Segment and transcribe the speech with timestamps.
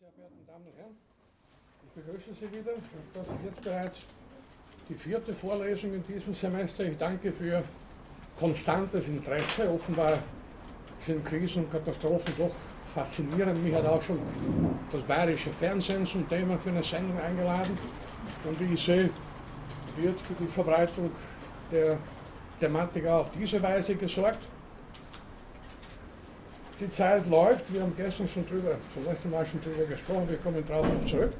[0.00, 0.96] sehr verehrten Damen und Herren,
[1.84, 2.72] ich begrüße Sie wieder.
[3.14, 3.96] Das ist jetzt bereits
[4.90, 6.84] die vierte Vorlesung in diesem Semester.
[6.84, 7.62] Ich danke für
[8.38, 9.70] konstantes Interesse.
[9.70, 10.18] Offenbar
[11.00, 12.54] sind Krisen und Katastrophen doch
[12.94, 13.64] faszinierend.
[13.64, 14.20] Mich hat auch schon
[14.92, 17.78] das bayerische Fernsehen zum Thema für eine Sendung eingeladen.
[18.44, 19.08] Und wie ich sehe,
[19.96, 21.10] wird für die Verbreitung
[21.72, 21.96] der
[22.60, 24.40] Thematik auch auf diese Weise gesorgt.
[26.78, 30.36] Die Zeit läuft, wir haben gestern schon drüber, zum letzten Mal schon drüber gesprochen, wir
[30.36, 31.32] kommen darauf noch zurück.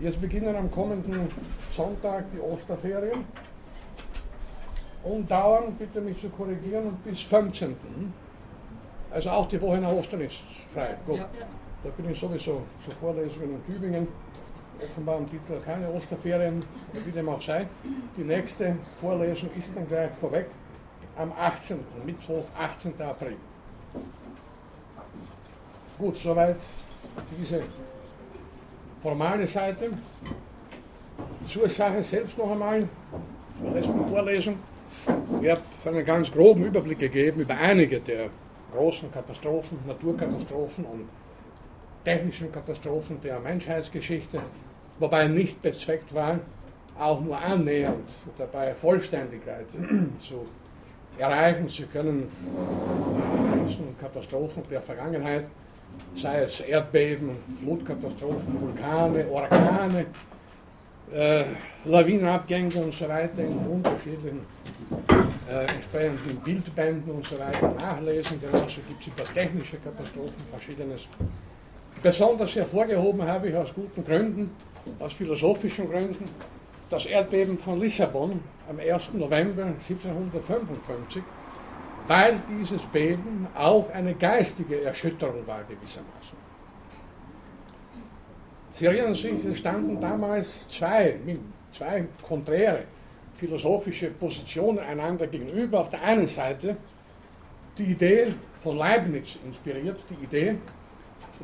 [0.00, 1.28] Jetzt beginnen am kommenden
[1.76, 3.24] Sonntag die Osterferien
[5.04, 7.76] und dauern, bitte mich zu korrigieren, bis 15.
[9.12, 10.38] Also auch die Woche nach Ostern ist
[10.74, 10.96] frei.
[11.06, 11.18] Gut.
[11.18, 11.46] Ja, ja.
[11.84, 14.08] Da bin ich sowieso zu Vorlesungen in Tübingen.
[14.82, 16.64] Offenbar am Titel keine Osterferien,
[17.04, 17.64] wie dem auch sei.
[18.16, 20.46] Die nächste Vorlesung ist dann gleich vorweg
[21.16, 21.78] am 18.
[22.04, 22.94] Mittwoch, 18.
[23.00, 23.36] April.
[25.98, 26.56] Gut, soweit
[27.40, 27.60] diese
[29.02, 29.90] formale Seite.
[31.48, 32.86] Zur Sache selbst noch einmal,
[33.60, 34.58] zur letzten Vorlesung.
[35.42, 38.30] Ich habe einen ganz groben Überblick gegeben über einige der
[38.72, 41.08] großen Katastrophen, Naturkatastrophen und
[42.04, 44.40] technischen Katastrophen der Menschheitsgeschichte,
[45.00, 46.38] wobei nicht bezweckt war,
[46.96, 49.66] auch nur annähernd dabei Vollständigkeit
[50.22, 50.46] zu
[51.18, 52.28] erreichen zu können.
[54.00, 55.46] Katastrophen der Vergangenheit
[56.16, 57.30] sei es Erdbeben,
[57.62, 60.06] Flutkatastrophen, Vulkane, Orkane,
[61.12, 61.44] äh,
[61.84, 64.40] Lawinenabgänge und so weiter in unterschiedlichen
[65.50, 68.40] äh, entsprechenden Bildbänden und so weiter nachlesen.
[68.40, 71.02] Genauso gibt es über technische Katastrophen verschiedenes.
[72.02, 74.50] Besonders hervorgehoben habe ich aus guten Gründen,
[75.00, 76.24] aus philosophischen Gründen,
[76.90, 79.14] das Erdbeben von Lissabon am 1.
[79.14, 81.22] November 1755
[82.08, 86.38] weil dieses Beben auch eine geistige Erschütterung war gewissermaßen.
[88.74, 91.16] Sie erinnern sich, es standen damals zwei,
[91.76, 92.84] zwei konträre
[93.34, 95.80] philosophische Positionen einander gegenüber.
[95.80, 96.76] Auf der einen Seite
[97.76, 98.26] die Idee
[98.62, 100.56] von Leibniz inspiriert, die Idee,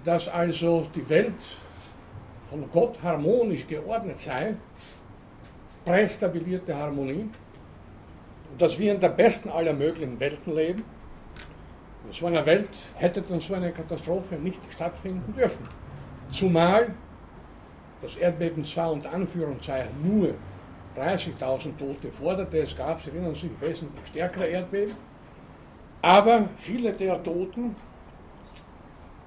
[0.04, 1.32] dass also die Welt
[2.50, 4.54] von Gott harmonisch geordnet sei,
[5.84, 7.28] prästabilierte Harmonie,
[8.59, 10.84] dass wir in der besten aller möglichen Welten leben.
[12.06, 15.66] In so einer Welt hätte dann so eine Katastrophe nicht stattfinden dürfen.
[16.31, 16.94] Zumal
[18.03, 20.34] das Erdbeben zwar unter Anführungszeichen nur
[20.97, 24.94] 30.000 Tote forderte, es gab, Sie erinnern sich, wesentlich stärkere Erdbeben,
[26.03, 27.75] aber viele der Toten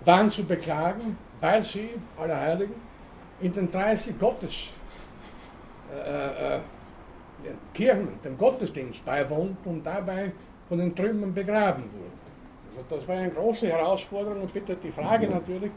[0.05, 2.75] waren zu beklagen, weil sie, alle Heiligen,
[3.41, 4.67] in den 30 Gottes
[5.93, 6.59] äh, äh,
[7.73, 10.31] Kirchen, dem Gottesdienst beiwohnt und dabei
[10.67, 12.17] von den Trümmern begraben wurden.
[12.75, 15.71] Also das war eine große Herausforderung und bitte die Frage natürlich,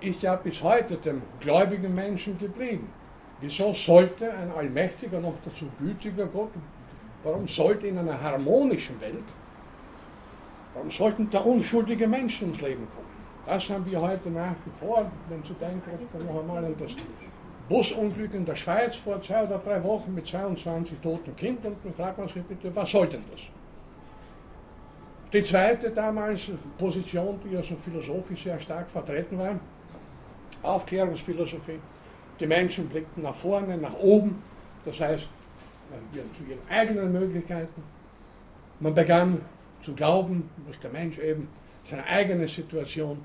[0.00, 2.88] ist ja bis heute dem gläubigen Menschen geblieben.
[3.40, 6.50] Wieso sollte ein allmächtiger, noch dazu gütiger Gott,
[7.22, 9.24] warum sollte in einer harmonischen Welt,
[10.74, 13.04] warum sollten da unschuldige Menschen ums Leben kommen?
[13.46, 16.90] Das haben wir heute nach wie vor, wenn Sie denken, noch einmal an das
[17.68, 21.72] Busunglück in der Schweiz vor zwei oder drei Wochen mit 22 toten Kindern.
[21.72, 23.40] Und dann fragt man sich bitte, was soll denn das?
[25.32, 26.42] Die zweite damals
[26.78, 29.58] Position, die also philosophisch sehr stark vertreten war,
[30.62, 31.80] Aufklärungsphilosophie.
[32.38, 34.42] Die Menschen blickten nach vorne, nach oben,
[34.84, 35.28] das heißt
[36.12, 37.82] zu ihren eigenen Möglichkeiten.
[38.80, 39.40] Man begann
[39.82, 41.48] zu glauben, dass der Mensch eben
[41.84, 43.24] seine eigene Situation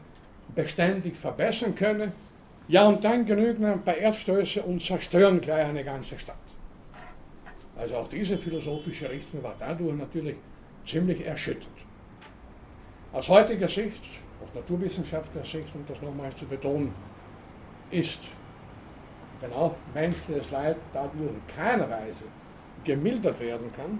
[0.54, 2.12] beständig verbessern könne
[2.69, 6.38] ja, und dann genügen ein paar Erdstöße und zerstören gleich eine ganze Stadt.
[7.75, 10.35] Also auch diese philosophische Richtung war dadurch natürlich
[10.85, 11.68] ziemlich erschüttert.
[13.12, 14.03] Aus heutiger Sicht,
[14.44, 16.94] aus naturwissenschaftlicher Sicht, um das nochmal zu betonen,
[17.90, 18.19] ist
[19.41, 22.25] genau menschliches Leid dadurch in keiner Weise
[22.84, 24.00] gemildert werden kann,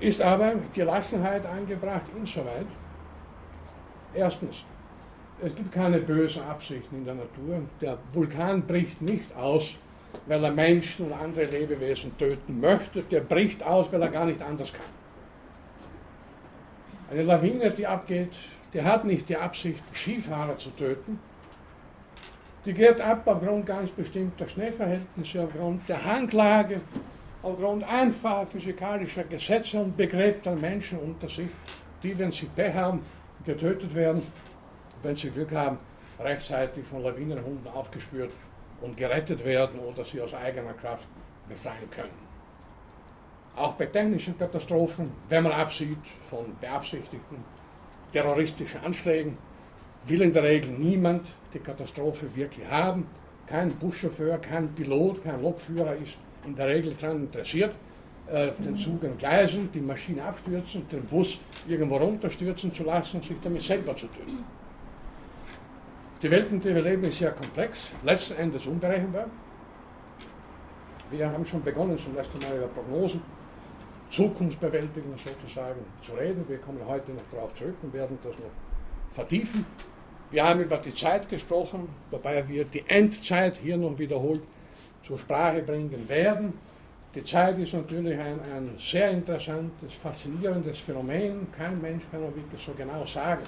[0.00, 2.66] ist aber Gelassenheit angebracht insoweit.
[4.12, 4.64] Erstens,
[5.42, 7.62] es gibt keine bösen Absichten in der Natur.
[7.80, 9.74] Der Vulkan bricht nicht aus,
[10.26, 13.02] weil er Menschen und andere Lebewesen töten möchte.
[13.02, 14.86] Der bricht aus, weil er gar nicht anders kann.
[17.10, 18.32] Eine Lawine, die abgeht,
[18.72, 21.20] die hat nicht die Absicht, Skifahrer zu töten.
[22.64, 26.80] Die geht ab aufgrund ganz bestimmter Schneeverhältnisse, aufgrund der Hanglage,
[27.42, 31.48] aufgrund einfacher physikalischer Gesetze und begräbt dann Menschen unter sich,
[32.02, 33.02] die, wenn sie Pech haben,
[33.44, 34.20] getötet werden
[35.06, 35.78] wenn sie Glück haben,
[36.18, 38.32] rechtzeitig von Lawinenhunden aufgespürt
[38.80, 41.06] und gerettet werden oder sie aus eigener Kraft
[41.48, 42.26] befreien können.
[43.56, 47.38] Auch bei technischen Katastrophen, wenn man absieht von beabsichtigten
[48.12, 49.38] terroristischen Anschlägen,
[50.04, 53.06] will in der Regel niemand die Katastrophe wirklich haben.
[53.46, 57.74] Kein Buschauffeur, kein Pilot, kein Lokführer ist in der Regel daran interessiert,
[58.28, 63.62] äh, den Zug entgleisen, die Maschine abstürzen, den Bus irgendwo runterstürzen zu lassen sich damit
[63.62, 64.44] selber zu töten.
[66.22, 69.26] Die Welt, in der wir leben, ist sehr komplex, letzten Endes unberechenbar.
[71.10, 73.20] Wir haben schon begonnen, zum letzten Mal über Prognosen,
[74.10, 76.42] Zukunftsbewältigung sozusagen zu reden.
[76.48, 78.50] Wir kommen heute noch darauf zurück und werden das noch
[79.12, 79.66] vertiefen.
[80.30, 84.40] Wir haben über die Zeit gesprochen, wobei wir die Endzeit hier noch wiederholt
[85.02, 86.54] zur Sprache bringen werden.
[87.14, 91.46] Die Zeit ist natürlich ein, ein sehr interessantes, faszinierendes Phänomen.
[91.52, 93.42] Kein Mensch kann wirklich so genau sagen,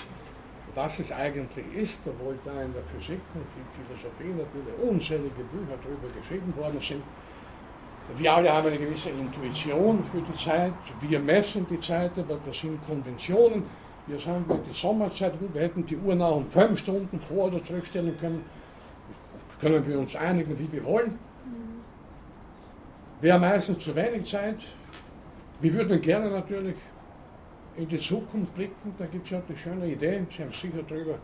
[0.79, 3.45] was es eigentlich ist, obwohl da in der Physik und
[3.77, 7.03] Philosophie natürlich unzählige Bücher darüber geschrieben worden sind.
[8.17, 10.73] Wir alle haben eine gewisse Intuition für die Zeit.
[11.01, 13.65] Wir messen die Zeit, aber das sind Konventionen.
[14.07, 17.47] Jetzt haben wir die Sommerzeit, gut, wir hätten die Uhr nach um fünf Stunden vor-
[17.47, 18.45] oder zurückstellen können.
[19.61, 21.19] Können wir uns einigen, wie wir wollen.
[23.21, 24.59] Wir haben meistens zu wenig Zeit.
[25.61, 26.77] Wir würden gerne natürlich
[27.79, 28.95] in die Zukunft blicken.
[28.99, 31.19] Da gibt es ja die schöne Idee, Sie haben sicher darüber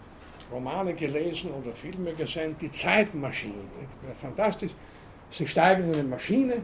[0.50, 3.54] Romane gelesen oder Filme gesehen, die Zeitmaschine.
[4.18, 4.72] Fantastisch.
[5.30, 6.56] Sie steigen in eine Maschine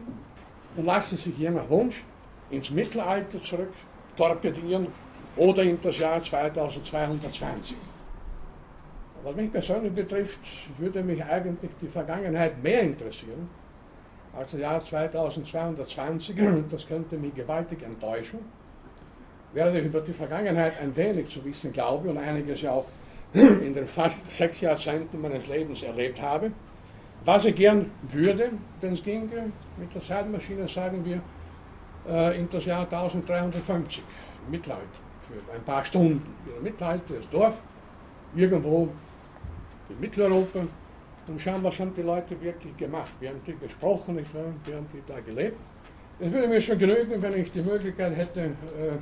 [0.75, 2.03] und lassen sich je nach Wunsch
[2.49, 3.73] ins Mittelalter zurück
[4.15, 4.87] torpedieren
[5.35, 7.75] oder in das Jahr 2220.
[9.23, 10.39] Was mich persönlich betrifft,
[10.77, 13.49] würde mich eigentlich die Vergangenheit mehr interessieren
[14.33, 18.39] als das Jahr 2220 und das könnte mich gewaltig enttäuschen.
[19.53, 22.85] Ich über die Vergangenheit ein wenig zu wissen glaube und einiges ja auch
[23.33, 26.51] in den fast sechs Jahrzehnten meines Lebens erlebt habe,
[27.25, 31.21] was ich gern würde, wenn es ginge, mit der Zeitmaschine sagen wir,
[32.09, 34.01] äh, in das Jahr 1350,
[34.49, 34.83] Mittelalter,
[35.27, 36.33] für ein paar Stunden.
[36.57, 37.55] In Mittelalter, das Dorf,
[38.33, 38.89] irgendwo
[39.89, 40.61] in Mitteleuropa,
[41.27, 43.11] und schauen, was haben die Leute wirklich gemacht.
[43.19, 44.53] Wir haben die gesprochen, nicht wahr?
[44.65, 45.57] wir haben die da gelebt.
[46.19, 48.97] Es würde mir schon genügen, wenn ich die Möglichkeit hätte, äh,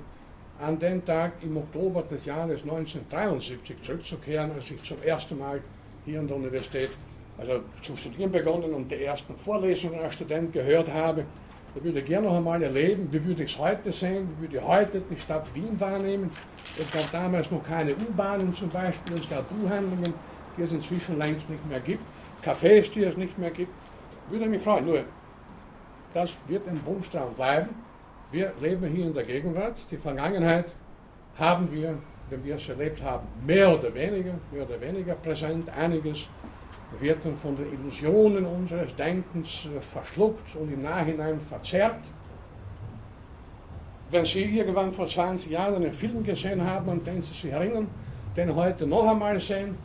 [0.59, 5.61] an den Tag im Oktober des Jahres 1973 zurückzukehren, als ich zum ersten Mal
[6.05, 6.89] hier an der Universität
[7.37, 11.23] also zu studieren begonnen und die ersten Vorlesungen als Student gehört habe.
[11.73, 14.57] Da würde ich gerne noch einmal erleben, wie würde ich es heute sehen, wie würde
[14.57, 16.29] ich heute die Stadt Wien wahrnehmen.
[16.77, 20.13] Es gab damals noch keine U-Bahnen zum Beispiel, es gab Buchhandlungen,
[20.57, 22.03] die es inzwischen längst nicht mehr gibt,
[22.43, 23.71] Cafés, die es nicht mehr gibt.
[24.29, 24.85] Würde mich freuen.
[24.85, 25.03] Nur,
[26.13, 27.69] das wird ein Wunschtraum bleiben.
[28.31, 29.75] Wir leben hier in der Gegenwart.
[29.89, 30.65] Die Vergangenheit
[31.37, 31.97] haben wir,
[32.29, 35.67] wenn wir es erlebt haben, mehr oder weniger, mehr oder weniger präsent.
[35.75, 36.27] Einiges
[36.99, 42.01] wird dann von den Illusionen unseres Denkens äh, verschluckt und im Nachhinein verzerrt.
[44.11, 47.87] Wenn Sie irgendwann vor 20 Jahren einen Film gesehen haben, an den Sie sich erinnern,
[48.37, 49.75] den heute noch einmal sehen,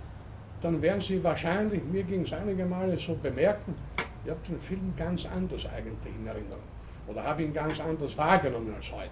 [0.61, 3.75] dann werden Sie wahrscheinlich, mir ging es einige Male so bemerken,
[4.25, 6.63] ich habe den Film ganz anders eigentlich in Erinnerung.
[7.07, 9.11] Oder habe ihn ganz anders wahrgenommen als heute.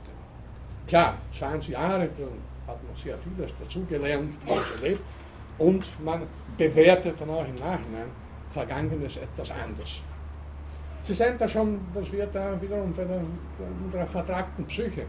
[0.86, 4.34] Klar, 20 Jahre, da hat man sehr vieles dazugelernt,
[4.76, 5.02] erlebt.
[5.58, 6.22] Und man
[6.56, 8.08] bewertet dann auch im Nachhinein
[8.50, 10.00] Vergangenes etwas anders.
[11.04, 13.20] Sie sehen da schon, dass wir da wiederum bei der,
[13.84, 15.06] unserer vertragten Psyche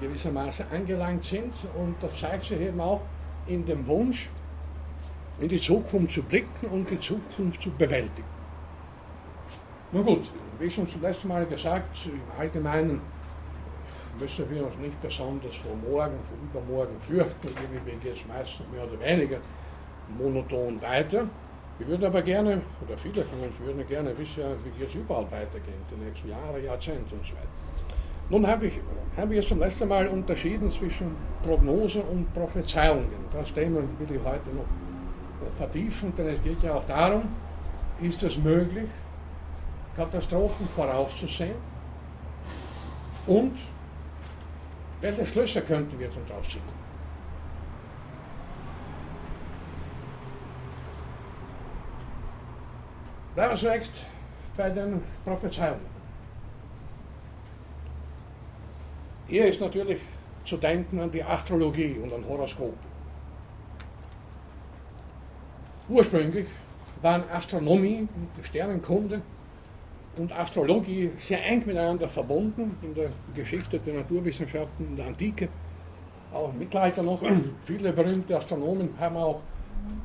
[0.00, 3.02] gewissermaßen angelangt sind und das zeigt sich eben auch
[3.46, 4.30] in dem Wunsch,
[5.40, 8.28] in die Zukunft zu blicken und die Zukunft zu bewältigen.
[9.92, 13.00] Nun gut, wie schon zum letzten Mal gesagt, im Allgemeinen
[14.18, 18.84] müssen wir uns nicht besonders vor morgen, vor übermorgen fürchten, irgendwie geht es meistens mehr
[18.84, 19.38] oder weniger
[20.18, 21.24] monoton weiter.
[21.78, 25.74] Wir würden aber gerne, oder viele von uns würden gerne wissen, wie es überall weitergeht,
[25.90, 27.48] die nächsten Jahre, Jahrzehnte und so weiter.
[28.30, 28.80] Nun habe ich,
[29.16, 33.08] habe ich zum letzten Mal unterschieden zwischen Prognosen und Prophezeiungen.
[33.32, 34.64] Das Thema will ich heute noch
[35.56, 37.24] vertiefen, denn es geht ja auch darum,
[38.00, 38.88] ist es möglich,
[39.96, 41.56] Katastrophen vorauszusehen
[43.26, 43.56] und
[45.00, 46.62] welche Schlüsse könnten wir daraus ziehen?
[53.34, 54.04] Bleiben wir zunächst
[54.56, 55.96] bei den Prophezeiungen.
[59.28, 60.00] Hier ist natürlich
[60.44, 62.76] zu denken an die Astrologie und an Horoskop.
[65.88, 66.46] Ursprünglich
[67.02, 69.20] waren Astronomie und Sternenkunde
[70.16, 75.48] und Astrologie sehr eng miteinander verbunden in der Geschichte der Naturwissenschaften in der Antike,
[76.32, 77.22] auch im Mittelalter noch.
[77.64, 79.40] Viele berühmte Astronomen haben auch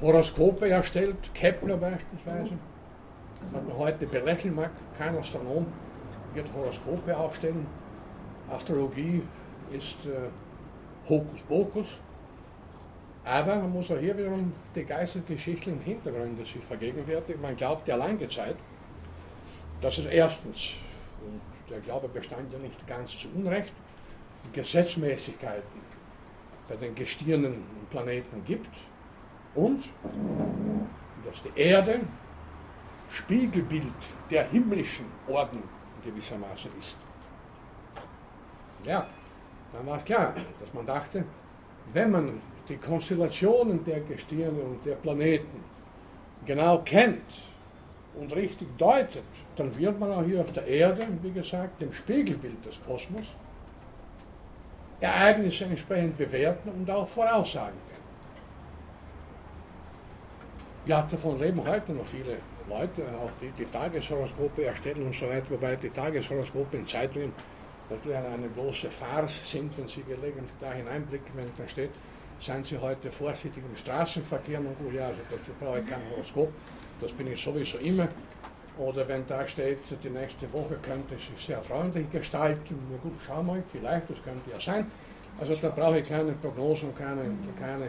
[0.02, 2.52] Horoskope erstellt, Kepler beispielsweise
[3.52, 5.66] was man heute belächeln mag, kein Astronom
[6.34, 7.66] wird Horoskope aufstellen.
[8.50, 9.22] Astrologie
[9.72, 11.88] ist äh, Hokuspokus.
[13.24, 17.42] Aber man muss auch hier wiederum die geistesgeschichtlichen Hintergründe sich vergegenwärtigen.
[17.42, 18.56] Man glaubt ja lange Zeit,
[19.82, 20.76] dass es erstens,
[21.26, 23.74] und der Glaube bestand ja nicht ganz zu Unrecht,
[24.54, 25.82] Gesetzmäßigkeiten
[26.68, 28.70] bei den Gestirnen und Planeten gibt
[29.56, 29.84] und
[31.26, 32.00] dass die Erde
[33.12, 33.94] Spiegelbild
[34.30, 35.64] der himmlischen Ordnung
[36.04, 36.98] gewissermaßen ist.
[38.86, 39.06] Ja,
[39.74, 41.26] dann war klar, dass man dachte,
[41.94, 45.64] wenn man die Konstellationen der Gestirne und der Planeten
[46.46, 47.22] genau kennt
[48.20, 49.24] und richtig deutet,
[49.56, 53.26] dann wird man auch hier auf der Erde, wie gesagt, dem Spiegelbild des Kosmos,
[55.00, 58.02] Ereignisse entsprechend bewerten und auch voraussagen können.
[60.86, 62.38] Ja, davon leben heute noch viele
[62.68, 67.32] Leute, auch die die Tageshoroskope erstellen und so weiter, wobei die Tageshoroskope in Zeitungen
[67.90, 71.92] natürlich eine bloße Farce sind, wenn Sie gelegentlich da hineinblicken, wenn da steht,
[72.40, 76.52] seien Sie heute vorsichtig im Straßenverkehr, und ja, also dazu brauche ich kein Horoskop,
[77.02, 78.08] das bin ich sowieso immer.
[78.78, 83.44] Oder wenn da steht, die nächste Woche könnte sich sehr freundlich gestalten, na gut, schau
[83.44, 84.86] mal, vielleicht, das könnte ja sein.
[85.40, 87.22] Also da brauche ich keine Prognosen, keine,
[87.60, 87.86] keine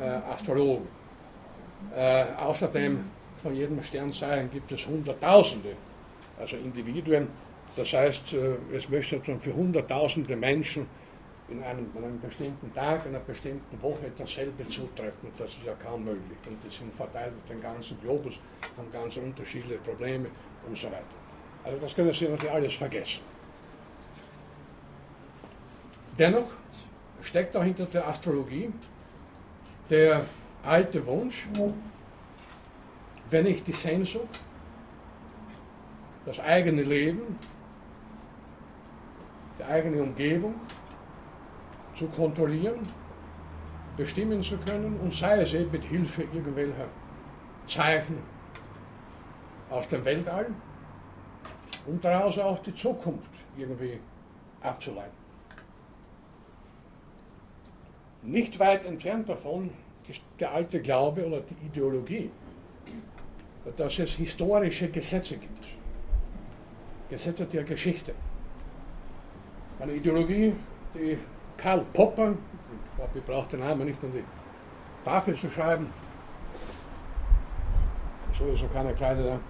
[0.00, 0.86] äh, Astrologen.
[1.96, 3.00] Äh, außerdem,
[3.42, 5.70] von jedem Sternzeichen gibt es Hunderttausende,
[6.38, 7.28] also Individuen.
[7.76, 10.86] Das heißt, äh, es möchte schon für Hunderttausende Menschen
[11.48, 15.28] in einem, an einem bestimmten Tag, in einer bestimmten Woche dasselbe zutreffen.
[15.36, 16.38] Das ist ja kaum möglich.
[16.48, 18.34] Und die sind verteilt auf den ganzen Globus,
[18.76, 20.28] haben ganz unterschiedliche Probleme
[20.66, 21.04] und so weiter.
[21.62, 23.22] Also das können Sie natürlich alles vergessen.
[26.18, 26.48] Dennoch
[27.22, 28.72] steckt auch hinter der Astrologie
[29.90, 30.24] der
[30.62, 31.46] alte Wunsch,
[33.30, 34.40] wenn ich die Sehnsucht,
[36.24, 37.38] das eigene Leben,
[39.58, 40.54] die eigene Umgebung
[41.96, 42.80] zu kontrollieren,
[43.96, 46.88] bestimmen zu können und sei es eben mit Hilfe irgendwelcher
[47.66, 48.18] Zeichen
[49.70, 50.46] aus dem Weltall
[51.86, 53.98] und daraus auch die Zukunft irgendwie
[54.60, 55.24] abzuleiten.
[58.22, 59.70] Nicht weit entfernt davon
[60.08, 62.30] ist der alte Glaube oder die Ideologie,
[63.76, 65.68] dass es historische Gesetze gibt.
[67.08, 68.14] Gesetze der Geschichte.
[69.78, 70.54] Eine Ideologie,
[70.94, 71.18] die
[71.64, 74.22] Karl Popper, ich glaube, ich brauche den Namen nicht um die
[75.02, 75.90] Tafel zu schreiben.
[78.38, 79.40] Sowieso keine Kreide da.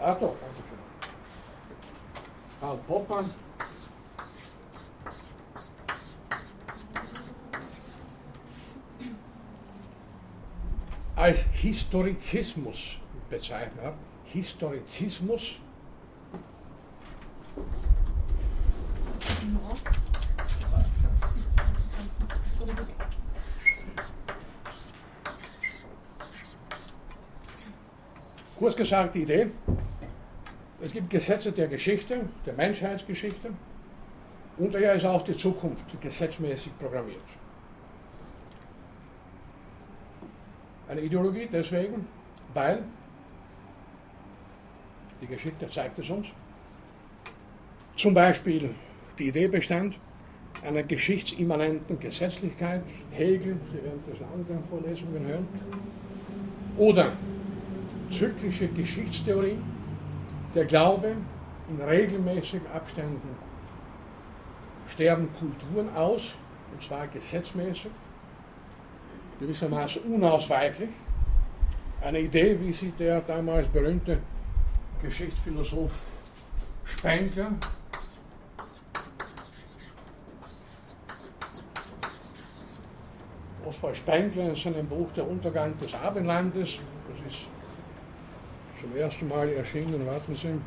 [0.00, 1.14] Ah doch, danke schön.
[2.58, 3.24] Karl Popper.
[11.16, 12.96] als Historizismus
[13.28, 13.92] bezeichnet.
[14.24, 15.56] Historizismus.
[19.42, 20.03] Ja.
[28.58, 29.50] Kurz gesagt die Idee,
[30.80, 33.50] es gibt Gesetze der Geschichte, der Menschheitsgeschichte.
[34.56, 37.20] Und daher ist auch die Zukunft gesetzmäßig programmiert.
[40.88, 42.06] Eine Ideologie deswegen,
[42.52, 42.84] weil
[45.20, 46.28] die Geschichte zeigt es uns,
[47.96, 48.74] zum Beispiel
[49.18, 49.98] die Idee bestand
[50.64, 55.48] einer geschichtsimmanenten Gesetzlichkeit, Hegel, Sie werden das in anderen Vorlesungen hören,
[56.76, 57.12] oder
[58.10, 59.58] zyklische Geschichtstheorie,
[60.54, 61.16] der Glaube,
[61.68, 63.28] in regelmäßigen Abständen
[64.88, 66.34] sterben Kulturen aus,
[66.72, 67.90] und zwar gesetzmäßig,
[69.40, 70.90] gewissermaßen unausweichlich.
[72.00, 74.18] Eine Idee, wie sie der damals berühmte
[75.02, 75.92] Geschichtsphilosoph
[76.84, 77.52] Spengler
[83.84, 87.40] Oswald Spengler in seinem Buch Der Untergang des Abendlandes, das ist
[88.80, 90.58] zum ersten Mal erschienen, warten Sie.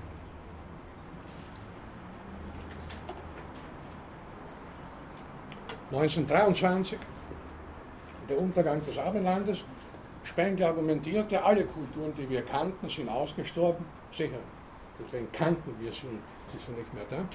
[5.89, 6.97] ...1923,
[8.29, 9.59] der Untergang des Abendlandes.
[10.23, 13.85] Spengler argumentierte, alle Kulturen, die wir kannten, sind ausgestorben.
[14.11, 14.39] Sicher,
[14.99, 16.01] deswegen kannten wir sie
[16.51, 17.25] sie sind nicht mehr da.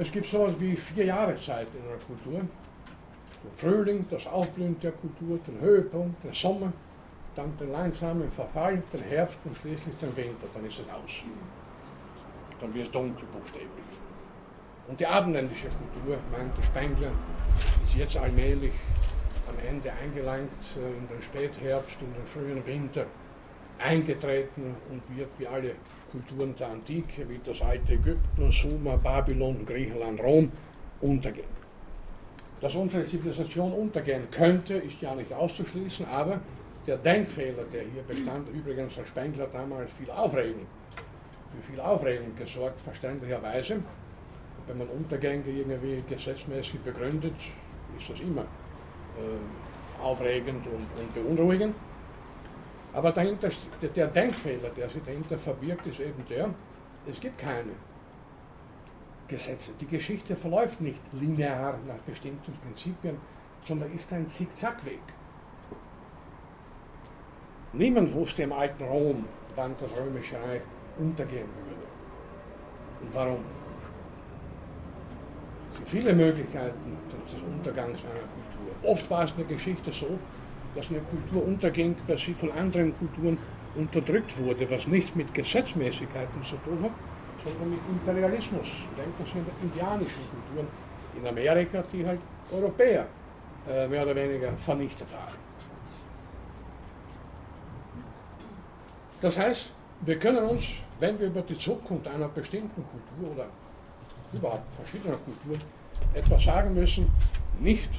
[0.00, 2.48] Es gibt sowas wie vier Jahreszeit in einer Kultur.
[3.42, 6.72] Den Frühling, das Aufblühen der Kultur, den Höhepunkt, den Sommer,
[7.36, 11.22] dann den langsamen Verfall, den Herbst und schließlich den Winter, dann ist es aus.
[12.60, 13.68] Dann wird es dunkel buchstäblich.
[14.88, 17.12] Und die abendländische Kultur, meinte Spengler,
[17.84, 18.72] ist jetzt allmählich
[19.48, 23.06] am Ende eingelangt äh, in den Spätherbst, in den frühen Winter
[23.78, 25.72] eingetreten und wird wie alle
[26.10, 30.50] Kulturen der Antike, wie das alte Ägypten, Sumer, Babylon, Griechenland, Rom,
[31.00, 31.57] untergehen.
[32.60, 36.40] Dass unsere Zivilisation untergehen könnte, ist ja nicht auszuschließen, aber
[36.86, 40.66] der Denkfehler, der hier bestand, übrigens Herr Spengler damals viel Aufregung,
[41.50, 43.80] für viel Aufregung gesorgt, verständlicherweise.
[44.66, 47.34] Wenn man Untergänge irgendwie gesetzmäßig begründet,
[47.98, 51.74] ist das immer äh, aufregend und, und, beunruhigend.
[52.92, 53.50] Aber dahinter,
[53.94, 56.50] der Denkfehler, der sich dahinter verbirgt, ist eben der,
[57.10, 57.72] es gibt keine
[59.28, 59.72] Gesetze.
[59.80, 63.16] Die Geschichte verläuft nicht linear nach bestimmten Prinzipien,
[63.66, 65.00] sondern ist ein Zickzackweg.
[67.74, 70.62] Niemand wusste im alten Rom, wann das römische Reich
[70.98, 71.86] untergehen würde.
[73.02, 73.44] Und warum?
[75.72, 78.90] Es gibt viele Möglichkeiten des Untergangs einer Kultur.
[78.90, 80.18] Oft war es in der Geschichte so,
[80.74, 83.36] dass eine Kultur unterging, weil sie von anderen Kulturen
[83.74, 86.90] unterdrückt wurde, was nichts mit Gesetzmäßigkeiten zu tun hat,
[87.44, 88.68] sondern mit Imperialismus.
[88.96, 90.68] Denken Sie an die indianischen Kulturen
[91.16, 92.20] in Amerika, die halt
[92.52, 93.06] Europäer
[93.68, 95.36] äh, mehr oder weniger vernichtet haben.
[99.20, 99.70] Das heißt,
[100.02, 100.64] wir können uns,
[101.00, 103.46] wenn wir über die Zukunft einer bestimmten Kultur oder
[104.32, 105.60] überhaupt verschiedener Kulturen
[106.14, 107.10] etwas sagen müssen,
[107.58, 107.90] nicht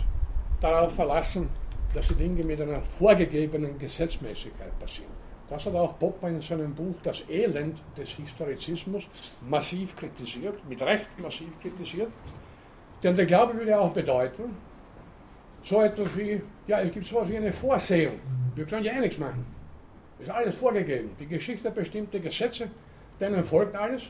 [0.62, 1.50] darauf verlassen,
[1.94, 5.19] dass die Dinge mit einer vorgegebenen Gesetzmäßigkeit passieren.
[5.50, 9.08] Das hat auch Popper in seinem Buch Das Elend des Historizismus
[9.50, 12.12] massiv kritisiert, mit Recht massiv kritisiert.
[13.02, 14.56] Denn der Glaube würde auch bedeuten,
[15.64, 18.20] so etwas wie, ja, es gibt so etwas wie eine Vorsehung.
[18.56, 19.46] Wir können ja eh nichts machen.
[20.20, 21.12] Ist alles vorgegeben.
[21.20, 22.70] Die Geschichte bestimmte Gesetze,
[23.20, 24.04] denen folgt alles.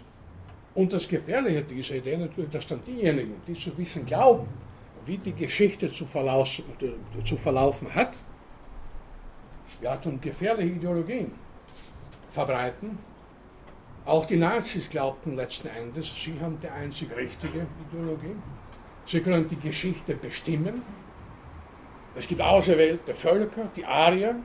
[0.73, 4.47] Und das Gefährliche dieser Idee natürlich, dass dann diejenigen, die zu wissen glauben,
[5.05, 6.63] wie die Geschichte zu, verlaufen,
[7.25, 8.13] zu verlaufen hat,
[9.81, 11.31] ja, dann gefährliche Ideologien
[12.31, 12.97] verbreiten.
[14.05, 18.35] Auch die Nazis glaubten letzten Endes, sie haben die einzig richtige Ideologie.
[19.05, 20.81] Sie können die Geschichte bestimmen.
[22.15, 24.35] Es gibt auserwählte Völker, die Arier,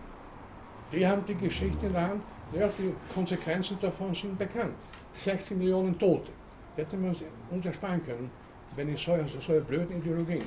[0.92, 2.22] die haben die Geschichte in der Hand.
[2.52, 4.74] Ja, die Konsequenzen davon sind bekannt.
[5.14, 6.30] 60 Millionen Tote.
[6.76, 7.14] Hätten wir
[7.50, 8.30] uns ersparen können,
[8.76, 10.46] wenn die solche, solche blöden Ideologien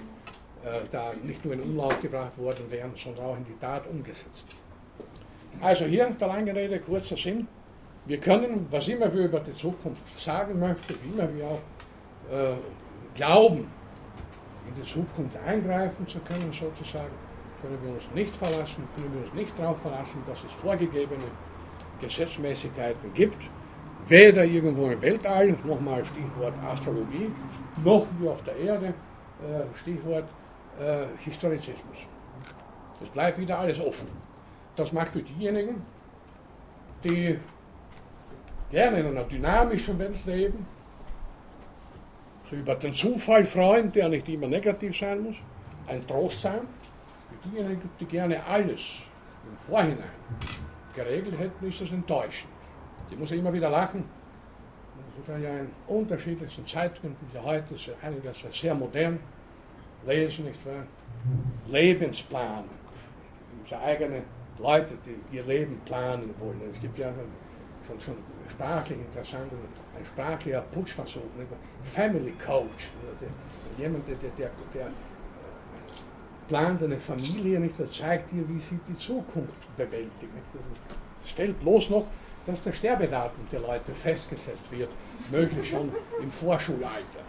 [0.63, 4.55] äh, da nicht nur in Umlauf gebracht worden wären, sondern auch in die Tat umgesetzt.
[5.61, 7.47] Also hier der lange Rede, kurzer Sinn.
[8.05, 11.61] Wir können, was immer wir über die Zukunft sagen möchten, wie immer wir auch
[12.31, 12.55] äh,
[13.15, 13.67] glauben,
[14.67, 17.11] in die Zukunft eingreifen zu können, sozusagen,
[17.61, 21.23] können wir uns nicht verlassen, können wir uns nicht darauf verlassen, dass es vorgegebene
[21.99, 23.41] Gesetzmäßigkeiten gibt,
[24.07, 27.31] weder irgendwo im Weltall, nochmal Stichwort Astrologie,
[27.83, 30.25] noch hier auf der Erde, äh, Stichwort
[30.79, 31.97] äh, Historizismus.
[33.03, 34.26] Es bleibt wieder alles offen.
[34.77, 35.81] Das mag für diejenigen,
[37.03, 37.39] die
[38.69, 40.67] gerne in einer dynamischen Welt leben,
[42.47, 45.37] so über den Zufall freuen, der nicht immer negativ sein muss,
[45.87, 46.61] ein Trost sein.
[47.29, 48.81] Für diejenigen, die gerne alles
[49.49, 50.11] im Vorhinein
[50.95, 52.51] geregelt hätten, ist das enttäuschend.
[53.11, 54.03] Die muss immer wieder lachen.
[55.19, 59.19] Ist ja in unterschiedlichsten Zeitungen, die heute ist einiges sehr modern,
[60.05, 60.83] lesen, nicht wahr?
[61.67, 62.65] Lebensplan.
[63.63, 64.23] Es gibt eigene
[64.59, 66.61] Leute, die ihr Leben planen wollen.
[66.73, 67.11] Es gibt ja
[67.87, 68.15] schon, schon
[68.49, 71.21] sprachlich interessant, ein sprachlicher Putschversuch,
[71.83, 72.89] Family Coach.
[73.77, 74.87] Jemand, der, der, der, der
[76.47, 80.31] plant eine Familie, nicht, der zeigt ihr, wie sie die Zukunft bewältigt.
[81.23, 82.07] Es fällt bloß noch,
[82.45, 84.89] dass der Sterbedatum der Leute festgesetzt wird,
[85.29, 85.91] möglich schon
[86.21, 87.19] im Vorschulalter.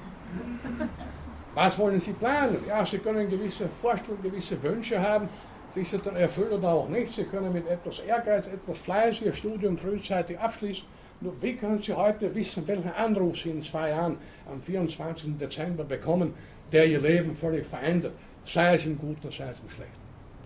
[1.55, 2.59] Was wollen Sie planen?
[2.67, 5.29] Ja, Sie können gewisse Vorstellungen, gewisse Wünsche haben,
[5.71, 7.15] Sie dann erfüllen oder auch nicht.
[7.15, 10.85] Sie können mit etwas Ehrgeiz, etwas Fleiß Ihr Studium frühzeitig abschließen.
[11.21, 14.19] Nur wie können Sie heute wissen, welchen Anruf Sie in zwei Jahren
[14.51, 15.37] am 24.
[15.39, 16.35] Dezember bekommen,
[16.73, 18.13] der Ihr Leben völlig verändert?
[18.49, 19.95] sei es im Guten, sei es im Schlechten.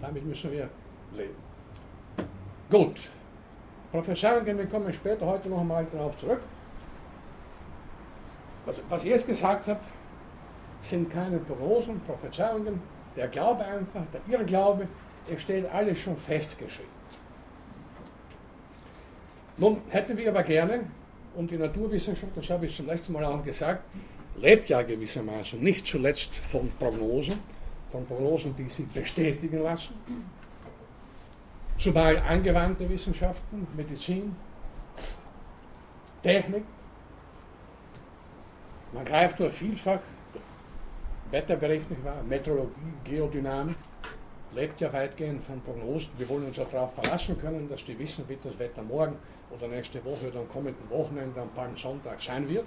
[0.01, 0.69] Damit müssen wir
[1.15, 1.37] leben.
[2.71, 2.97] Gut.
[3.93, 6.41] Prophezeiungen, wir kommen später heute noch einmal darauf zurück.
[8.65, 9.81] Was, was ich jetzt gesagt habe,
[10.81, 12.81] sind keine Prognosen, Prophezeiungen.
[13.15, 14.89] Der Glaube einfach, der Irrglaube,
[15.31, 16.91] es steht alles schon festgeschrieben.
[19.57, 20.85] Nun hätten wir aber gerne,
[21.35, 23.85] und die Naturwissenschaft, das habe ich zum letzten Mal auch gesagt,
[24.37, 27.39] lebt ja gewissermaßen nicht zuletzt von Prognosen,
[27.91, 29.95] von Prognosen, die sich bestätigen lassen,
[31.79, 34.35] zumal angewandte Wissenschaften, Medizin,
[36.23, 36.65] Technik.
[38.93, 40.01] Man greift nur vielfach,
[41.31, 42.23] Wetterbericht, nicht wahr?
[42.29, 43.77] Meteorologie, Geodynamik,
[44.55, 46.09] lebt ja weitgehend von Prognosen.
[46.17, 49.17] Wir wollen uns darauf verlassen können, dass die wissen, wie das Wetter morgen
[49.51, 52.67] oder nächste Woche oder am kommenden Wochenende am Palmsonntag sein wird.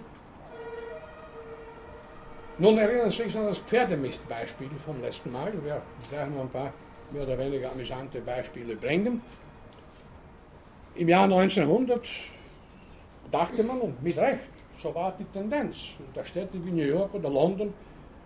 [2.57, 5.51] Nun erinnern Sie sich an das Pferdemistbeispiel vom letzten Mal.
[5.61, 6.71] Wir werden ein paar
[7.11, 9.21] mehr oder weniger amüsante Beispiele bringen.
[10.95, 12.07] Im Jahr 1900
[13.29, 14.39] dachte man, und mit Recht,
[14.81, 15.77] so war die Tendenz,
[16.15, 17.73] der Städte wie New York oder London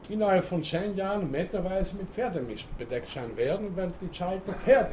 [0.09, 4.91] innerhalb von zehn Jahren meterweise mit Pferdemist bedeckt sein werden, weil die Zahl der Pferde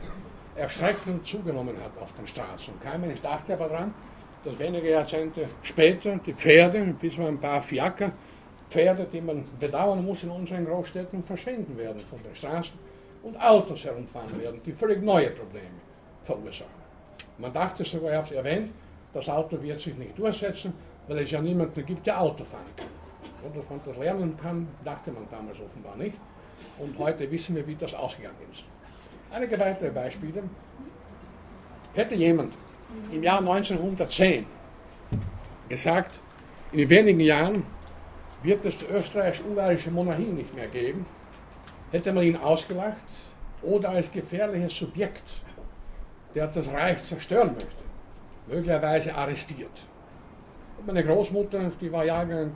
[0.56, 2.74] erschreckend zugenommen hat auf den Straßen.
[2.80, 3.94] Kein Mensch dachte aber daran,
[4.44, 8.12] dass wenige Jahrzehnte später die Pferde, bis man ein paar Fiaker,
[8.70, 12.78] Pferde, die man bedauern muss in unseren Großstädten, verschwinden werden von den Straßen
[13.22, 15.80] und Autos herumfahren werden, die völlig neue Probleme
[16.22, 16.70] verursachen.
[17.38, 18.70] Man dachte sogar, ich habe es erwähnt,
[19.12, 20.72] das Auto wird sich nicht durchsetzen,
[21.06, 22.95] weil es ja niemanden gibt, der Auto fahren kann.
[23.54, 26.16] Dass man das lernen kann, dachte man damals offenbar nicht.
[26.78, 28.64] Und heute wissen wir, wie das ausgegangen ist.
[29.30, 30.42] Einige weitere Beispiele.
[31.94, 32.54] Hätte jemand
[33.12, 34.46] im Jahr 1910
[35.68, 36.14] gesagt,
[36.72, 37.62] in wenigen Jahren
[38.42, 41.06] wird es die österreichisch-ungarische Monarchie nicht mehr geben,
[41.90, 42.96] hätte man ihn ausgelacht
[43.62, 45.24] oder als gefährliches Subjekt,
[46.34, 47.84] der das Reich zerstören möchte,
[48.46, 49.70] möglicherweise arrestiert.
[50.86, 52.52] Meine Großmutter, die war Jahrgang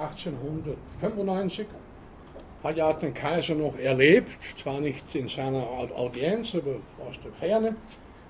[0.00, 5.62] 1895, äh, hat ja den Kaiser noch erlebt, zwar nicht in seiner
[5.94, 6.72] Audienz, aber
[7.08, 7.76] aus der Ferne,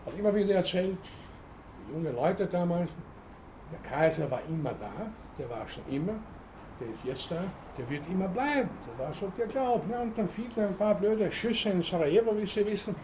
[0.05, 0.99] hat immer wieder erzählt,
[1.91, 2.91] junge Leute damals,
[3.73, 5.07] der Kaiser war immer da,
[5.39, 6.17] der war schon immer,
[6.79, 7.43] der ist jetzt da,
[7.79, 8.69] der wird immer bleiben.
[8.87, 9.89] Das war so geglaubt.
[9.89, 10.01] Ne?
[10.01, 12.95] Und dann fiel ein paar blöde Schüsse in Sarajevo, wie Sie wissen.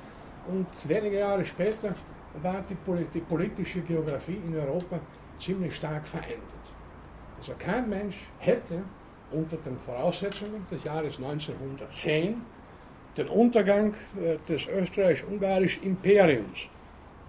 [0.46, 1.94] Und wenige Jahre später
[2.42, 5.00] war die politische Geografie in Europa
[5.40, 6.40] ziemlich stark verändert.
[7.38, 8.83] Also kein Mensch hätte
[9.33, 12.42] unter den Voraussetzungen des Jahres 1910
[13.16, 16.68] den Untergang äh, des österreichisch-ungarischen Imperiums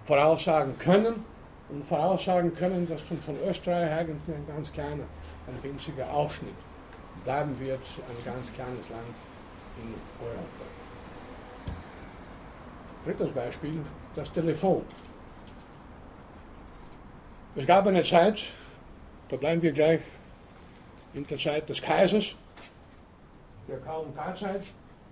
[0.04, 1.24] voraussagen können
[1.68, 5.04] und voraussagen können, dass von Österreich eigentlich ein ganz kleiner
[5.46, 6.54] ein winziger Ausschnitt
[7.24, 9.14] bleiben wird, ein ganz kleines Land
[9.82, 9.94] in
[10.24, 10.64] Europa.
[13.04, 13.80] Drittes Beispiel,
[14.14, 14.82] das Telefon.
[17.54, 18.38] Es gab eine Zeit,
[19.28, 20.00] da bleiben wir gleich
[21.12, 22.34] in der Zeit des Kaisers,
[23.68, 24.62] der KMK-Zeit,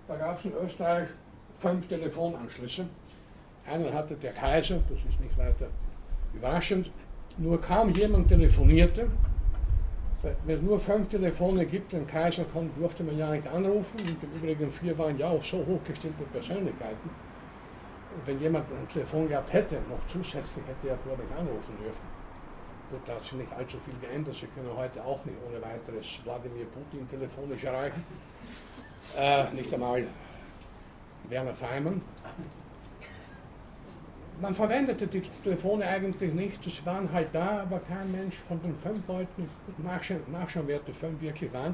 [0.07, 1.07] da gab es in Österreich
[1.59, 2.87] fünf Telefonanschlüsse.
[3.67, 5.67] Einer hatte der Kaiser, das ist nicht weiter
[6.33, 6.89] überraschend,
[7.37, 9.07] nur kaum jemand telefonierte,
[10.45, 13.99] wenn es nur fünf Telefone gibt, den Kaiser kommt, durfte man ja nicht anrufen.
[13.99, 17.09] Und im Übrigen vier waren ja auch so hochgestimmte Persönlichkeiten.
[18.15, 22.20] Und wenn jemand ein Telefon gehabt hätte, noch zusätzlich hätte er dort nicht anrufen dürfen.
[22.91, 24.35] Gut, da hat sich nicht allzu viel geändert.
[24.35, 28.03] Sie können heute auch nicht ohne weiteres Wladimir Putin telefonisch erreichen.
[29.17, 30.05] Äh, nicht einmal
[31.27, 32.01] Werner Feimann.
[34.39, 38.75] Man verwendete die Telefone eigentlich nicht, es waren halt da, aber kein Mensch von den
[38.75, 39.49] fünf Leuten,
[39.79, 41.73] nachschauen, nachschauen wer die fünf wirklich waren.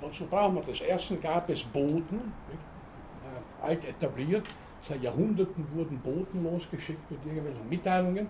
[0.00, 0.80] Wozu brauchen wir das?
[0.80, 4.46] Erstens gab es Boten, äh, alt etabliert,
[4.88, 8.28] seit Jahrhunderten wurden Boten losgeschickt mit irgendwelchen Mitteilungen.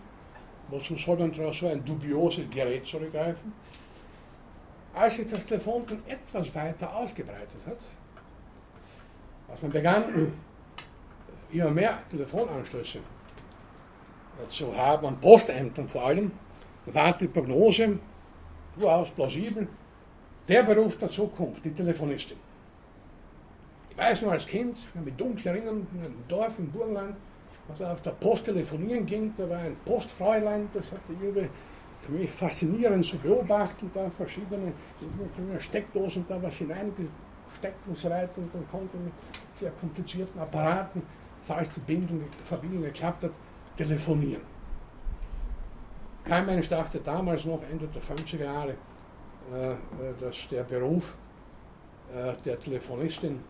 [0.69, 3.53] Wozu soll man daraus so ein dubioses Gerät zurückgreifen?
[4.95, 7.79] Als sich das Telefon dann etwas weiter ausgebreitet hat,
[9.49, 10.05] als man begann,
[11.53, 13.01] immer mehr Telefonanschlüsse
[14.51, 16.31] zu haben, an Postämtern vor allem,
[16.87, 17.99] war die Prognose
[18.77, 19.67] durchaus plausibel,
[20.47, 22.37] der Beruf der Zukunft, die Telefonistin.
[23.91, 27.17] Ich weiß noch als Kind, mit dunklen Erinnerungen in einem Dorf im Burgenland,
[27.69, 31.49] was auf der Post telefonieren ging, da war ein Postfräulein, das hatte irgendwie
[32.01, 34.73] für mich faszinierend zu beobachten, da verschiedene
[35.59, 39.13] Steckdosen da was hineingesteckt und so weiter und dann konnte mit
[39.59, 41.03] sehr komplizierten Apparaten
[41.49, 43.31] falls die Bindung, Verbindung geklappt hat,
[43.77, 44.43] telefonieren.
[46.25, 49.75] Kein Mensch dachte damals noch, Ende der 50er Jahre, äh,
[50.21, 51.17] dass der Beruf
[52.15, 53.41] äh, der Telefonistin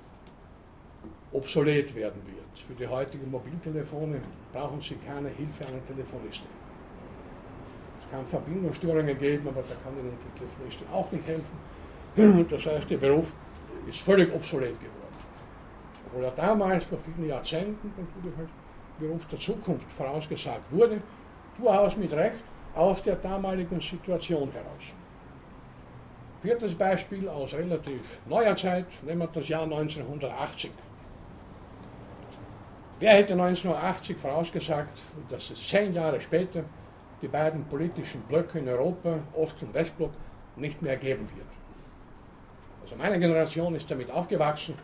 [1.33, 2.48] obsolet werden wird.
[2.67, 4.21] Für die heutigen Mobiltelefone
[4.53, 6.49] brauchen Sie keine Hilfe einer Telefonistin.
[8.01, 12.49] Es kann Verbindungsstörungen geben, aber da kann Ihnen die Telefonistin auch nicht helfen.
[12.51, 13.33] Das heißt, der Beruf
[13.87, 14.99] ist völlig obsolet geworden
[16.09, 18.49] obwohl er damals vor vielen Jahrzehnten natürlich als
[18.99, 21.01] Beruf der Zukunft vorausgesagt wurde,
[21.59, 22.43] durchaus mit Recht
[22.75, 24.93] aus der damaligen Situation heraus.
[26.43, 30.71] Viertes Beispiel aus relativ neuer Zeit, nehmen wir das Jahr 1980.
[33.01, 34.99] Wer hätte 1980 vorausgesagt,
[35.31, 36.65] dass es zehn Jahre später
[37.23, 40.11] die beiden politischen Blöcke in Europa, Ost- und Westblock,
[40.57, 41.47] nicht mehr geben wird?
[42.83, 44.75] Also meine Generation ist damit aufgewachsen,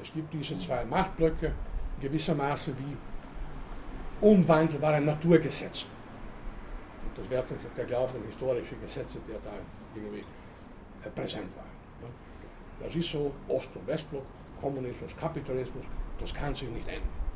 [0.00, 1.52] es gibt diese zwei Machtblöcke
[2.00, 5.86] gewissermaßen wie unwandelbare Naturgesetze.
[7.04, 7.44] Und das wäre
[7.76, 9.50] der Glaube an historische Gesetze, der da
[9.94, 10.24] irgendwie
[11.04, 11.64] äh, präsent war.
[12.80, 14.24] Das ist so Ost- und Westblock,
[14.60, 15.84] Kommunismus, Kapitalismus,
[16.18, 17.27] das kann sich nicht ändern.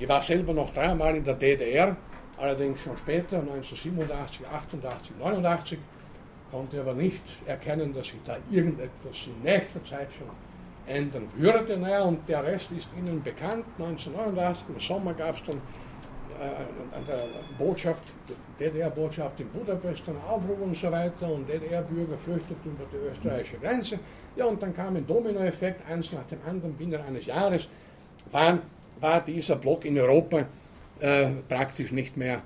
[0.00, 1.94] Ich war selber noch dreimal in der DDR,
[2.38, 5.78] allerdings schon später, 1987, 88, 89,
[6.50, 10.26] konnte aber nicht erkennen, dass sich da irgendetwas in nächster Zeit schon
[10.86, 11.76] ändern würde.
[11.76, 13.66] Naja, und der Rest ist Ihnen bekannt.
[13.78, 17.24] 1989 im Sommer gab es dann äh, an der
[17.58, 18.04] Botschaft,
[18.58, 23.98] DDR-Botschaft in Budapest einen Aufruf und so weiter und DDR-Bürger flüchteten über die österreichische Grenze.
[24.34, 27.68] Ja, und dann kam ein Dominoeffekt, eins nach dem anderen, binnen eines Jahres
[28.32, 28.60] war,
[29.00, 30.46] war dieser Block in Europa
[31.00, 32.42] äh, praktisch nicht mehr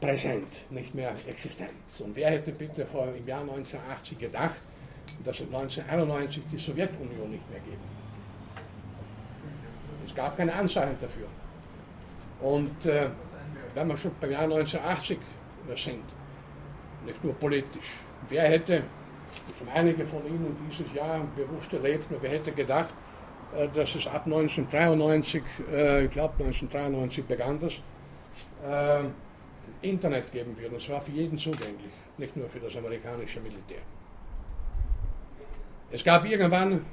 [0.00, 1.70] präsent, nicht mehr existent.
[1.98, 4.56] Und wer hätte bitte vor im Jahr 1980 gedacht,
[5.24, 7.78] dass es 1991 die Sowjetunion nicht mehr gibt?
[10.06, 11.26] Es gab keine Anzeichen dafür.
[12.40, 13.08] Und äh,
[13.74, 15.18] wenn wir schon beim Jahr 1980
[15.76, 16.04] sind,
[17.04, 18.84] nicht nur politisch, wer hätte,
[19.60, 22.90] haben einige von Ihnen dieses Jahr bewusst erlebt, wer hätte gedacht,
[23.54, 27.74] äh, dass es ab 1993, äh, ich glaube 1993 begann das,
[28.66, 29.04] äh,
[29.82, 30.72] Internet geben wird.
[30.72, 33.82] Und zwar für jeden zugänglich, nicht nur für das amerikanische Militär.
[35.90, 36.84] Es gab irgendwann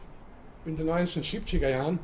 [0.65, 1.99] in den 1970er Jahren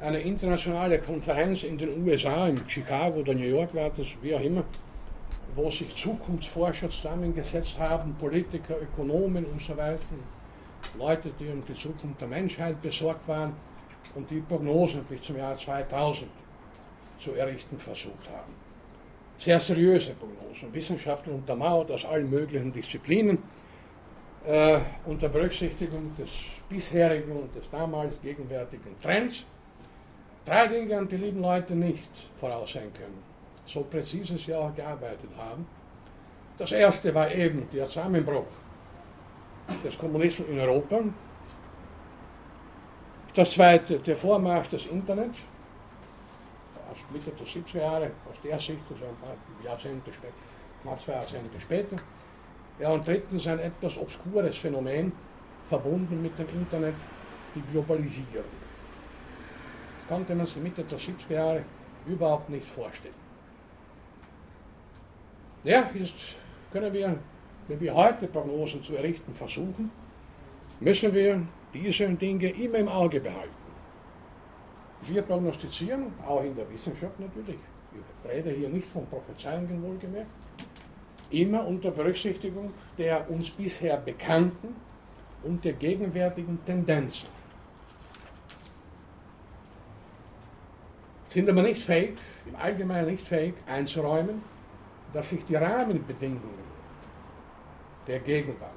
[0.00, 4.40] eine internationale Konferenz in den USA, in Chicago oder New York war das, wie auch
[4.40, 4.64] immer,
[5.54, 9.98] wo sich Zukunftsforscher zusammengesetzt haben, Politiker, Ökonomen und so weiter,
[10.98, 13.54] Leute, die um die Zukunft der Menschheit besorgt waren
[14.14, 16.30] und die Prognosen bis zum Jahr 2000
[17.18, 18.60] zu errichten versucht haben
[19.40, 23.38] sehr seriöse Prognosen, Wissenschaftler untermauert aus allen möglichen Disziplinen,
[24.46, 26.30] äh, unter Berücksichtigung des
[26.68, 29.46] bisherigen und des damals gegenwärtigen Trends.
[30.44, 33.22] Drei Dinge, an die lieben Leute nicht voraussehen können,
[33.66, 35.66] so präzise sie auch gearbeitet haben.
[36.58, 38.46] Das erste war eben der Zusammenbruch
[39.84, 41.00] des Kommunismus in Europa.
[43.34, 45.40] Das zweite, der Vormarsch des Internets
[46.90, 50.34] aus Mitte der 70er Jahre, aus der Sicht, also ein paar Jahrzehnte später,
[50.82, 51.96] knapp zwei Jahrzehnte später.
[52.78, 55.12] Ja, und drittens ein etwas obskures Phänomen,
[55.68, 56.94] verbunden mit dem Internet,
[57.54, 58.44] die Globalisierung.
[60.00, 61.64] Das konnte man sich Mitte der 70er Jahre
[62.06, 63.14] überhaupt nicht vorstellen.
[65.62, 66.14] Ja, jetzt
[66.72, 67.18] können wir,
[67.70, 69.92] wenn wir heute Prognosen zu errichten versuchen,
[70.80, 71.40] müssen wir
[71.72, 73.54] diese Dinge immer im Auge behalten.
[75.02, 77.60] Wir prognostizieren, auch in der Wissenschaft natürlich,
[77.92, 80.28] ich rede hier nicht von Prophezeiungen wohlgemerkt,
[81.30, 84.74] immer unter Berücksichtigung der uns bisher bekannten
[85.44, 87.28] und der gegenwärtigen Tendenzen.
[91.28, 94.42] Sind aber nicht fähig, im Allgemeinen nicht fähig einzuräumen,
[95.12, 96.69] dass sich die Rahmenbedingungen
[98.10, 98.72] der Gegenwart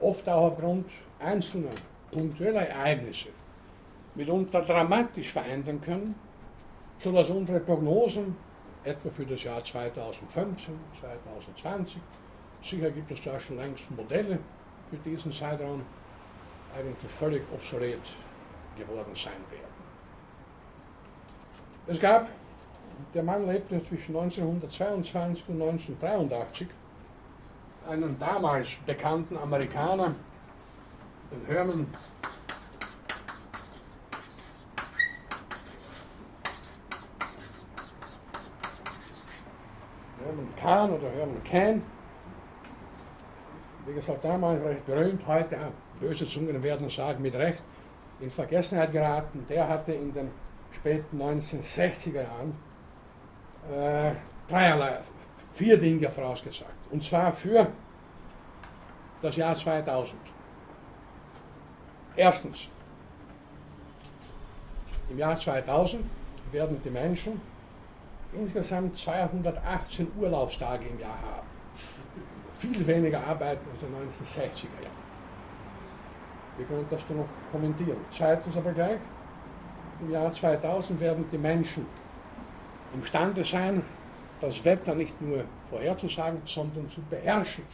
[0.00, 0.86] oft auch aufgrund
[1.20, 1.70] einzelner
[2.10, 3.28] punktueller Ereignisse
[4.16, 6.14] mitunter dramatisch verändern können,
[6.98, 8.36] sodass unsere Prognosen
[8.82, 12.00] etwa für das Jahr 2015, 2020,
[12.64, 14.38] sicher gibt es da schon längst Modelle
[14.90, 15.82] für diesen Zeitraum,
[16.76, 18.00] eigentlich völlig obsolet
[18.76, 19.72] geworden sein werden.
[21.86, 22.28] Es gab,
[23.14, 26.66] der Mann lebte zwischen 1922 und 1983,
[27.88, 30.14] einen damals bekannten Amerikaner,
[31.30, 31.86] den Herman
[40.24, 41.82] Herman Kahn oder Herman Kahn.
[43.86, 45.58] Wie gesagt, damals recht berühmt, heute
[46.00, 47.62] böse Zungen werden sagen mit Recht
[48.20, 49.44] in Vergessenheit geraten.
[49.48, 50.30] Der hatte in den
[50.70, 52.54] späten 1960er Jahren
[53.70, 54.12] äh,
[54.48, 54.98] dreierlei,
[55.54, 56.81] vier Dinge vorausgesagt.
[56.92, 57.66] Und zwar für
[59.22, 60.14] das Jahr 2000.
[62.14, 62.68] Erstens,
[65.08, 66.04] im Jahr 2000
[66.52, 67.40] werden die Menschen
[68.34, 71.48] insgesamt 218 Urlaubstage im Jahr haben.
[72.56, 75.02] Viel weniger Arbeit als in den 1960er Jahren.
[76.58, 77.96] Wir können das dann noch kommentieren.
[78.14, 78.98] Zweitens aber gleich,
[80.00, 81.86] im Jahr 2000 werden die Menschen
[82.92, 83.82] imstande sein,
[84.42, 87.64] das Wetter nicht nur vorherzusagen, sondern zu beherrschen.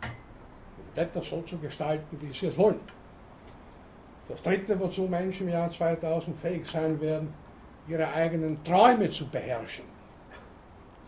[0.00, 2.80] Das Wetter so zu gestalten, wie sie es wollen.
[4.28, 7.32] Das dritte, wozu Menschen im Jahr 2000 fähig sein werden,
[7.86, 9.84] ihre eigenen Träume zu beherrschen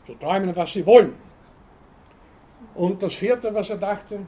[0.06, 1.14] zu träumen, was sie wollen.
[2.74, 4.20] Und das vierte, was er dachte,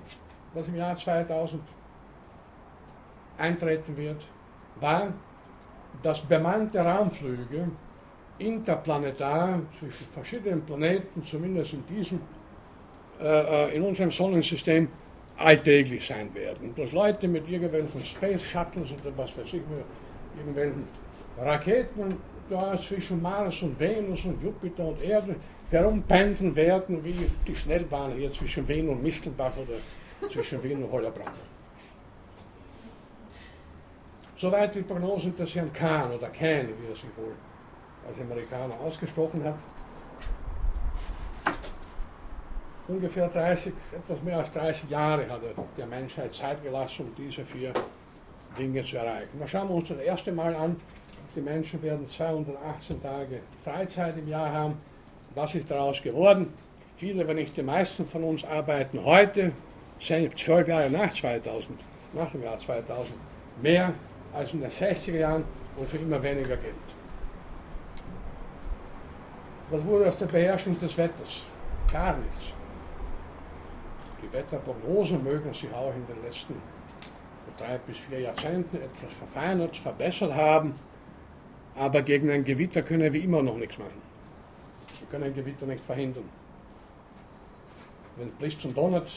[0.52, 1.62] was im Jahr 2000
[3.38, 4.22] eintreten wird,
[4.80, 5.12] war,
[6.02, 7.70] dass bemannte Raumflüge
[8.38, 12.20] interplanetar zwischen verschiedenen Planeten, zumindest in diesem,
[13.20, 14.88] äh, äh in unserem Sonnensystem,
[15.36, 16.74] alltäglich sein werden.
[16.74, 19.62] Dass Leute mit irgendwelchen Space Shuttles oder was weiß ich,
[20.36, 20.84] irgendwelchen
[21.38, 22.16] Raketen
[22.50, 25.36] da zwischen Mars und Venus und Jupiter und Erde
[25.70, 27.14] herumpendeln werden, wie
[27.46, 31.36] die Schnellbahn hier zwischen Wien und Mistelbach oder zwischen Wien und Hollerbrand.
[34.38, 37.34] Soweit die Prognosen des Herrn Kahn oder Kahn, wie er sich wohl
[38.08, 39.56] als Amerikaner ausgesprochen hat.
[42.88, 47.44] Ungefähr 30, etwas mehr als 30 Jahre hat er der Menschheit Zeit gelassen, um diese
[47.44, 47.72] vier
[48.58, 49.38] Dinge zu erreichen.
[49.38, 50.80] Wir schauen uns das erste Mal an,
[51.36, 54.78] die Menschen werden 218 Tage Freizeit im Jahr haben.
[55.34, 56.52] Was ist daraus geworden?
[56.96, 59.52] Viele, wenn nicht die meisten von uns arbeiten heute,
[60.00, 61.78] zwölf Jahre nach 2000,
[62.14, 63.14] nach dem Jahr 2000,
[63.60, 63.92] mehr
[64.32, 65.44] als in den 60er Jahren
[65.76, 66.87] und für immer weniger Geld.
[69.70, 71.44] Was wurde aus der Beherrschung des Wetters?
[71.92, 72.54] Gar nichts.
[74.22, 76.54] Die Wetterprognosen mögen sich auch in den letzten
[77.58, 80.74] drei bis vier Jahrzehnten etwas verfeinert, verbessert haben,
[81.76, 84.00] aber gegen ein Gewitter können wir immer noch nichts machen.
[85.00, 86.28] Wir können ein Gewitter nicht verhindern.
[88.16, 89.10] Wenn es blitzt und donnert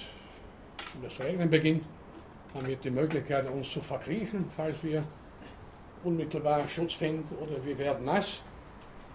[0.96, 1.84] und das Regnen beginnt,
[2.54, 5.04] haben wir die Möglichkeit, uns zu verkriechen, falls wir
[6.04, 8.42] unmittelbar Schutz finden oder wir werden nass.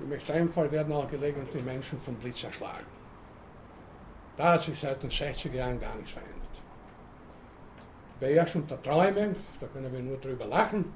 [0.00, 2.86] Im Extremfall werden auch gelegentlich Menschen vom Blitz erschlagen.
[4.36, 6.36] Da hat sich seit den 60er Jahren gar nichts verändert.
[8.20, 10.92] Beherrschung der Träume, da können wir nur drüber lachen.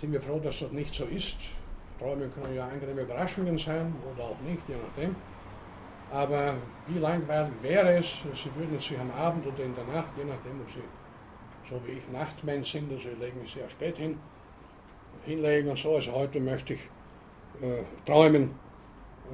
[0.00, 1.36] Sind wir froh, dass das nicht so ist.
[1.98, 5.16] Träume können ja angenehme Überraschungen sein oder auch nicht, je nachdem.
[6.12, 6.54] Aber
[6.86, 10.60] wie langweilig wäre es, Sie würden sich am Abend oder in der Nacht, je nachdem,
[10.60, 10.82] ob Sie
[11.68, 14.18] so wie ich Nachtmensch sind, also ich lege mich sehr spät hin,
[15.24, 15.94] hinlegen und so.
[15.96, 16.80] Also heute möchte ich
[18.04, 18.50] träumen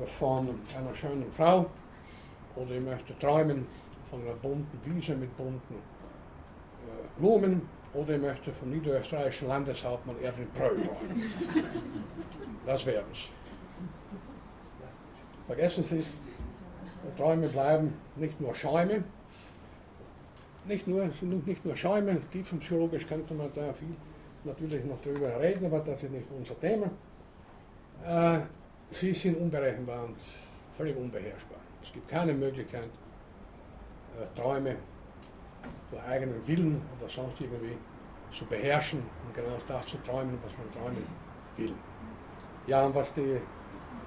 [0.03, 1.67] äh, von einer schönen Frau
[2.57, 3.67] oder ich möchte träumen
[4.11, 7.63] von einer bunten Wiese mit bunten äh, Blumen
[7.95, 11.23] oder ich möchte vom niederösterreichischen Landeshauptmann Erwin Pröll träumen.
[12.67, 13.19] Das wäre es.
[15.47, 16.13] Vergessen Sie es,
[17.17, 19.03] Träume bleiben nicht nur Schäume,
[20.67, 23.97] nicht nur, sind nicht nur Schäume, tiefenpsychologisch könnte man da viel
[24.45, 26.91] natürlich noch darüber reden, aber das ist nicht unser Thema.
[28.07, 28.41] Äh,
[28.91, 30.17] sie sind unberechenbar und
[30.77, 31.59] völlig unbeherrschbar.
[31.83, 34.77] Es gibt keine Möglichkeit, äh, Träume
[35.91, 37.77] für eigenen Willen oder sonst irgendwie
[38.33, 41.05] zu beherrschen und genau das zu träumen, was man träumen
[41.57, 41.75] will.
[42.67, 43.41] Ja, und was die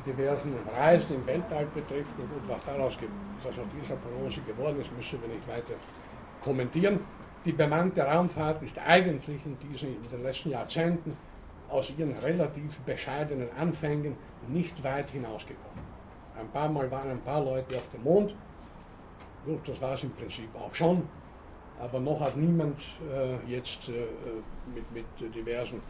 [0.05, 2.97] diversen Reisen im Weltall betrifft und was daraus
[3.43, 5.73] was aus dieser Prognose geworden ist, müssen wir nicht weiter
[6.43, 6.99] kommentieren.
[7.45, 11.17] Die bemannte Raumfahrt ist eigentlich in, diesen, in den letzten Jahrzehnten
[11.73, 14.15] aus ihren relativ bescheidenen Anfängen
[14.47, 15.83] nicht weit hinausgekommen.
[16.39, 18.35] Ein paar Mal waren ein paar Leute auf dem Mond,
[19.45, 21.07] gut, das war es im Prinzip auch schon,
[21.79, 22.79] aber noch hat niemand
[23.11, 24.05] äh, jetzt äh,
[24.73, 25.81] mit, mit diversen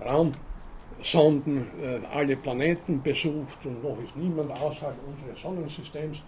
[0.00, 6.22] Raumsonden äh, alle Planeten besucht und noch ist niemand außerhalb unseres Sonnensystems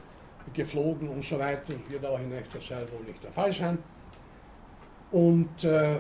[0.55, 1.75] geflogen und so weiter.
[1.89, 3.79] Wird auch in nächster Zeit wohl nicht der Fall sein.
[5.11, 5.97] Und äh,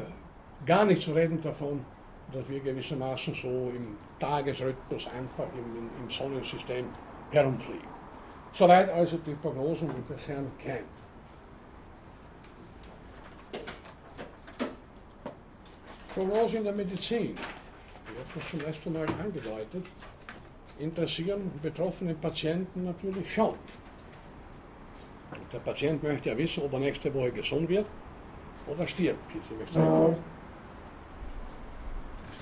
[0.64, 1.84] gar nicht zu reden davon,
[2.32, 6.86] dass wir gewissermaßen so im Tagesrhythmus einfach im, im, Sonnensystem
[7.30, 7.88] herumfliegen.
[8.52, 10.84] Soweit also die Prognosen des Herrn Kent.
[16.14, 19.86] Prognosen in der Medizin, ich habe das zum ersten Mal angedeutet,
[20.78, 23.54] interessieren betroffene Patienten natürlich schon.
[25.52, 27.86] Der Patient möchte ja wissen, ob er nächste Woche gesund wird
[28.66, 30.16] oder stirbt, wie Sie mich sagen.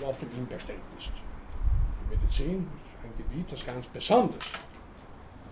[0.01, 1.11] In ihm bestellt ist.
[1.11, 4.45] Die Medizin ist ein Gebiet, das ganz besonders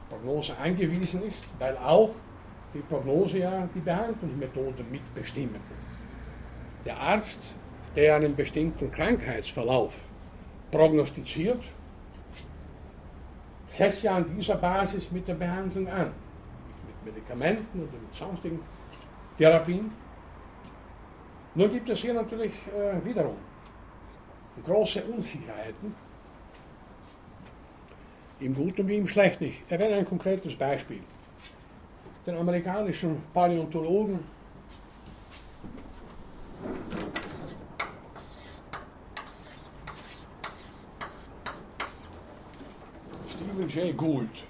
[0.09, 2.11] Prognose angewiesen ist, weil auch
[2.73, 5.61] die Prognose ja die Behandlungsmethode mitbestimmen.
[6.85, 7.43] Der Arzt,
[7.97, 9.95] der einen bestimmten Krankheitsverlauf
[10.71, 11.65] prognostiziert,
[13.71, 16.13] setzt ja an dieser Basis mit der Behandlung an.
[17.05, 18.61] Medikamenten oder mit sonstigen
[19.39, 19.91] Therapien.
[21.55, 23.37] Nun gibt es hier natürlich äh, wiederum
[24.65, 25.95] große Unsicherheiten,
[28.41, 29.45] im Guten wie im Schlechten.
[29.45, 31.01] Ich erwähne ein konkretes Beispiel.
[32.27, 34.19] Den amerikanischen Paläontologen
[43.29, 43.97] Stephen J.
[43.97, 44.45] Gould,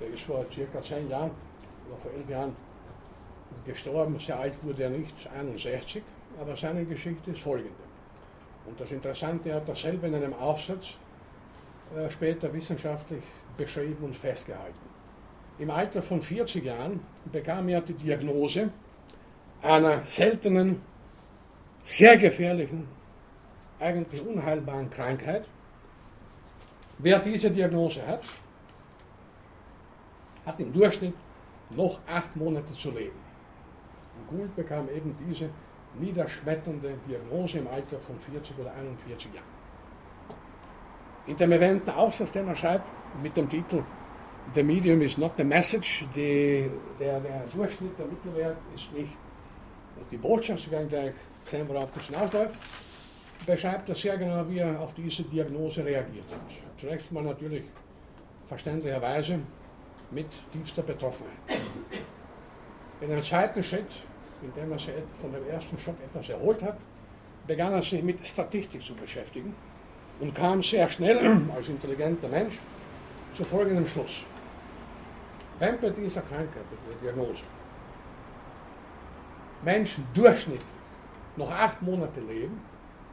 [0.00, 1.30] der ist vor circa zehn Jahren
[1.88, 2.56] oder vor elf Jahren
[3.66, 4.18] gestorben.
[4.18, 6.02] Sehr alt wurde er nicht, 61,
[6.40, 7.85] aber seine Geschichte ist folgende.
[8.66, 10.86] Und das Interessante, er hat dasselbe in einem Aufsatz
[11.96, 13.22] äh, später wissenschaftlich
[13.56, 14.78] beschrieben und festgehalten.
[15.58, 17.00] Im Alter von 40 Jahren
[17.32, 18.70] bekam er die Diagnose,
[19.62, 20.82] einer seltenen,
[21.84, 22.86] sehr gefährlichen,
[23.78, 25.44] eigentlich unheilbaren Krankheit.
[26.98, 28.22] Wer diese Diagnose hat,
[30.44, 31.14] hat im Durchschnitt
[31.70, 33.18] noch acht Monate zu leben.
[34.18, 35.50] Und Gould bekam eben diese
[36.00, 39.44] niederschmetternde Diagnose im Alter von 40 oder 41 Jahren.
[41.26, 42.86] In dem erwähnten Aufsatz, den er schreibt,
[43.22, 43.82] mit dem Titel
[44.54, 46.70] The Medium is not the message, die,
[47.00, 49.12] der, der Durchschnitt, der Mittelwert ist nicht
[50.10, 51.12] die Botschaft, Sie werden gleich
[51.44, 52.54] sehen, worauf das hinausläuft,
[53.44, 56.40] beschreibt er sehr genau, wie er auf diese Diagnose reagiert hat.
[56.78, 57.64] Zunächst mal natürlich
[58.46, 59.40] verständlicherweise
[60.10, 61.34] mit tiefster Betroffenheit.
[63.00, 63.90] In einem zweiten Schritt,
[64.42, 66.76] in dem er sich von dem ersten Schock etwas erholt hat,
[67.46, 69.54] begann er sich mit Statistik zu beschäftigen
[70.20, 72.58] und kam sehr schnell als intelligenter Mensch
[73.34, 74.24] zu folgendem Schluss.
[75.58, 77.42] Wenn bei dieser Krankheit, bei der Diagnose,
[79.62, 80.66] Menschen durchschnittlich
[81.36, 82.60] noch acht Monate leben,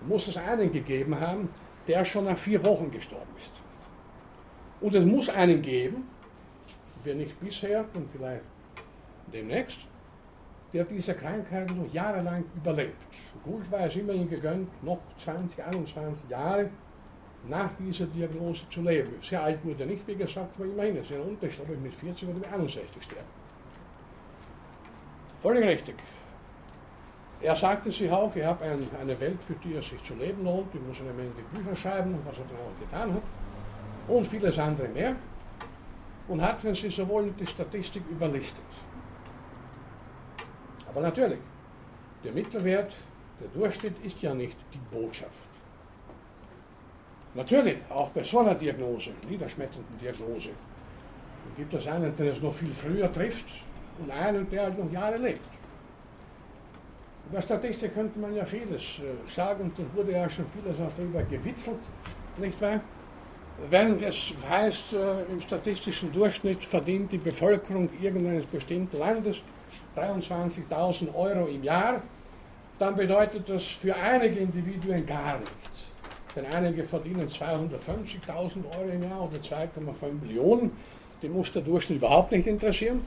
[0.08, 1.50] muss es einen gegeben haben,
[1.88, 3.54] der schon nach vier Wochen gestorben ist.
[4.82, 6.08] Und es muss einen geben,
[7.04, 8.44] wer nicht bisher und vielleicht
[9.32, 9.80] demnächst,
[10.74, 12.98] der diese Krankheit noch jahrelang überlebt.
[13.44, 16.70] Gut war es immerhin gegönnt, noch 20, 21 Jahre
[17.48, 19.14] nach dieser Diagnose zu leben.
[19.22, 21.94] Sehr alt wurde er nicht, wie gesagt, aber immerhin, ist ein Unterschied, ob ich mit
[21.94, 23.24] 40 oder mit 61 sterbe.
[25.42, 25.96] Völlig richtig.
[27.42, 30.46] Er sagte sich auch, ich habe ein, eine Welt, für die es sich zu leben
[30.46, 33.24] lohnt, ich muss eine Menge Bücher schreiben, was er dann auch getan hat,
[34.08, 35.16] und vieles andere mehr,
[36.30, 38.64] und hat, wenn Sie so wollen, die Statistik überlistet.
[40.94, 41.40] Aber natürlich,
[42.24, 42.94] der Mittelwert,
[43.40, 45.32] der Durchschnitt ist ja nicht die Botschaft.
[47.34, 50.50] Natürlich, auch bei so einer Diagnose, niederschmetternden Diagnose,
[51.58, 53.46] gibt es einen, der es noch viel früher trifft
[54.00, 55.42] und einen, der halt noch Jahre lebt.
[57.32, 60.92] Über Statistik könnte man ja vieles äh, sagen und da wurde ja schon vieles auch
[60.96, 61.80] darüber gewitzelt,
[62.38, 62.82] nicht wahr?
[63.70, 69.42] Wenn es heißt, äh, im statistischen Durchschnitt verdient die Bevölkerung irgendeines bestimmten Landes
[69.96, 72.02] 23.000 Euro im Jahr,
[72.80, 75.88] dann bedeutet das für einige Individuen gar nichts.
[76.36, 80.72] Denn einige verdienen 250.000 Euro im Jahr oder 2,5 Millionen,
[81.22, 83.02] die muss der Durchschnitt überhaupt nicht interessieren.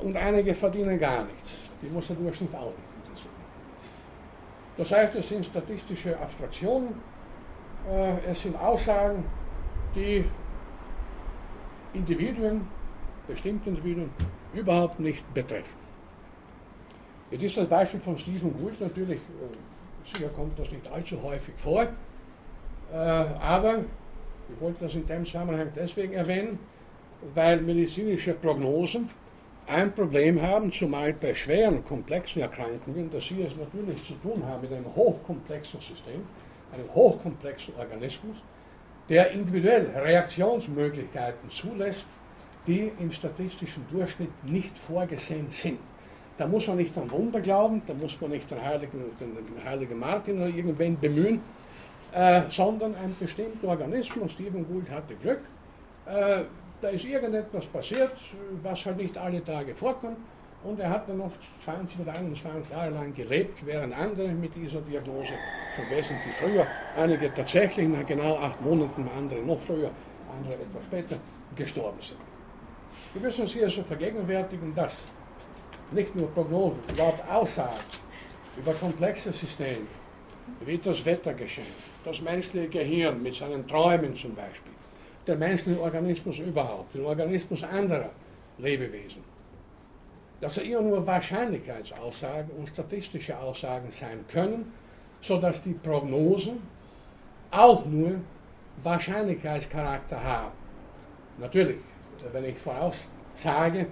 [0.00, 3.34] Und einige verdienen gar nichts, die muss der Durchschnitt auch nicht interessieren.
[4.78, 6.94] Das heißt, es sind statistische Abstraktionen,
[7.90, 9.24] äh, es sind Aussagen,
[9.94, 10.24] die
[11.92, 12.66] Individuen,
[13.26, 14.10] bestimmte Individuen,
[14.54, 15.76] überhaupt nicht betreffen.
[17.30, 21.54] Jetzt ist das Beispiel von Stephen Gould natürlich, äh, sicher kommt das nicht allzu häufig
[21.56, 23.78] vor, äh, aber
[24.52, 26.58] ich wollte das in dem Zusammenhang deswegen erwähnen,
[27.34, 29.08] weil medizinische Prognosen
[29.66, 34.62] ein Problem haben, zumal bei schweren, komplexen Erkrankungen, dass sie es natürlich zu tun haben
[34.62, 36.22] mit einem hochkomplexen System,
[36.72, 38.36] einem hochkomplexen Organismus,
[39.08, 42.06] der individuell Reaktionsmöglichkeiten zulässt,
[42.66, 45.78] die im statistischen Durchschnitt nicht vorgesehen sind.
[46.38, 49.98] Da muss man nicht an Wunder glauben, da muss man nicht den heiligen, den, heiligen
[49.98, 51.40] Martin oder irgendwen bemühen,
[52.12, 55.40] äh, sondern ein bestimmter Organismus, Stephen Gould hatte Glück,
[56.06, 56.42] äh,
[56.80, 58.12] da ist irgendetwas passiert,
[58.62, 60.16] was halt nicht alle Tage vorkommt,
[60.64, 61.32] und er hat dann noch
[61.64, 65.32] 20 oder 21 Jahre lang gelebt, während andere mit dieser Diagnose
[65.74, 69.90] schon wesentlich früher, einige tatsächlich nach genau acht Monaten, andere noch früher,
[70.36, 71.16] andere etwas später,
[71.56, 72.20] gestorben sind.
[73.14, 75.04] Wir müssen uns hier also vergegenwärtigen, dass
[75.90, 77.76] nicht nur Prognosen, überhaupt Aussagen
[78.56, 79.86] über komplexe Systeme,
[80.64, 81.66] wie das Wettergeschehen,
[82.04, 84.72] das menschliche Gehirn mit seinen Träumen zum Beispiel,
[85.26, 88.10] der menschliche Organismus überhaupt, den Organismus anderer
[88.58, 89.22] Lebewesen,
[90.40, 94.72] dass er immer nur Wahrscheinlichkeitsaussagen und statistische Aussagen sein können,
[95.20, 96.62] sodass die Prognosen
[97.50, 98.20] auch nur
[98.82, 100.52] Wahrscheinlichkeitscharakter haben.
[101.38, 101.78] Natürlich,
[102.32, 103.86] wenn ich voraussage,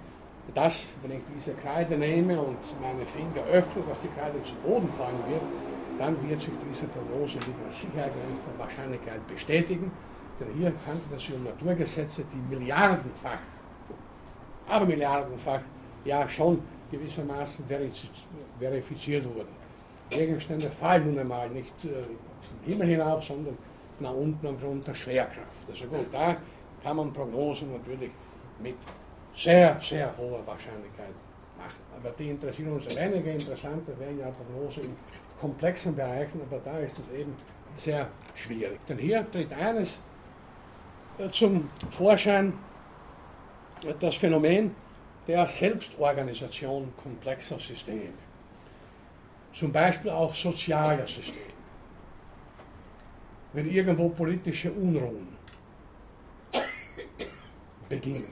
[0.53, 4.89] dass, wenn ich diese Kreide nehme und meine Finger öffne, dass die Kreide zu Boden
[4.97, 5.41] fallen wird,
[5.97, 9.91] dann wird sich diese Prognose mit einer Sicherheitsgrenze der Wahrscheinlichkeit bestätigen.
[10.39, 13.39] Denn hier handelt es sich um Naturgesetze, die milliardenfach,
[14.67, 15.61] aber milliardenfach,
[16.03, 16.61] ja schon
[16.91, 17.65] gewissermaßen
[18.59, 19.61] verifiziert wurden.
[20.09, 23.57] Gegenstände fallen nun einmal nicht äh, zum Himmel hinauf, sondern
[23.99, 25.69] nach unten aufgrund der Schwerkraft.
[25.69, 26.35] Also gut, da
[26.83, 28.11] kann man Prognosen natürlich
[28.61, 28.75] mit
[29.35, 31.13] sehr, sehr hoher Wahrscheinlichkeit
[31.57, 31.81] machen.
[31.95, 33.31] Aber die interessieren uns weniger.
[33.31, 34.95] Interessanter wären ja Prognosen in
[35.39, 37.35] komplexen Bereichen, aber da ist es eben
[37.77, 38.79] sehr schwierig.
[38.87, 39.99] Denn hier tritt eines
[41.31, 42.53] zum Vorschein,
[43.99, 44.75] das Phänomen
[45.27, 48.13] der Selbstorganisation komplexer Systeme.
[49.53, 51.51] zum Beispiel auch sozialer Systeme.
[53.53, 55.27] Wenn irgendwo politische Unruhen
[57.91, 58.31] beginnen,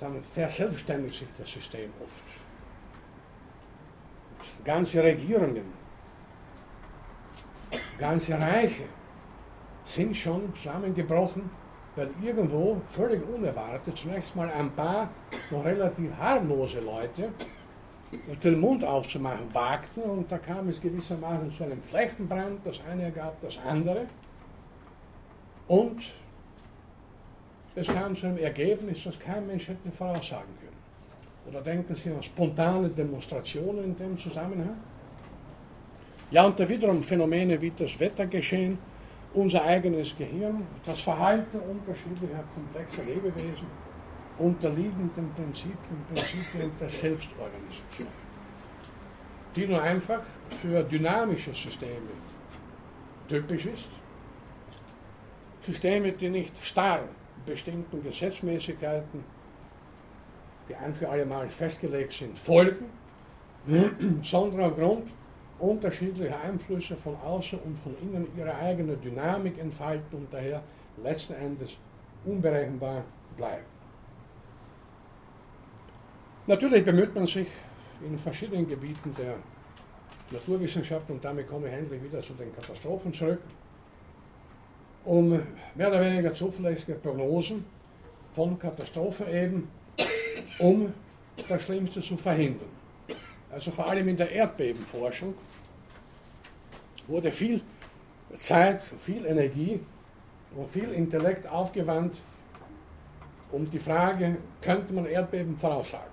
[0.00, 2.26] dann verselbstständigt sich das System oft.
[4.64, 5.72] Ganze Regierungen,
[7.98, 8.84] ganze Reiche
[9.84, 11.48] sind schon zusammengebrochen,
[11.94, 15.08] weil irgendwo völlig unerwartet zunächst mal ein paar
[15.50, 17.32] noch relativ harmlose Leute
[18.42, 23.40] den Mund aufzumachen wagten und da kam es gewissermaßen zu einem Flächenbrand, das eine gab
[23.40, 24.06] das andere
[25.68, 26.00] und
[27.76, 30.76] es kam zu einem Ergebnis, das kein Mensch hätte voraussagen können.
[31.48, 34.76] Oder denken Sie an spontane Demonstrationen in dem Zusammenhang?
[36.30, 38.78] Ja, und da wiederum Phänomene wie das Wettergeschehen,
[39.34, 43.66] unser eigenes Gehirn, das Verhalten unterschiedlicher komplexer Lebewesen
[44.38, 48.08] unterliegen den Prinzipien, Prinzipien der Selbstorganisation,
[49.54, 50.20] die nur einfach
[50.60, 52.14] für dynamische Systeme
[53.28, 53.90] typisch ist.
[55.64, 57.00] Systeme, die nicht starr
[57.46, 59.24] bestimmten Gesetzmäßigkeiten,
[60.68, 62.86] die ein für alle Mal festgelegt sind, folgen,
[64.22, 65.08] sondern aufgrund
[65.58, 70.62] unterschiedlicher Einflüsse von außen und von innen ihre eigene Dynamik entfalten und daher
[71.02, 71.70] letzten Endes
[72.24, 73.04] unberechenbar
[73.36, 73.64] bleiben.
[76.46, 77.48] Natürlich bemüht man sich
[78.04, 79.34] in verschiedenen Gebieten der
[80.30, 83.40] Naturwissenschaft, und damit komme ich endlich wieder zu den Katastrophen zurück,
[85.06, 85.40] um
[85.74, 87.64] mehr oder weniger zuverlässige Prognosen
[88.34, 89.68] von Katastrophen eben,
[90.58, 90.92] um
[91.48, 92.68] das Schlimmste zu verhindern.
[93.50, 95.34] Also vor allem in der Erdbebenforschung
[97.06, 97.62] wurde viel
[98.34, 99.80] Zeit, viel Energie
[100.56, 102.16] und viel Intellekt aufgewandt,
[103.52, 106.10] um die Frage, könnte man Erdbeben voraussagen?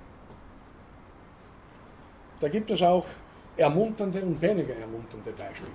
[2.39, 3.05] Da gibt es auch
[3.57, 5.71] ermunternde und weniger ermunternde Beispiele.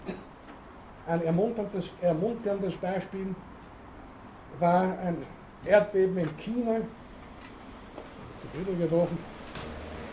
[1.09, 3.35] Ein ermunterndes, ermunterndes Beispiel
[4.59, 5.17] war ein
[5.65, 6.81] Erdbeben in China,
[8.79, 9.19] gebrochen,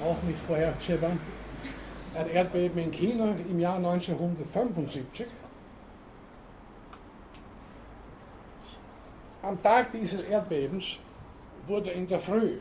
[0.01, 1.11] auch nicht vorhersehbar.
[2.17, 5.27] Ein Erdbeben in China im Jahr 1975.
[9.41, 10.97] Am Tag dieses Erdbebens
[11.67, 12.59] wurde in der Früh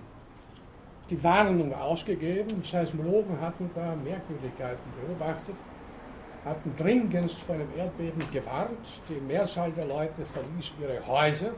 [1.08, 2.64] die Warnung ausgegeben.
[2.64, 5.54] Seismologen hatten da Merkwürdigkeiten beobachtet,
[6.44, 8.78] hatten dringendst vor einem Erdbeben gewarnt.
[9.08, 11.52] Die Mehrzahl der Leute verließ ihre Häuser,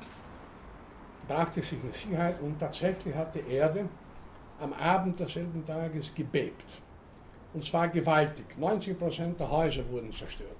[1.26, 3.88] brachte sich in Sicherheit und tatsächlich hat die Erde
[4.60, 6.64] am Abend desselben Tages gebebt.
[7.52, 8.44] Und zwar gewaltig.
[8.58, 10.50] 90 Prozent der Häuser wurden zerstört.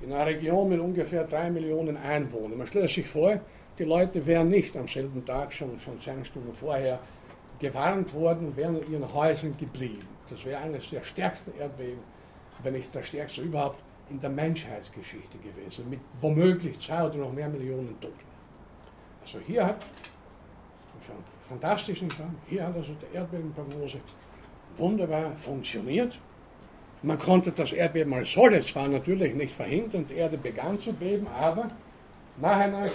[0.00, 2.58] In einer Region mit ungefähr drei Millionen Einwohnern.
[2.58, 3.40] Man stellt sich vor,
[3.78, 6.98] die Leute wären nicht am selben Tag schon, schon zehn Stunden vorher
[7.58, 10.06] gewarnt worden wären in ihren Häusern geblieben.
[10.28, 12.00] Das wäre eines der stärksten Erdbeben,
[12.62, 13.78] wenn nicht das stärkste überhaupt
[14.10, 18.14] in der Menschheitsgeschichte gewesen, mit womöglich zwei oder noch mehr Millionen Toten.
[19.22, 19.82] Also hier hat,
[21.06, 21.16] schon
[21.48, 23.98] fantastisch nicht wahr, hier hat also die Erdbebenprognose
[24.76, 26.18] wunderbar funktioniert.
[27.02, 31.26] Man konnte das Erdbeben als solches zwar natürlich nicht verhindern, die Erde begann zu beben,
[31.26, 31.68] aber
[32.38, 32.88] nach einer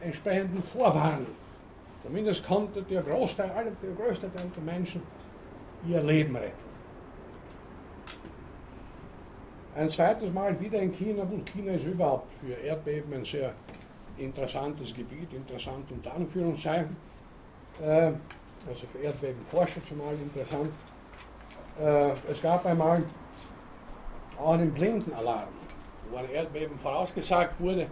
[0.00, 1.26] entsprechenden Vorwarnung
[2.06, 3.50] Zumindest konnte der Großteil,
[3.82, 5.02] der größte Teil der Menschen
[5.88, 6.65] ihr Leben retten.
[9.76, 11.22] Ein zweites Mal wieder in China.
[11.24, 13.52] Und China ist überhaupt für Erdbeben ein sehr
[14.16, 16.96] interessantes Gebiet, interessant unter Anführungszeichen.
[17.82, 18.12] Äh,
[18.66, 20.70] also für Erdbebenforscher zumal interessant.
[21.78, 23.02] Äh, es gab einmal
[24.38, 25.48] auch einen Blindenalarm,
[26.10, 27.86] wo ein Erdbeben vorausgesagt wurde.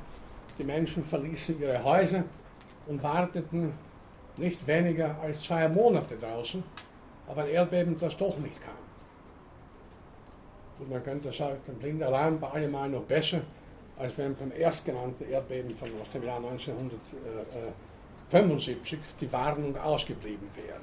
[0.59, 2.25] Die Menschen verließen ihre Häuser
[2.87, 3.75] und warteten
[4.39, 6.63] nicht weniger als zwei Monate draußen,
[7.29, 8.84] aber ein Erdbeben, das doch nicht kam.
[10.79, 13.43] Und man könnte sagen, dann klingt der Alarm bei allemal noch besser,
[13.97, 20.81] als wenn beim erstgenannten Erdbeben von aus dem Jahr 1975 die Warnung ausgeblieben wäre.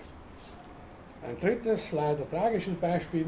[1.27, 3.25] Ein drittes, leider tragisches Beispiel,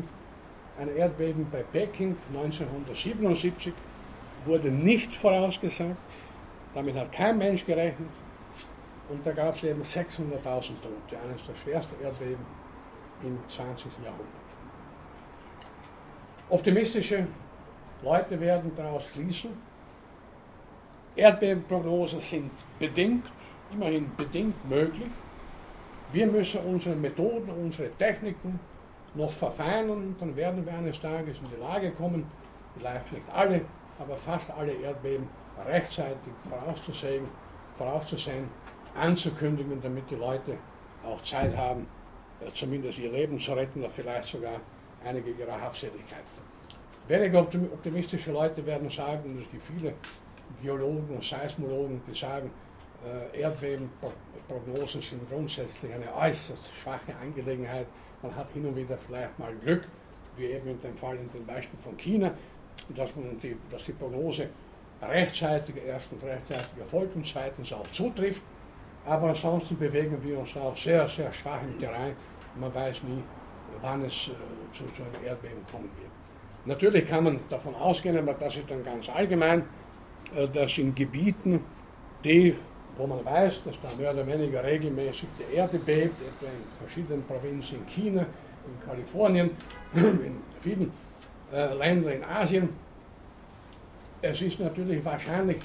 [0.79, 3.73] ein Erdbeben bei Peking 1977
[4.45, 5.97] wurde nicht vorausgesagt,
[6.73, 8.07] damit hat kein Mensch gerechnet,
[9.09, 12.45] und da gab es eben 600.000 Tote, eines der schwersten Erdbeben
[13.21, 13.91] im 20.
[14.03, 14.42] Jahrhundert.
[16.53, 17.25] Optimistische
[18.03, 19.49] Leute werden daraus schließen,
[21.15, 23.25] Erdbebenprognosen sind bedingt,
[23.71, 25.09] immerhin bedingt möglich.
[26.11, 28.59] Wir müssen unsere Methoden, unsere Techniken
[29.15, 32.27] noch verfeinern, dann werden wir eines Tages in die Lage kommen,
[32.77, 33.61] vielleicht nicht alle,
[33.97, 35.27] aber fast alle Erdbeben
[35.65, 37.25] rechtzeitig vorauszusehen,
[37.75, 38.47] vorauszusehen
[38.93, 40.59] anzukündigen, damit die Leute
[41.03, 41.87] auch Zeit haben,
[42.53, 44.59] zumindest ihr Leben zu retten oder vielleicht sogar
[45.03, 46.42] einige ihrer Habseligkeiten.
[47.07, 49.93] Weniger optimistische Leute werden sagen, und es gibt viele
[50.61, 52.49] Geologen und Seismologen, die sagen,
[53.05, 57.87] äh, Erdbebenprognosen sind grundsätzlich eine äußerst schwache Angelegenheit.
[58.21, 59.83] Man hat hin und wieder vielleicht mal Glück,
[60.37, 62.31] wie eben in dem Fall in dem Beispiel von China,
[62.95, 64.47] dass, man die, dass die Prognose
[65.01, 68.41] rechtzeitig erstens rechtzeitig erfolgt und zweitens auch zutrifft.
[69.05, 72.15] Aber ansonsten bewegen wir uns auch sehr, sehr schwach im Terrain.
[72.55, 73.21] Man weiß nie,
[73.81, 74.31] wann es äh,
[74.71, 76.12] zu, zu einem Erdbeben kommen wird.
[76.65, 79.63] Natürlich kann man davon ausgehen, aber das ist dann ganz allgemein,
[80.35, 81.59] äh, dass in Gebieten,
[82.23, 82.55] die,
[82.95, 87.23] wo man weiß, dass da mehr oder weniger regelmäßig die Erde bebt, etwa in verschiedenen
[87.23, 89.51] Provinzen in China, in Kalifornien,
[89.93, 90.91] in vielen
[91.51, 92.69] äh, Ländern in Asien,
[94.21, 95.57] es ist natürlich wahrscheinlich,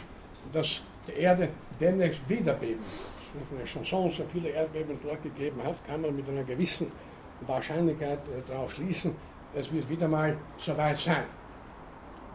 [0.52, 3.44] dass die Erde demnächst wieder beben wird.
[3.52, 6.90] Wenn es schon so, viele Erdbeben dort gegeben hat, kann man mit einer gewissen
[7.42, 9.14] Wahrscheinlichkeit äh, darauf schließen,
[9.54, 11.24] es wird wieder mal soweit sein.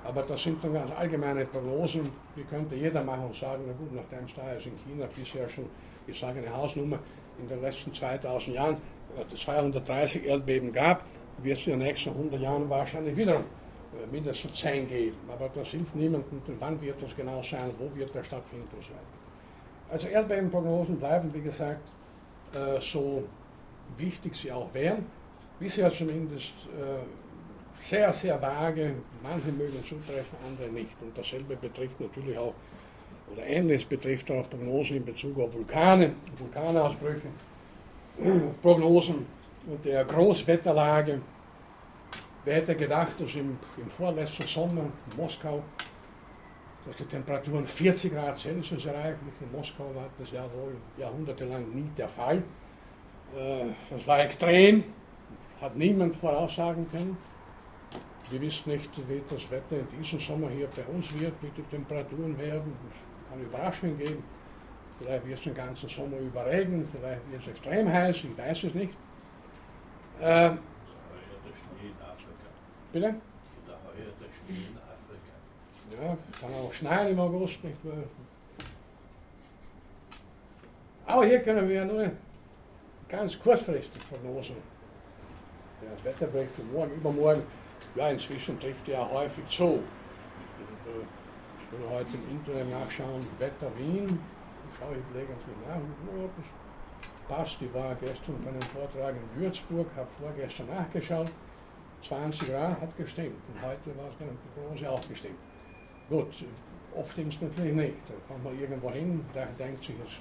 [0.04, 3.94] Aber das sind dann ganz allgemeine Prognosen, die könnte jeder machen und sagen, na gut,
[3.94, 5.66] nachdem es da ist in China bisher schon,
[6.08, 7.00] ich sage eine Hausnummer,
[7.40, 8.78] in den letzten 2000 Jahren
[9.34, 11.04] 230 Erdbeben gab,
[11.42, 15.18] wird es in den nächsten 100 Jahren wahrscheinlich wiederum äh, mindestens 10 geben.
[15.32, 18.90] Aber das hilft niemandem, wann wird das genau sein, wo wird der stattfinden und so
[18.90, 19.04] weiter.
[19.90, 21.82] Also Erdbebenprognosen bleiben, wie gesagt,
[22.54, 23.24] äh, so
[23.98, 25.06] wichtig sie auch wären
[25.60, 27.04] bisher zumindest äh,
[27.80, 28.94] sehr, sehr vage.
[29.22, 30.92] Manche mögen zutreffen, andere nicht.
[31.02, 32.54] Und dasselbe betrifft natürlich auch,
[33.32, 37.28] oder ähnliches betrifft auch Prognosen in Bezug auf Vulkane, Vulkanausbrüche,
[38.62, 39.26] Prognosen
[39.84, 41.22] der Großwetterlage.
[42.46, 45.64] Wer hätte gedacht, dass im, im vorletzten Sommer in Moskau,
[46.86, 49.32] dass die Temperaturen 40 Grad Celsius erreichen.
[49.40, 52.44] In Moskau war das ja wohl jahrhundertelang nie der Fall.
[53.38, 54.84] Äh, das war extrem,
[55.64, 57.18] hat niemand voraussagen können.
[58.30, 61.64] Wir wissen nicht, wie das Wetter in diesem Sommer hier bei uns wird, wie die
[61.64, 62.74] Temperaturen werden.
[62.92, 64.24] Es kann Überraschungen geben.
[65.00, 68.74] Vielleicht wird es den ganzen Sommer überregen, vielleicht wird es extrem heiß, ich weiß es
[68.74, 68.94] nicht.
[70.20, 70.52] Äh,
[72.92, 73.16] Bitte?
[75.92, 78.04] Ja, kann auch schneien im August, nicht wahr?
[81.06, 82.12] Aber hier können wir nur
[83.10, 84.73] ganz kurzfristig Prognosen
[85.84, 87.44] der Wetterbericht für morgen, übermorgen,
[87.96, 89.80] ja, inzwischen trifft ja häufig zu.
[91.72, 94.08] Ich will heute im Internet nachschauen, Wetter Wien,
[94.78, 97.62] schaue ich gelegentlich nach, ja, das passt.
[97.62, 101.32] Ich war gestern bei einem Vortrag in Würzburg, habe vorgestern nachgeschaut,
[102.04, 105.40] 20 Grad hat gestimmt und heute war es bei der Prognose auch gestimmt.
[106.10, 106.46] Gut,
[106.96, 107.96] oft stimmt es natürlich nicht.
[108.08, 110.12] Da kommt man irgendwo hin, da denkt sich, es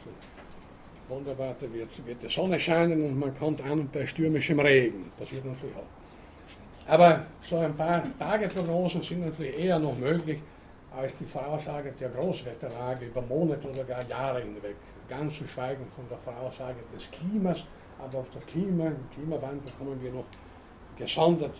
[1.12, 5.12] wunderbar, da wird, wird die Sonne scheinen und man kommt an bei stürmischem Regen.
[5.18, 6.90] Passiert natürlich auch.
[6.90, 10.40] Aber so ein paar Tageprognosen sind natürlich eher noch möglich
[10.94, 14.76] als die Voraussage der Großwetterlage über Monate oder gar Jahre hinweg.
[15.08, 17.62] Ganz zu schweigen von der Voraussage des Klimas,
[17.98, 20.24] aber auf das Klima, Klimawandel kommen wir noch
[20.96, 21.54] gesondert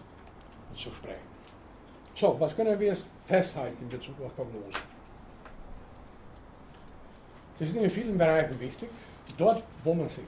[0.74, 1.32] zu sprechen.
[2.14, 4.92] So, was können wir jetzt festhalten in Bezug auf Prognosen?
[7.59, 8.88] Das ist in vielen Bereichen wichtig
[9.37, 10.24] dort, wo man sich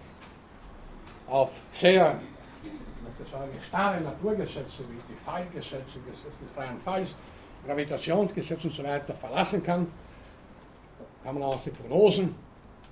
[1.26, 2.18] auf sehr
[3.30, 7.14] sagen, starre Naturgesetze wie die Fallgesetze, Gesetze des freien Falls,
[7.66, 8.82] Gravitationsgesetze und so
[9.14, 9.86] verlassen kann,
[11.22, 12.34] kann man auch die Prognosen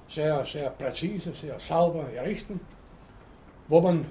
[0.09, 2.61] sehr, sehr präzise, sehr sauber errichten,
[3.69, 4.07] wo man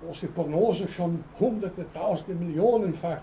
[0.00, 3.20] wo die Prognosen schon hunderte, tausende, millionenfach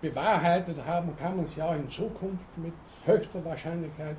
[0.00, 2.72] bewahrheitet haben, kann man sie auch in Zukunft mit
[3.04, 4.16] höchster Wahrscheinlichkeit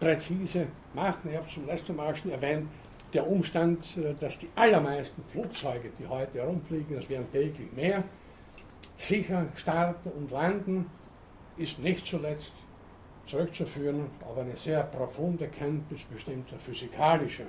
[0.00, 1.30] präzise machen.
[1.30, 2.68] Ich habe zum letzten Mal schon erwähnt,
[3.12, 8.04] der Umstand, äh, dass die allermeisten Flugzeuge, die heute herumfliegen, das werden täglich mehr,
[8.98, 10.90] sicher starten und landen,
[11.56, 12.52] ist nicht zuletzt
[13.26, 17.46] zurückzuführen auf eine sehr profunde Kenntnis bestimmter physikalischer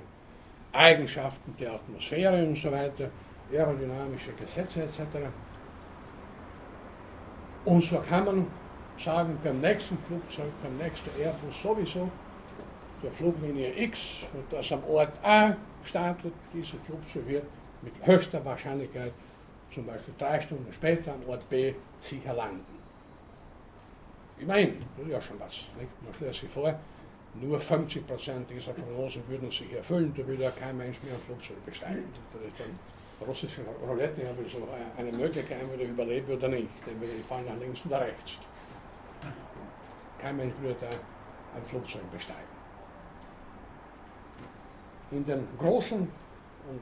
[0.72, 3.10] Eigenschaften der Atmosphäre und so weiter,
[3.52, 5.00] aerodynamische Gesetze etc.
[7.64, 8.46] Und so kann man
[8.98, 12.10] sagen, beim nächsten Flugzeug, beim nächsten Airbus sowieso,
[13.02, 17.44] der Fluglinie X und das am Ort A startet, diese Flugzeug wird
[17.82, 19.12] mit höchster Wahrscheinlichkeit
[19.72, 22.64] zum Beispiel drei Stunden später am Ort B sicher landen.
[24.38, 25.52] Immerhin, das ist ja schon was.
[25.78, 26.02] Nicht?
[26.02, 26.78] Man stellt sich vor,
[27.34, 28.00] nur 50%
[28.48, 32.08] dieser Prognosen würden sich erfüllen, da würde ja kein Mensch mehr ein Flugzeug besteigen.
[32.32, 36.68] Das ist dann russische Roulette, ja, so eine Möglichkeit, entweder überlebt oder nicht.
[36.86, 38.38] Denn wir fallen nach links oder rechts.
[40.18, 42.57] Kein Mensch würde da ein Flugzeug besteigen
[45.10, 46.80] in den großen und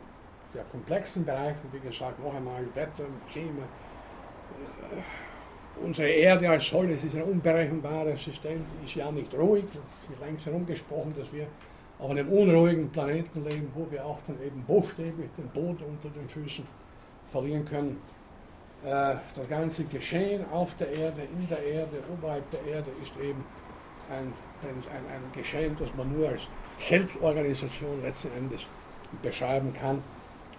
[0.54, 3.62] ja, komplexen Bereichen, wie gesagt, noch einmal Wetter, Klima,
[5.82, 9.64] unsere Erde als solches ist ein unberechenbares System, ist ja nicht ruhig.
[9.72, 11.46] Es wird längst herumgesprochen, dass wir
[11.98, 16.28] auf einem unruhigen Planeten leben, wo wir auch dann eben buchstäblich den Boden unter den
[16.28, 16.66] Füßen
[17.30, 17.98] verlieren können.
[18.84, 23.42] Äh, das ganze Geschehen auf der Erde, in der Erde, oberhalb der Erde ist eben
[24.10, 26.42] ein, ein, ein Geschehen, das man nur als
[26.78, 28.62] Selbstorganisation letzten Endes
[29.22, 30.02] beschreiben kann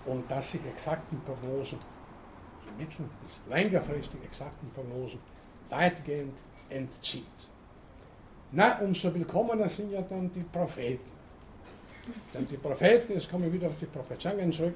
[0.05, 1.78] und das sich exakten Prognosen,
[2.59, 5.20] also mittel- bis längerfristig exakten Prognosen,
[5.70, 6.34] weitgehend
[6.70, 7.26] entzieht.
[8.51, 11.11] Na, umso willkommener sind ja dann die Propheten.
[12.34, 14.76] Denn die Propheten, jetzt kommen wir wieder auf die Prophezeiungen zurück,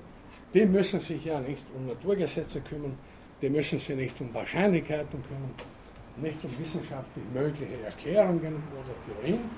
[0.54, 2.98] die müssen sich ja nicht um Naturgesetze kümmern,
[3.42, 5.52] die müssen sich nicht um Wahrscheinlichkeiten kümmern,
[6.18, 9.50] nicht um wissenschaftlich mögliche Erklärungen oder Theorien.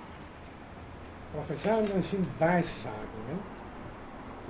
[1.34, 3.40] Prophezeiungen sind Weissagungen.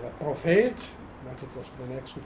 [0.02, 2.20] Der Prophet, ich möchte das in den nächsten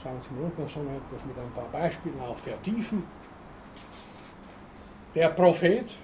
[0.00, 3.02] 20 Minuten oder so etwas mit ein paar Beispielen auch vertiefen.
[5.12, 5.96] Der Prophet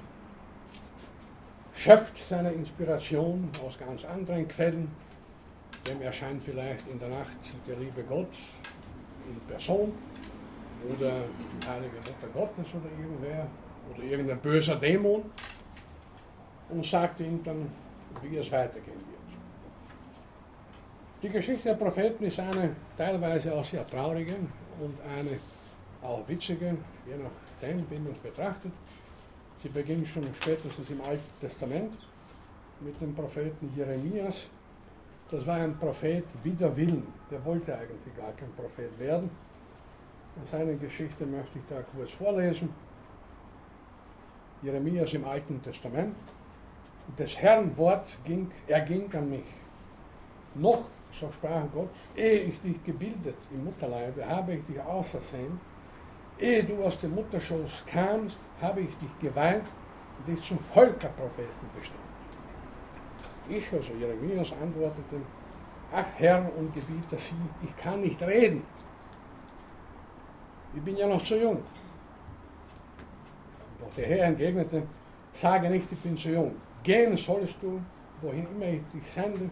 [1.77, 4.91] schöpft seine Inspiration aus ganz anderen Quellen.
[5.87, 7.39] Dem erscheint vielleicht in der Nacht
[7.69, 8.33] der liebe Gott
[9.29, 9.93] in Person
[10.89, 11.13] oder
[11.63, 13.47] die heilige Mutter Gottes oder irgendwer
[13.95, 15.23] oder irgendein böser Dämon
[16.69, 17.69] und sagt ihm dann,
[18.23, 19.15] wie es weitergehen wird.
[21.23, 24.35] Die Geschichte der Propheten ist eine teilweise auch sehr traurige
[24.81, 25.39] und eine
[26.03, 28.73] auch witzige, je nachdem, wie man es betrachtet.
[29.63, 31.95] Sie beginnt schon spätestens im Alten Testament
[32.81, 34.43] mit dem Propheten Jeremias.
[35.31, 37.07] Das war ein Prophet wider Willen.
[37.31, 39.31] Der wollte eigentlich gar kein Prophet werden.
[40.37, 42.69] Und seine Geschichte möchte ich da kurz vorlesen.
[44.63, 46.15] Jeremias im Alten Testament.
[47.19, 49.45] Des Herrn Wort ging, erging an mich.
[50.55, 55.61] Noch, so sprach Gott, ehe ich dich gebildet im Mutterleibe, habe ich dich ausersehen
[56.39, 59.63] Ehe du aus dem Mutterschoß kamst, habe ich dich geweiht
[60.19, 62.01] und dich zum Völkerpropheten bestimmt.
[63.49, 65.21] Ich, also Jeremias, antwortete,
[65.93, 68.65] ach Herr und Gebieter, sieh, ich kann nicht reden.
[70.75, 71.63] Ich bin ja noch zu jung.
[73.81, 74.83] Doch der Herr entgegnete,
[75.33, 76.57] sage nicht, ich bin zu jung.
[76.85, 77.81] Gehen sollst du,
[78.21, 79.51] wohin immer ich dich sende,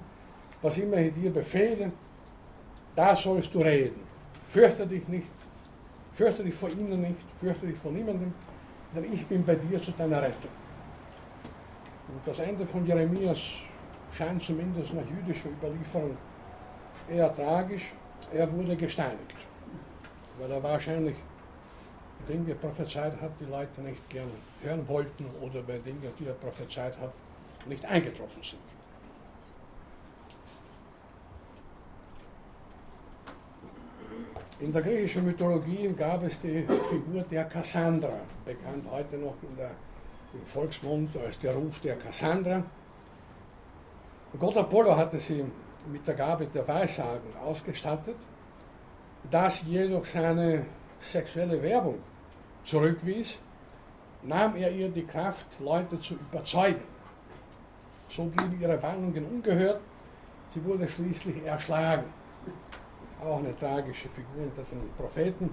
[0.60, 1.90] was immer ich dir befehle,
[2.94, 4.00] da sollst du reden.
[4.48, 5.26] Fürchte dich nicht,
[6.14, 8.34] Fürchte dich vor ihnen nicht, fürchte dich vor niemandem,
[8.94, 10.50] denn ich bin bei dir zu deiner Rettung.
[12.08, 13.38] Und das Ende von Jeremias
[14.12, 16.16] scheint zumindest nach jüdischer Überlieferung
[17.10, 17.94] eher tragisch.
[18.32, 19.34] Er wurde gesteinigt,
[20.38, 21.16] weil er wahrscheinlich
[22.28, 24.30] Dinge prophezeit hat, die Leute nicht gern
[24.62, 27.12] hören wollten oder bei Dingen, die er prophezeit hat,
[27.66, 28.60] nicht eingetroffen sind.
[34.60, 39.72] In der griechischen Mythologie gab es die Figur der Kassandra, bekannt heute noch in der,
[40.32, 42.62] im Volksmund als der Ruf der Kassandra.
[44.38, 45.44] Gott Apollo hatte sie
[45.90, 48.14] mit der Gabe der Weissagen ausgestattet,
[49.28, 50.64] das jedoch seine
[51.00, 51.98] sexuelle Werbung
[52.64, 53.38] zurückwies,
[54.22, 56.82] nahm er ihr die Kraft, Leute zu überzeugen.
[58.08, 59.80] So blieben ihre Warnungen ungehört,
[60.52, 62.04] sie wurde schließlich erschlagen
[63.24, 65.50] auch eine tragische Figur unter den Propheten.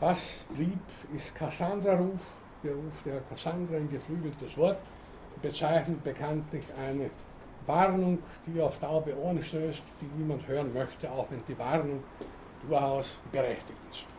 [0.00, 0.78] Was blieb,
[1.14, 2.20] ist Kassandra-Ruf,
[2.62, 4.78] der Ruf der Kassandra, ein geflügeltes Wort,
[5.42, 7.10] bezeichnet bekanntlich eine
[7.66, 12.02] Warnung, die auf taube Ohren stößt, die niemand hören möchte, auch wenn die Warnung
[12.68, 14.13] durchaus berechtigt ist.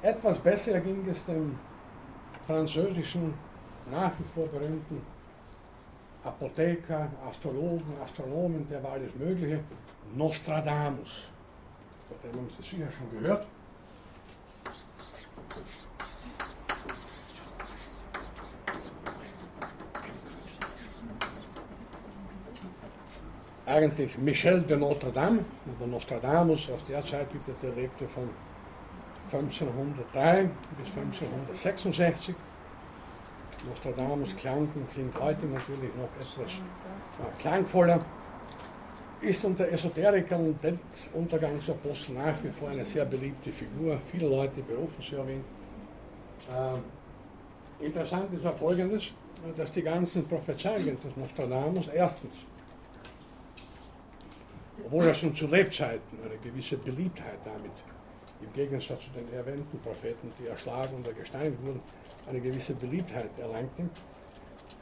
[0.00, 1.58] Etwas besser ging es dem
[2.46, 3.34] französischen,
[3.90, 5.02] nach wie vor berühmten
[6.22, 9.60] Apotheker, Astrologen, Astronomen, der war alles Mögliche,
[10.14, 11.24] Nostradamus.
[12.08, 13.46] Von dem haben Sie sicher schon gehört.
[23.66, 25.40] Eigentlich Michel de Notre Dame,
[25.76, 28.30] oder Nostradamus aus der Zeit, wie der lebte von
[29.32, 32.34] 1503 bis 1566.
[33.68, 36.50] Nostradamus klang und klingt heute natürlich noch etwas
[37.40, 38.00] klangvoller
[39.20, 44.00] ist unter Esoterikern und Weltuntergangsaposteln nach wie vor eine sehr beliebte Figur.
[44.10, 45.44] Viele Leute berufen sie auf ihn.
[47.80, 49.04] Äh, interessant ist auch Folgendes,
[49.56, 52.32] dass die ganzen Prophezeiungen des Nostradamus erstens,
[54.84, 57.72] obwohl er schon zu Lebzeiten eine gewisse Beliebtheit damit,
[58.40, 61.80] im Gegensatz zu den erwähnten Propheten, die erschlagen oder gesteinigt wurden,
[62.28, 63.90] eine gewisse Beliebtheit erlangten.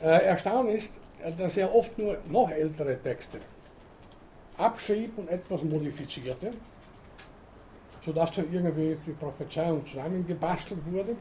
[0.01, 0.95] Äh, erstaunlich ist,
[1.39, 3.39] dass er oft nur noch ältere Texte
[4.59, 6.53] abschrieb und etwas modifizierte,
[8.03, 11.17] sodass dann irgendwie die Prophezeiung zusammengebastelt wurde,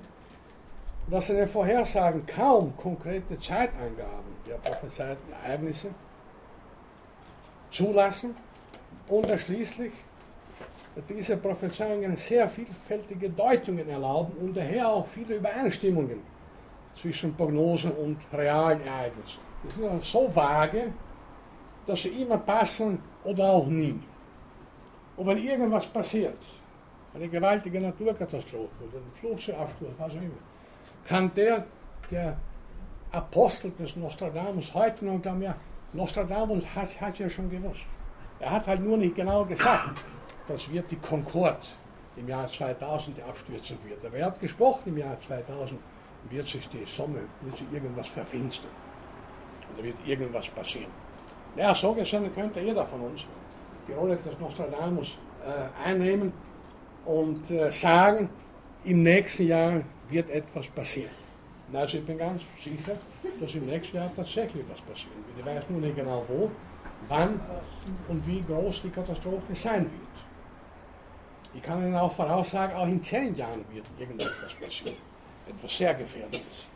[1.09, 5.89] dass seine Vorhersagen kaum konkrete Zeitangaben der prophezeiten Ereignisse
[7.71, 8.33] zulassen
[9.07, 9.91] und schließlich
[11.01, 16.19] diese Prophezeiungen sehr vielfältige Deutungen erlauben und daher auch viele Übereinstimmungen
[16.95, 19.39] zwischen Prognosen und realen Ereignissen.
[19.63, 20.93] Die sind so vage,
[21.85, 23.99] dass sie immer passen oder auch nie.
[25.17, 26.37] Und wenn irgendwas passiert,
[27.13, 30.43] eine gewaltige Naturkatastrophe oder ein Flugzeugabsturz, was auch immer,
[31.05, 31.65] kann der,
[32.11, 32.37] der
[33.11, 35.55] Apostel des Nostradamus heute noch glauben, ja,
[35.93, 37.85] Nostradamus hat, hat ja schon gewusst.
[38.39, 39.95] Er hat halt nur nicht genau gesagt,
[40.47, 41.67] das wird die Concorde
[42.17, 44.05] im Jahr 2000 abstürzen wird.
[44.05, 45.79] Aber er hat gesprochen, im Jahr 2000
[46.29, 48.71] wird sich die Sonne, wird sich irgendwas verfinstern.
[49.69, 50.91] Und da wird irgendwas passieren.
[51.55, 53.21] Ja, so gesehen könnte jeder von uns
[53.87, 56.33] die Rolle des Nostradamus äh, einnehmen
[57.05, 58.29] und äh, sagen,
[58.83, 61.11] im nächsten Jahr wird etwas passieren.
[61.73, 62.97] Also ich bin ganz sicher,
[63.39, 65.39] dass im nächsten Jahr tatsächlich was passieren wird.
[65.39, 66.51] Ich weiß nur nicht genau wo,
[67.07, 67.39] wann
[68.07, 70.14] und wie groß die Katastrophe sein wird.
[71.55, 74.97] Ich kann Ihnen auch voraussagen, auch in zehn Jahren wird irgendetwas passieren.
[75.47, 76.67] Etwas sehr Gefährliches.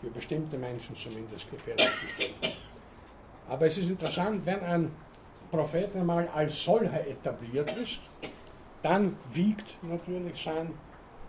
[0.00, 2.34] Für bestimmte Menschen zumindest gefährlich.
[3.48, 4.90] Aber es ist interessant, wenn ein
[5.50, 8.00] Prophet einmal als solcher etabliert ist,
[8.82, 10.72] dann wiegt natürlich sein,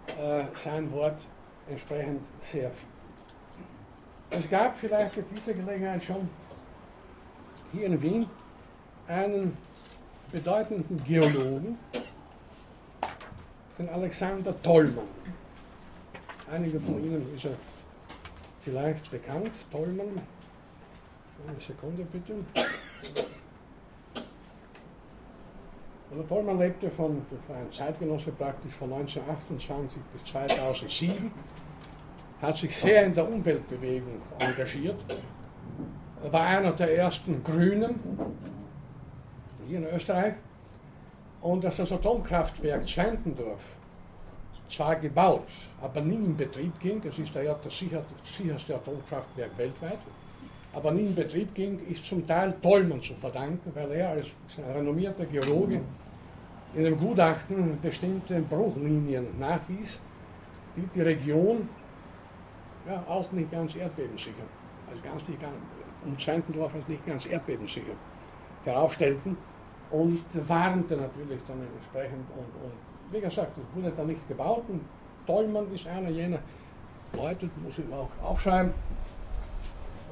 [0.08, 1.28] äh, sein Wort
[1.70, 2.88] entsprechend sehr viel.
[4.30, 6.28] Es gab vielleicht für diese Gelegenheit schon
[7.74, 8.26] hier in Wien
[9.08, 9.56] einen
[10.32, 11.78] bedeutenden Geologen,
[13.78, 15.08] den Alexander Tollmann.
[16.52, 17.52] Einige von Ihnen ist er
[18.64, 19.52] vielleicht bekannt.
[19.72, 20.22] Tollmann,
[21.48, 22.34] eine Sekunde bitte.
[26.12, 31.32] Also Tollmann lebte von, das war ein Zeitgenosse praktisch von 1928 bis 2007,
[32.42, 34.98] hat sich sehr in der Umweltbewegung engagiert,
[36.30, 38.00] war einer der ersten Grünen
[39.68, 40.36] hier in Österreich
[41.44, 43.62] und dass das Atomkraftwerk Zwentendorf
[44.70, 45.48] zwar gebaut,
[45.82, 50.00] aber nie in Betrieb ging, es ist daher das sicherste Atomkraftwerk weltweit,
[50.74, 54.28] aber nie in Betrieb ging, ist zum Teil Tollmann zu verdanken, weil er als
[54.74, 55.82] renommierter Geologe
[56.76, 60.00] in einem Gutachten bestimmte Bruchlinien nachwies,
[60.78, 61.68] die die Region
[62.88, 64.48] ja, auch nicht ganz erdbebensicher,
[64.89, 65.54] also ganz nicht ganz,
[66.06, 67.94] um Zwentendorf als nicht ganz erdbebensicher
[68.64, 69.38] herausstellten
[69.94, 72.74] und warnte natürlich dann entsprechend und, und
[73.12, 74.82] wie gesagt, es wurde dann nicht gebaut und
[75.28, 76.39] Tollmann ist einer jener
[77.16, 78.74] Leute, muss ich auch aufschreiben,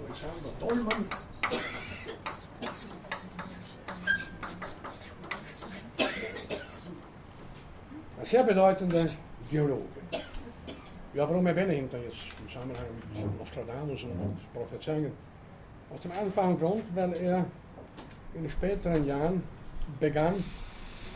[0.05, 1.05] Alexander Tollmann.
[8.19, 9.05] Ein sehr bedeutender
[9.49, 9.83] Geologe.
[11.15, 15.11] Ja, warum erwähne ich ihn da jetzt im Zusammenhang mit Nostradamus und Prophezeiungen?
[15.93, 17.45] Aus dem einfachen Grund, weil er
[18.35, 19.43] in späteren Jahren
[19.99, 20.43] begann,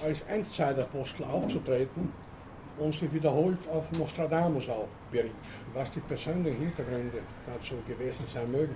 [0.03, 2.11] als Endzeitapostel aufzutreten
[2.78, 5.32] und sich wiederholt auf Nostradamus auch berief.
[5.73, 8.76] Was die persönlichen Hintergründe dazu gewesen sein mögen,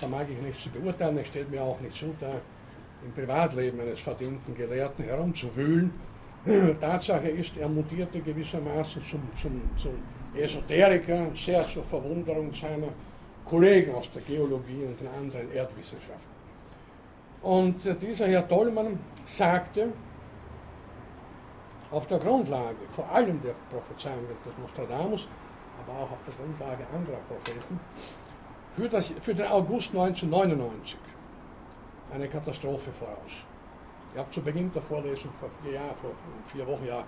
[0.00, 1.18] da mag ich nicht zu beurteilen.
[1.18, 2.32] Es steht mir auch nicht zu, da
[3.04, 5.90] im Privatleben eines verdienten Gelehrten herumzuwühlen.
[6.80, 9.92] Tatsache ist, er mutierte gewissermaßen zum, zum, zum
[10.38, 12.88] Esoteriker, sehr zur Verwunderung seiner
[13.44, 16.35] Kollegen aus der Geologie und den anderen Erdwissenschaften.
[17.42, 19.92] Und dieser Herr Tollmann sagte,
[21.90, 25.28] auf der Grundlage vor allem der Prophezeiungen des Nostradamus,
[25.80, 27.78] aber auch auf der Grundlage anderer Propheten,
[28.72, 30.98] für, das, für den August 1999
[32.12, 33.44] eine Katastrophe voraus.
[34.12, 36.10] Ich habe zu Beginn der Vorlesung vor vier Jahren, vor
[36.46, 37.04] vier Wochen ja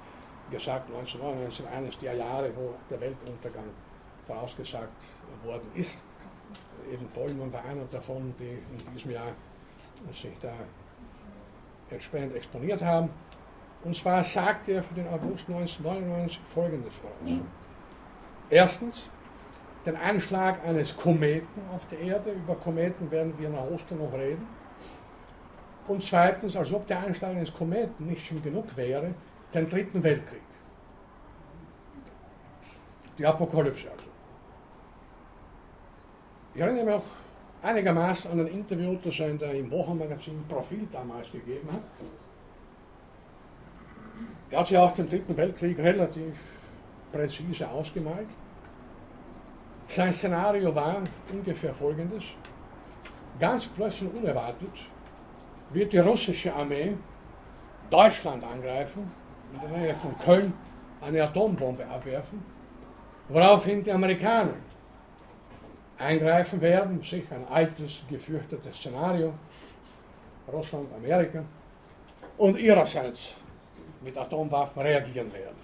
[0.51, 3.65] gesagt, 1999 eines der Jahre, wo der Weltuntergang
[4.27, 5.05] vorausgesagt
[5.45, 6.01] worden ist.
[6.91, 9.33] Eben Tollmann war einer davon, die in diesem Jahr
[10.13, 10.53] sich da
[11.91, 13.11] entsprechend exponiert haben.
[13.85, 17.41] Und zwar sagte er für den August 1999 Folgendes voraus.
[18.51, 19.11] Erstens,
[19.87, 22.33] den Einschlag eines Kometen auf der Erde.
[22.33, 24.47] Über Kometen werden wir nach Ostern noch reden.
[25.87, 29.15] Und zweitens, als ob der Einschlag eines Kometen nicht schon genug wäre,
[29.55, 30.43] den Dritten Weltkrieg.
[33.17, 34.05] Die Apokalypse also.
[36.55, 37.03] Ich erinnere mich auch
[37.63, 41.83] einigermaßen an ein Interview, das er in der, im Wochenmagazin Profil damals gegeben hat.
[44.51, 46.35] Er hat sich auch den Dritten Weltkrieg relativ
[47.13, 48.29] präzise ausgemalt.
[49.89, 51.03] Sein Szenario war
[51.33, 52.25] ungefähr folgendes.
[53.39, 54.73] Ganz plötzlich unerwartet
[55.71, 56.95] wird die russische Armee
[57.91, 59.11] Deutschland angreifen
[59.53, 60.53] in der Nähe von Köln
[61.01, 62.43] eine Atombombe abwerfen,
[63.29, 64.55] woraufhin die Amerikaner
[65.99, 69.35] eingreifen werden, sicher ein altes, gefürchtetes Szenario,
[70.53, 71.45] Russland, Amerika,
[72.37, 73.35] und ihrerseits
[74.01, 75.57] mit Atomwaffen reagieren werden.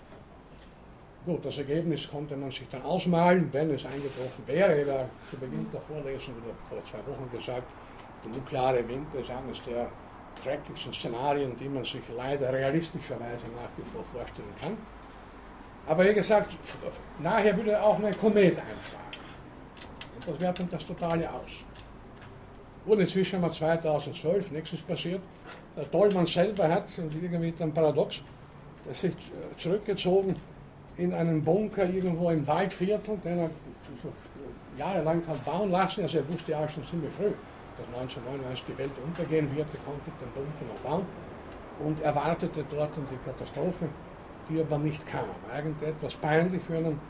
[1.25, 4.93] Gut, das Ergebnis konnte man sich dann ausmalen, wenn es eingetroffen wäre.
[4.93, 7.65] Habe zu Beginn der Vorlesung oder vor zwei Wochen gesagt,
[8.23, 9.89] der nukleare Winter ist eines der
[10.43, 14.77] schrecklichsten Szenarien, die man sich leider realistischerweise nach wie vor vorstellen kann.
[15.87, 16.53] Aber wie gesagt,
[17.21, 19.04] nachher würde auch ein Komet einschlagen.
[20.27, 21.51] Das wäre dann das totale Aus.
[22.87, 25.21] Und inzwischen haben wir 2012 nichts passiert.
[25.77, 28.21] Der Tollmann selber hat, und irgendwie ein Paradox,
[28.93, 29.15] sich
[29.59, 30.35] zurückgezogen
[30.97, 33.51] in einen Bunker irgendwo im Waldviertel, den er
[34.79, 36.03] jahrelang hat bauen lassen.
[36.03, 37.33] Also er wusste ja schon ziemlich früh,
[37.77, 39.67] dass 1999 die Welt untergehen wird.
[39.73, 41.07] Er konnte den Bunker noch bauen
[41.85, 43.89] und erwartete dort die Katastrophe,
[44.49, 45.25] die aber nicht kam.
[45.53, 47.01] Eigentlich etwas peinlich für einen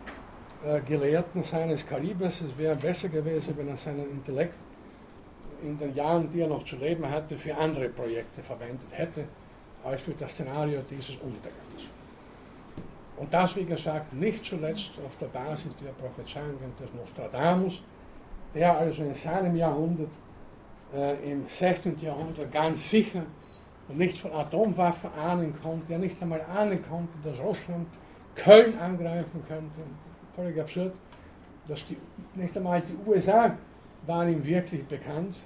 [0.87, 2.41] Gelehrten seines Kalibers.
[2.41, 4.57] Es wäre besser gewesen, wenn er seinen Intellekt
[5.63, 9.25] in den Jahren, die er noch zu leben hatte, für andere Projekte verwendet hätte,
[9.83, 11.89] als für das Szenario dieses Untergangs.
[13.17, 17.81] Und das, wie gesagt, nicht zuletzt auf der Basis der Prophezeiungen des Nostradamus,
[18.55, 20.11] der also in seinem Jahrhundert,
[20.95, 21.97] äh, im 16.
[22.01, 23.23] Jahrhundert ganz sicher
[23.89, 27.87] nicht von Atomwaffen ahnen konnte, der nicht einmal ahnen konnte, dass Russland
[28.35, 29.85] Köln angreifen könnte.
[30.37, 30.93] Völlig absurd,
[31.69, 31.97] dass die,
[32.35, 33.57] nicht einmal die USA
[34.07, 35.37] waren ihm wirklich bekannt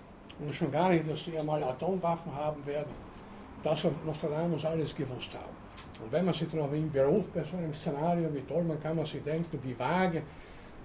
[0.40, 2.92] und schon gar nicht, dass die einmal Atomwaffen haben werden.
[3.62, 5.56] Das hat Nostradamus alles gewusst haben.
[6.02, 8.80] Und wenn man sich dann auf ihn beruft bei so einem Szenario, wie toll, man
[8.80, 10.22] kann man sich denken, wie vage,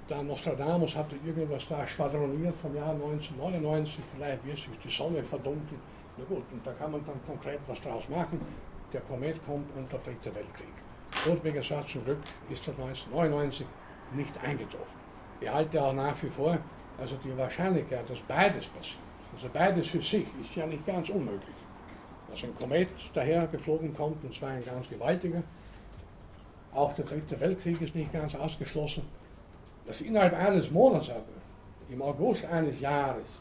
[0.07, 5.79] da Nostradamus hatte irgendwas da schwadroniert vom Jahr 1999, vielleicht wird sich die Sonne verdunkeln.
[6.17, 8.39] Na gut, und da kann man dann konkret was draus machen.
[8.91, 10.73] Der Komet kommt und der dritte Weltkrieg.
[11.25, 13.65] Und wie gesagt, zum Glück ist das 1999
[14.15, 15.01] nicht eingetroffen.
[15.39, 16.57] Ich halte auch nach wie vor,
[16.99, 18.99] also die Wahrscheinlichkeit, dass beides passiert,
[19.33, 21.55] also beides für sich, ist ja nicht ganz unmöglich
[22.33, 25.43] dass ein Komet daher geflogen kommt, und zwar ein ganz gewaltiger.
[26.73, 29.03] Auch der dritte Weltkrieg ist nicht ganz ausgeschlossen.
[29.85, 31.23] Dass innerhalb eines Monats aber,
[31.89, 33.39] im August eines Jahres,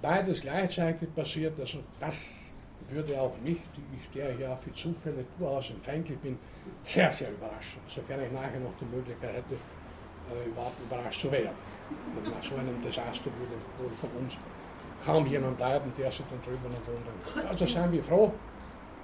[0.00, 2.54] beides gleichzeitig passiert, also das
[2.88, 6.38] würde auch mich, ich der ja für Zufälle durchaus empfänglich bin,
[6.82, 9.56] sehr, sehr überraschen, sofern ich nachher noch die Möglichkeit hätte,
[10.46, 11.56] überhaupt überrascht zu werden.
[12.16, 14.32] Und nach so einem Desaster würde, würde von uns
[15.04, 17.12] kaum jemand bleiben, der sich dann drüber und drunter.
[17.48, 18.32] Also seien wir froh,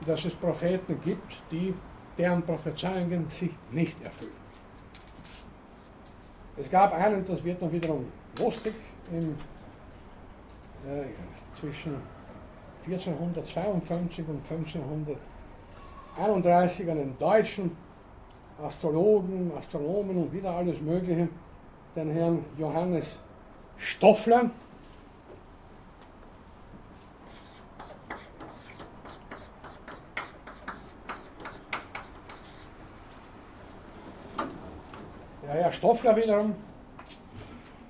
[0.07, 1.75] dass es Propheten gibt, die
[2.17, 4.41] deren Prophezeiungen sich nicht erfüllen.
[6.57, 8.07] Es gab einen, das wird dann wiederum
[8.39, 8.75] lustig,
[9.11, 9.35] im,
[10.91, 11.07] äh,
[11.55, 11.95] zwischen
[12.87, 17.77] 1452 und 1531 einen deutschen
[18.63, 21.29] Astrologen, Astronomen und wieder alles Mögliche,
[21.97, 23.19] den Herrn Johannes
[23.77, 24.51] Stoffler,
[35.51, 36.55] Der Herr Stoffler wiederum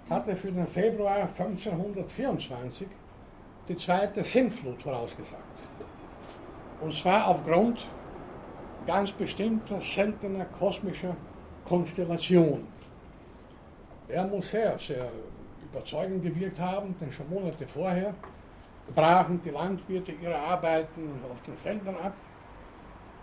[0.09, 2.89] hatte für den Februar 1524
[3.69, 5.43] die zweite Sintflut vorausgesagt.
[6.81, 7.87] Und zwar aufgrund
[8.91, 11.15] ganz bestimmter, seltener kosmischer
[11.65, 12.67] Konstellationen.
[14.09, 15.09] Er muss sehr, sehr
[15.63, 18.13] überzeugend gewirkt haben, denn schon Monate vorher
[18.93, 22.15] brachen die Landwirte ihre Arbeiten auf den Feldern ab,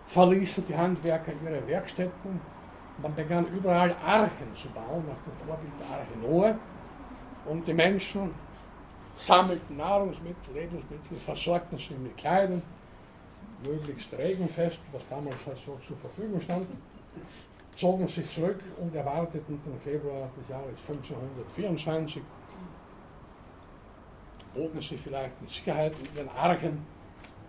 [0.06, 2.40] verließen die Handwerker ihre Werkstätten,
[3.02, 6.54] man begann überall Archen zu bauen, nach dem Vorbild der Arche Noah.
[7.44, 8.34] Und die Menschen
[9.18, 12.62] sammelten Nahrungsmittel, Lebensmittel, versorgten sie mit Kleidung,
[13.64, 16.66] möglichst regenfest, was damals halt so zur Verfügung stand,
[17.76, 22.22] zogen sich zurück und erwarteten den Februar des Jahres 1524,
[24.54, 26.84] bogen sich vielleicht mit Sicherheit in ihren Archen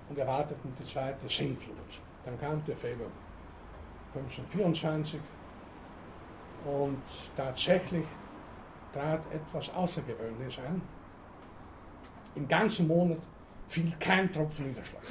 [0.09, 1.75] und erwarteten die zweite Sintflut.
[2.23, 3.09] Dann kam der Februar
[4.13, 5.19] 1524
[6.65, 7.01] und
[7.36, 8.05] tatsächlich
[8.93, 10.82] trat etwas Außergewöhnliches ein.
[12.36, 13.19] Im ganzen Monat
[13.70, 15.03] fiel kein Tropfen Niederschlag.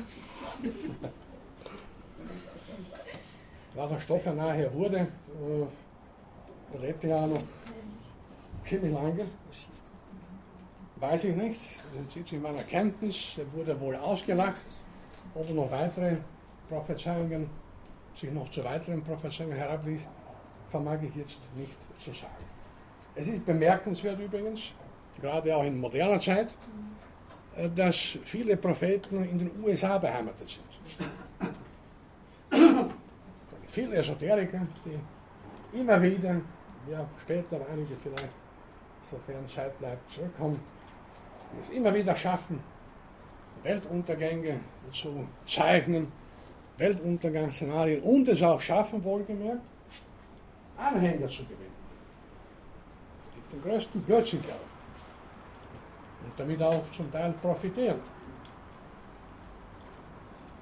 [3.74, 7.42] Was der Stoff nachher wurde, äh, lebte ja noch
[8.64, 9.24] ziemlich lange,
[10.96, 11.60] weiß ich nicht.
[11.94, 13.36] Das sieht in meiner Kenntnis.
[13.38, 14.66] Er wurde wohl ausgelacht,
[15.34, 16.16] ob er noch weitere
[16.68, 17.48] Prophezeiungen,
[18.16, 20.08] sich noch zu weiteren Prophezeiungen herabließ
[20.70, 22.44] vermag ich jetzt nicht zu sagen.
[23.14, 24.60] Es ist bemerkenswert übrigens,
[25.20, 26.48] gerade auch in moderner Zeit,
[27.74, 30.64] dass viele Propheten in den USA beheimatet sind.
[33.68, 36.40] viele Esoteriker, die immer wieder,
[36.90, 38.32] ja später einige vielleicht,
[39.10, 40.60] sofern Zeit bleibt, zurückkommen,
[41.60, 42.60] es immer wieder schaffen,
[43.62, 44.60] Weltuntergänge
[44.92, 46.12] zu zeichnen,
[46.76, 49.62] Weltuntergangsszenarien und es auch schaffen, wohlgemerkt,
[50.76, 51.76] Anhänger zu gewinnen.
[53.34, 54.77] Die den größten Blödsinn glauben.
[56.24, 58.00] Und damit auch zum Teil profitieren.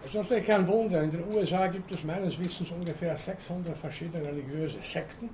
[0.01, 4.25] Es ist natürlich kein Wunder, in den USA gibt es meines Wissens ungefähr 600 verschiedene
[4.25, 5.29] religiöse Sekten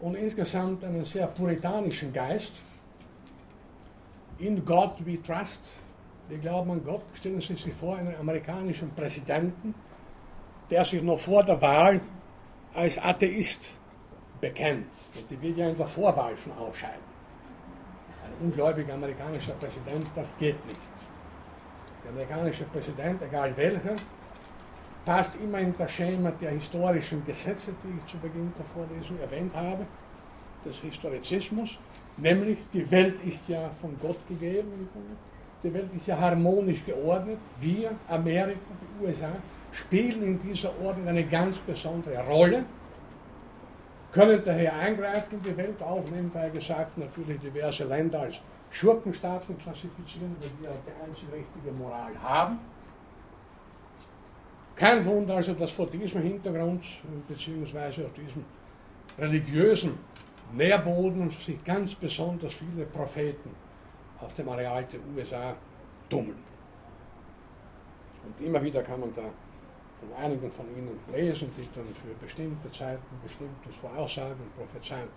[0.00, 2.54] und insgesamt einen sehr puritanischen Geist.
[4.38, 5.62] In God we trust,
[6.28, 7.02] wir glauben an Gott.
[7.14, 9.74] Stellen Sie sich vor, einen amerikanischen Präsidenten,
[10.70, 12.00] der sich noch vor der Wahl
[12.74, 13.72] als Atheist
[14.40, 14.88] bekennt.
[15.14, 17.15] Und die will ja in der Vorwahl schon ausscheiden.
[18.40, 20.80] Ungläubiger amerikanischer Präsident, das geht nicht.
[22.04, 23.96] Der amerikanische Präsident, egal welcher,
[25.04, 29.54] passt immer in das Schema der historischen Gesetze, die ich zu Beginn der Vorlesung erwähnt
[29.54, 29.86] habe,
[30.64, 31.78] des Historizismus,
[32.16, 34.88] nämlich die Welt ist ja von Gott gegeben
[35.62, 37.38] die Welt ist ja harmonisch geordnet.
[37.60, 38.60] Wir, Amerika,
[39.00, 39.30] die USA,
[39.72, 42.64] spielen in dieser Ordnung eine ganz besondere Rolle,
[44.16, 48.40] können daher eingreifen in die Welt, auch nebenbei gesagt natürlich diverse Länder als
[48.70, 52.58] Schurkenstaaten klassifizieren, weil wir die einzige richtige Moral haben.
[54.74, 56.82] Kein Wunder also, dass vor diesem Hintergrund,
[57.28, 58.42] beziehungsweise auf diesem
[59.18, 59.98] religiösen
[60.54, 63.50] Nährboden sich ganz besonders viele Propheten
[64.18, 65.54] auf dem Areal der USA
[66.08, 66.42] tummeln.
[68.24, 69.24] Und immer wieder kann man da
[70.00, 75.08] von einigen von ihnen lesen, die dann für bestimmte Zeiten bestimmtes voraussagen prophezeien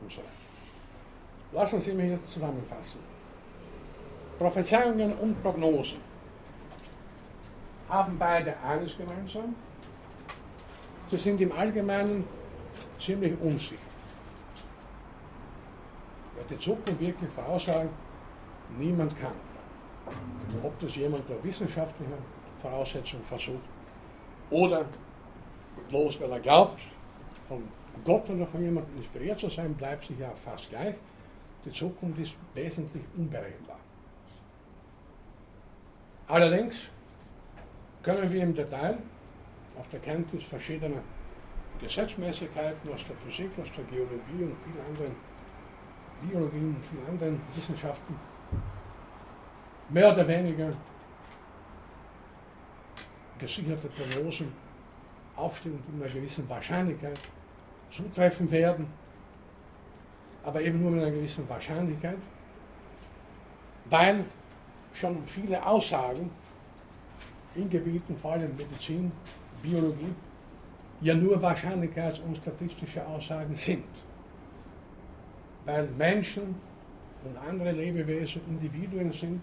[0.00, 0.30] und so weiter.
[1.52, 3.00] Lassen Sie mich jetzt zusammenfassen.
[4.38, 5.98] Prophezeiungen und Prognosen
[7.88, 9.54] haben beide eines gemeinsam.
[11.08, 12.24] Sie sind im Allgemeinen
[13.00, 13.80] ziemlich unsicher.
[16.34, 17.90] Wer die Zukunft wirklich voraussagen,
[18.76, 19.32] niemand kann.
[20.62, 22.12] Ob das jemand der wissenschaftlichen
[22.60, 23.75] Voraussetzung versucht
[24.50, 24.84] oder
[25.88, 26.80] bloß weil er glaubt,
[27.48, 27.62] von
[28.04, 30.94] Gott oder von jemandem inspiriert zu sein, bleibt sich ja fast gleich.
[31.64, 33.78] Die Zukunft ist wesentlich unberechenbar.
[36.28, 36.88] Allerdings
[38.02, 38.98] können wir im Detail
[39.78, 41.02] auf der Kenntnis verschiedener
[41.80, 45.16] Gesetzmäßigkeiten aus der Physik, aus der Geologie und vielen anderen
[46.22, 48.16] Biologien und vielen anderen Wissenschaften
[49.88, 50.72] mehr oder weniger
[53.38, 54.52] gesicherte Prognosen
[55.36, 57.18] aufstellen, die mit einer gewissen Wahrscheinlichkeit
[57.90, 58.86] zutreffen werden,
[60.44, 62.18] aber eben nur mit einer gewissen Wahrscheinlichkeit,
[63.86, 64.24] weil
[64.94, 66.30] schon viele Aussagen
[67.54, 69.12] in Gebieten, vor allem Medizin,
[69.62, 70.12] Biologie,
[71.00, 73.84] ja nur Wahrscheinlichkeits- und statistische Aussagen sind.
[75.64, 76.54] Weil Menschen
[77.24, 79.42] und andere Lebewesen Individuen sind,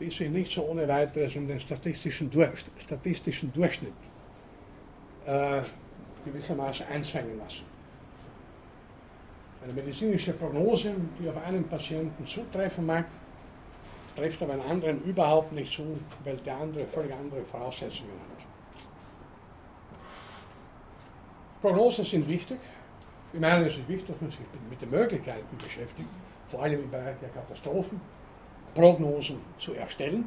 [0.00, 3.92] die sich nicht so ohne weiteres um den statistischen, Durch, statistischen Durchschnitt
[5.26, 5.60] äh,
[6.24, 7.64] gewissermaßen einzwängen lassen.
[9.62, 13.06] Eine medizinische Prognose, die auf einen Patienten zutreffen mag,
[14.14, 18.38] trifft auf einen anderen überhaupt nicht zu, weil der andere völlig andere Voraussetzungen hat.
[21.60, 22.58] Prognosen sind wichtig.
[23.32, 24.40] Ich meine, es ist wichtig, dass man sich
[24.70, 26.08] mit den Möglichkeiten beschäftigt,
[26.46, 28.00] vor allem im Bereich der Katastrophen.
[28.78, 30.24] Prognosen zu erstellen,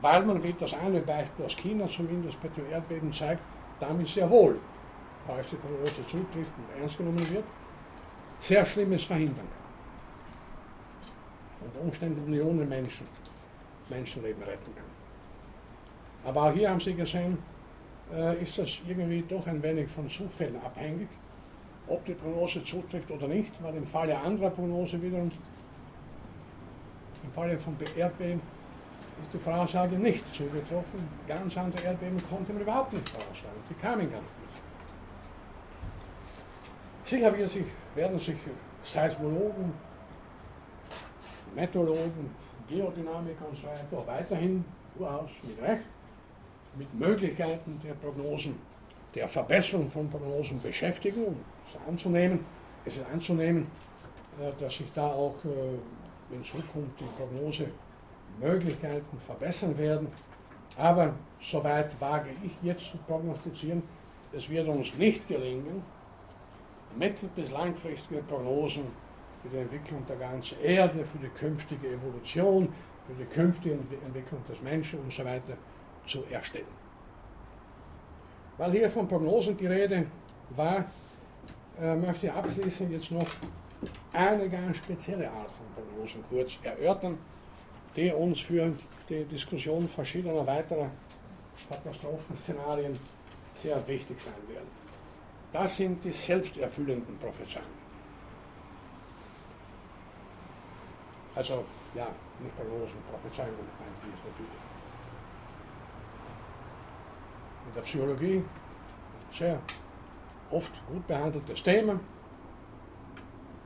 [0.00, 3.42] weil man, wie das eine Beispiel aus China zumindest bei dem Erdbeben zeigt,
[3.78, 4.58] damit sehr wohl,
[5.26, 7.44] falls die Prognose zutrifft und ernst genommen wird,
[8.40, 9.66] sehr Schlimmes verhindern kann.
[11.66, 13.06] Unter Umständen Millionen Menschen,
[13.90, 14.84] Menschenleben retten kann.
[16.24, 17.36] Aber auch hier haben Sie gesehen,
[18.10, 21.08] äh, ist das irgendwie doch ein wenig von Zufällen abhängig,
[21.88, 25.30] ob die Prognose zutrifft oder nicht, weil im Falle anderer Prognose wiederum
[27.28, 28.40] im Falle von Erdbeben
[29.22, 31.08] ist die Voraussage nicht zugetroffen.
[31.26, 33.60] Ganz andere Erdbeben konnte man überhaupt nicht voraussagen.
[33.68, 34.32] Die kamen gar nicht.
[37.04, 37.64] Sicher sich,
[37.94, 38.36] werden sich
[38.84, 39.72] Seismologen,
[41.54, 42.30] Meteorologen,
[42.68, 44.64] Geodynamiker und so weiter weiterhin
[44.96, 45.84] durchaus mit Recht
[46.76, 48.54] mit Möglichkeiten der Prognosen,
[49.14, 51.34] der Verbesserung von Prognosen beschäftigen,
[51.66, 52.44] es anzunehmen,
[52.84, 53.66] es ist anzunehmen,
[54.38, 55.48] äh, dass sich da auch äh,
[56.30, 60.08] in Zukunft die Prognosemöglichkeiten verbessern werden.
[60.76, 63.82] Aber soweit wage ich jetzt zu prognostizieren,
[64.32, 65.82] es wird uns nicht gelingen,
[66.96, 68.84] mittel- bis langfristige Prognosen
[69.42, 72.68] für die Entwicklung der ganzen Erde, für die künftige Evolution,
[73.06, 75.56] für die künftige Entwicklung des Menschen und so weiter
[76.06, 76.66] zu erstellen.
[78.56, 80.06] Weil hier von Prognosen die Rede
[80.50, 80.84] war,
[81.80, 83.26] äh, möchte ich abschließend jetzt noch
[84.12, 85.66] eine ganz spezielle Art von
[85.98, 87.18] Prognosen kurz erörtern,
[87.96, 88.72] die uns für
[89.08, 90.90] die Diskussion verschiedener weiterer
[91.68, 92.98] Katastrophenszenarien
[93.56, 94.68] sehr wichtig sein werden.
[95.52, 97.88] Das sind die selbsterfüllenden Prophezeiungen.
[101.34, 101.64] Also,
[101.94, 102.08] ja,
[102.38, 104.58] nicht Prognosen, Prophezeiungen meint dies natürlich.
[107.66, 108.44] In der Psychologie
[109.36, 109.60] sehr
[110.50, 111.98] oft gut behandeltes Thema.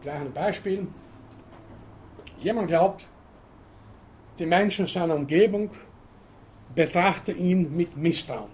[0.03, 0.89] Gleich ein Beispiel.
[2.43, 3.07] Jemand glaubt,
[4.39, 5.71] die Menschen seiner Umgebung
[6.75, 8.51] betrachten ihn mit Misstrauen.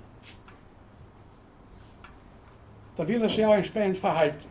[2.97, 4.48] Da wird er sich auch entsprechend verhalten.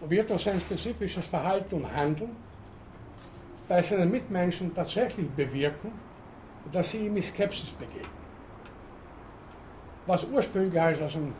[0.00, 2.36] Und wird er sein spezifisches Verhalten und Handeln
[3.68, 5.92] bei seinen Mitmenschen tatsächlich bewirken,
[6.72, 8.22] dass sie ihm mit Skepsis begegnen.
[10.06, 11.32] Was ursprünglich als ein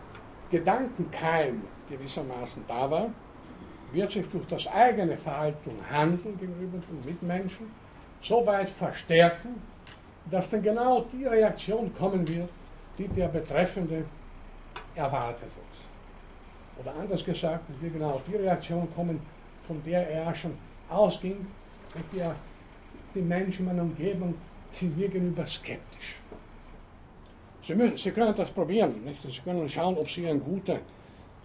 [0.50, 3.10] Gedankenkeim gewissermaßen da war,
[3.92, 7.66] wird sich durch das eigene Verhalten Handeln gegenüber den Mitmenschen
[8.22, 9.60] so weit verstärken,
[10.30, 12.48] dass dann genau die Reaktion kommen wird,
[12.98, 14.04] die der Betreffende
[14.94, 16.80] erwartet hat.
[16.80, 19.20] Oder anders gesagt, es wird genau die Reaktion kommen,
[19.66, 20.56] von der er schon
[20.88, 21.46] ausging,
[21.94, 22.34] mit der
[23.14, 24.34] die Menschen in meiner Umgebung
[24.72, 26.16] sind wir gegenüber skeptisch.
[27.62, 29.04] Sie, müssen, Sie können das probieren.
[29.04, 29.22] Nicht?
[29.22, 30.78] Sie können schauen, ob Sie, ein guter,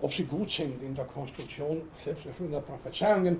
[0.01, 3.37] ob Sie gut sind in der Konstruktion selbsterfüllender Prophezeiungen.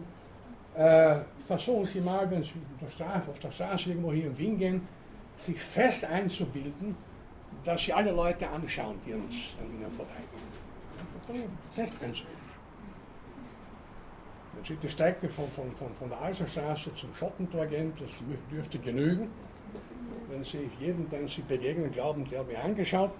[0.76, 1.16] Äh,
[1.46, 4.88] versuchen Sie mal, wenn Sie der, Straße, auf der Straße irgendwo hier in Wien gehen,
[5.38, 6.96] sich fest einzubilden,
[7.64, 11.52] dass Sie alle Leute anschauen, die uns an Ihnen vorbeigehen.
[11.74, 12.48] Fest einzubilden.
[14.54, 18.10] Wenn Sie die Strecke von, von, von, von der Alserstraße zum Schottentor gehen, das
[18.52, 19.30] dürfte genügen
[20.30, 23.12] wenn Sie jeden, den Sie begegnen, glauben, der mir angeschaut,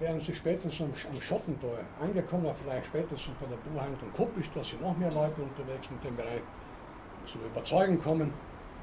[0.00, 4.96] werden Sie spätestens am, Schottentor angekommen, vielleicht spätestens bei der Buchhandlung Kuppisch, da sind noch
[4.96, 6.42] mehr Leute unterwegs in dem Bereich,
[7.30, 8.32] zu überzeugen kommen,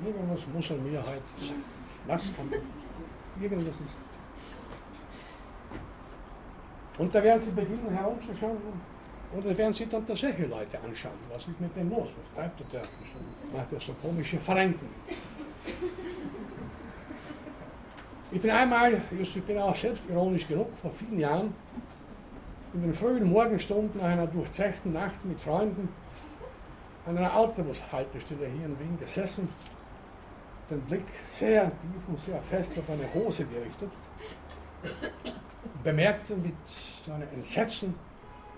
[0.03, 1.63] irgendwas muss er mir halt sagen.
[2.07, 2.23] Was
[3.39, 3.97] irgendwas ist.
[6.97, 8.57] Und da werden Sie beginnen herumzuschauen
[9.33, 11.13] und da werden Sie dann tatsächlich Leute anschauen.
[11.31, 12.09] Was ist mit dem los?
[12.17, 12.81] Was treibt der?
[13.53, 14.89] Macht er so komische Verrenken?
[18.33, 21.53] Ich bin einmal, ich bin auch selbst ironisch genug, vor vielen Jahren
[22.73, 25.89] in den frühen Morgenstunden nach einer durchzechten Nacht mit Freunden
[27.05, 29.49] an einer Autobushaltestelle hier in Wien gesessen,
[30.69, 33.91] den Blick sehr tief und sehr fest auf eine Hose gerichtet,
[35.83, 36.55] bemerkte mit
[37.05, 37.93] so einem Entsetzen,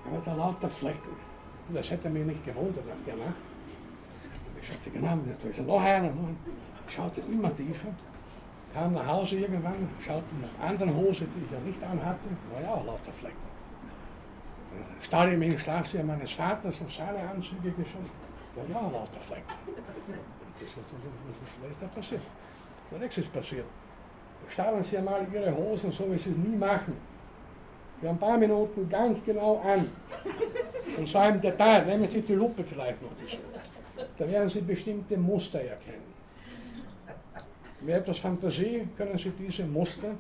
[0.06, 1.16] er da lauter Flecken.
[1.68, 3.42] Und das hätte mich nicht gewundert nach der Nacht.
[4.62, 6.36] Ich schaute genau, da ist noch einer, noch einer.
[6.88, 7.88] Ich schaute immer tiefer
[8.74, 12.70] kam nach Hause irgendwann, schaute nach anderen Hose, die ich ja nicht anhatte, war ja
[12.70, 13.38] auch lauter Flecken.
[14.72, 18.10] Dann starrte ich mich im Schlafzimmer meines Vaters auf seine Anzüge geschaut,
[18.56, 19.54] war ja auch lauter Flecken.
[20.60, 22.22] Was ist da passiert?
[22.90, 23.66] Da nichts ist passiert.
[24.50, 26.98] Starren Sie einmal Ihre Hosen, so wie Sie es nie machen.
[28.00, 29.88] Für ein paar Minuten ganz genau an.
[30.98, 33.38] Und zwar im Detail, nehmen Sie die Lupe vielleicht noch dazu.
[34.18, 36.13] Da werden Sie bestimmte Muster erkennen.
[37.86, 40.12] Mit etwas Fantasie können Sie diese Muster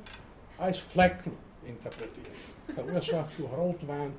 [0.57, 1.31] als Flecken
[1.65, 2.35] interpretieren.
[2.75, 4.11] Verursacht durch Rotwein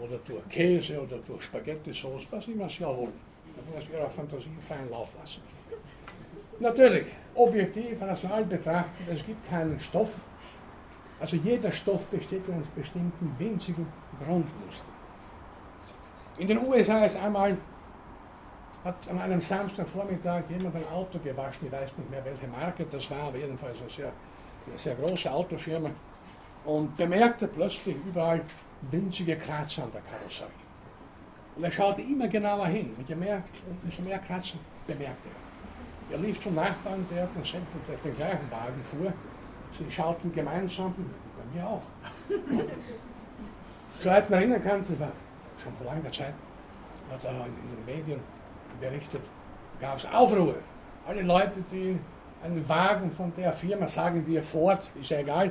[0.00, 3.12] oder durch Käse oder durch Spaghetti-Sauce, was immer Sie wollen.
[3.74, 5.42] Da Sie Ihrer Fantasie freien Lauf lassen.
[6.58, 10.10] Natürlich, objektiv, rational betrachtet, es gibt keinen Stoff.
[11.20, 13.86] Also jeder Stoff besteht aus bestimmten winzigen
[14.18, 14.96] Grundmustern.
[16.38, 17.56] In den USA ist einmal
[18.86, 23.10] hat an einem Samstagvormittag jemand ein Auto gewaschen, ich weiß nicht mehr welche Marke das
[23.10, 24.12] war, aber jedenfalls eine sehr,
[24.66, 25.90] eine sehr große Autofirma
[26.64, 28.40] und bemerkte plötzlich überall
[28.92, 30.52] winzige Kratzer an der Karosserie.
[31.56, 33.16] Und er schaute immer genauer hin und je
[33.82, 35.28] umso mehr Kratzer bemerkte
[36.10, 36.16] er.
[36.16, 37.42] Er lief zum Nachbarn, der den,
[38.04, 39.12] den gleichen Wagen fuhr.
[39.76, 40.94] Sie schauten gemeinsam,
[41.36, 41.82] bei mir auch.
[44.00, 45.10] Soweit man erinnern kann, das war
[45.60, 46.34] schon vor langer Zeit,
[47.10, 48.20] hat er in den Medien
[48.80, 49.22] berichtet,
[49.80, 50.56] gab es Aufruhr.
[51.06, 51.98] Alle Leute, die
[52.42, 55.50] einen Wagen von der Firma, sagen wir Ford, ist ja egal,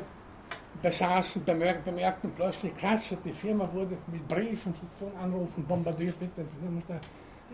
[0.81, 6.45] besaßen, bemerkten plötzlich, klasse, die Firma wurde mit Briefen, Telefonanrufen bombardiert, bitte,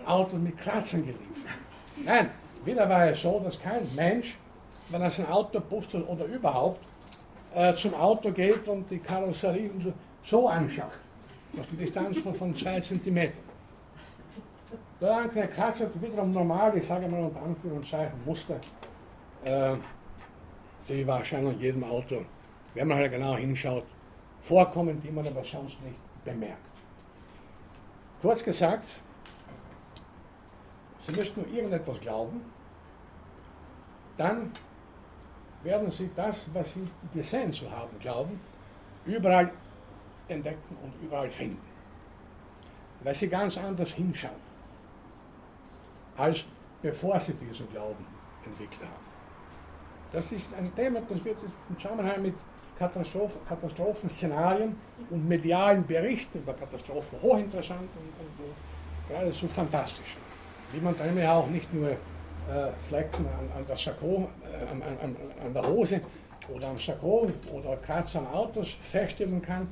[0.06, 1.56] Autos mit Kratzen geliefert.
[2.04, 2.32] Nein,
[2.66, 4.38] wieder war es so, dass kein Mensch,
[4.90, 6.80] wenn er sein Auto putzt oder überhaupt,
[7.54, 9.94] äh, zum Auto geht und die Karosserie so,
[10.24, 11.00] so anschaut.
[11.60, 13.51] Auf die Distanz von, von zwei Zentimetern.
[15.02, 18.60] Der eine Klasse wiederum normal, ich sage mal unter Anführungszeichen, Muster,
[19.44, 19.74] äh,
[20.88, 22.24] die wahrscheinlich in jedem Auto,
[22.76, 23.84] wenn man halt genau hinschaut,
[24.42, 26.62] vorkommen, die man aber sonst nicht bemerkt.
[28.22, 28.86] Kurz gesagt,
[31.08, 32.46] Sie müssen nur irgendetwas glauben,
[34.18, 34.52] dann
[35.64, 38.40] werden Sie das, was Sie gesehen zu haben glauben,
[39.08, 39.52] überall
[40.28, 41.66] entdecken und überall finden.
[43.04, 44.51] Weil Sie ganz anders hinschauen,
[46.18, 46.46] als
[46.82, 48.06] bevor Sie diesen Glauben
[48.46, 49.12] entwickelt haben.
[50.12, 51.38] Das ist ein Thema, das wird
[51.70, 52.36] im Zusammenhang mit
[52.78, 54.76] Katastrophen, Katastrophenszenarien
[55.10, 58.56] und medialen Berichten über Katastrophen hochinteressant und, und, und
[59.08, 60.18] geradezu fantastisch.
[60.74, 61.96] Wie man dann ja auch nicht nur äh,
[62.88, 65.16] Flecken an, an der Sakko, äh, an, an,
[65.46, 66.02] an, der Hose
[66.54, 69.68] oder am Sakko oder Kratzer an Autos feststellen kann,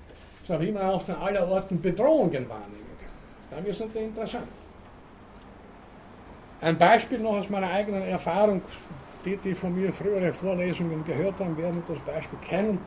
[0.45, 3.09] sondern wie man auch an aller Orten Bedrohungen wahrnehmen kann.
[3.51, 4.47] Dann wird es natürlich interessant.
[6.61, 8.61] Ein Beispiel noch aus meiner eigenen Erfahrung,
[9.23, 12.79] die, die von mir frühere Vorlesungen gehört haben, werden das Beispiel kennen.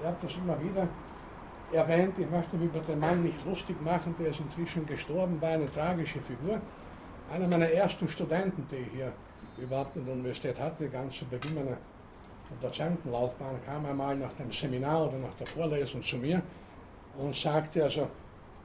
[0.00, 0.88] Ich habe das immer wieder
[1.72, 2.18] erwähnt.
[2.18, 5.70] Ich möchte mich über den Mann nicht lustig machen, der ist inzwischen gestorben, war eine
[5.70, 6.58] tragische Figur.
[7.30, 9.12] Einer meiner ersten Studenten, die ich hier
[9.58, 11.76] überhaupt in der Universität hatte, ganz zu Beginn meiner
[12.62, 16.40] Dozentenlaufbahn, kam einmal nach dem Seminar oder nach der Vorlesung zu mir
[17.18, 18.08] und sagte, also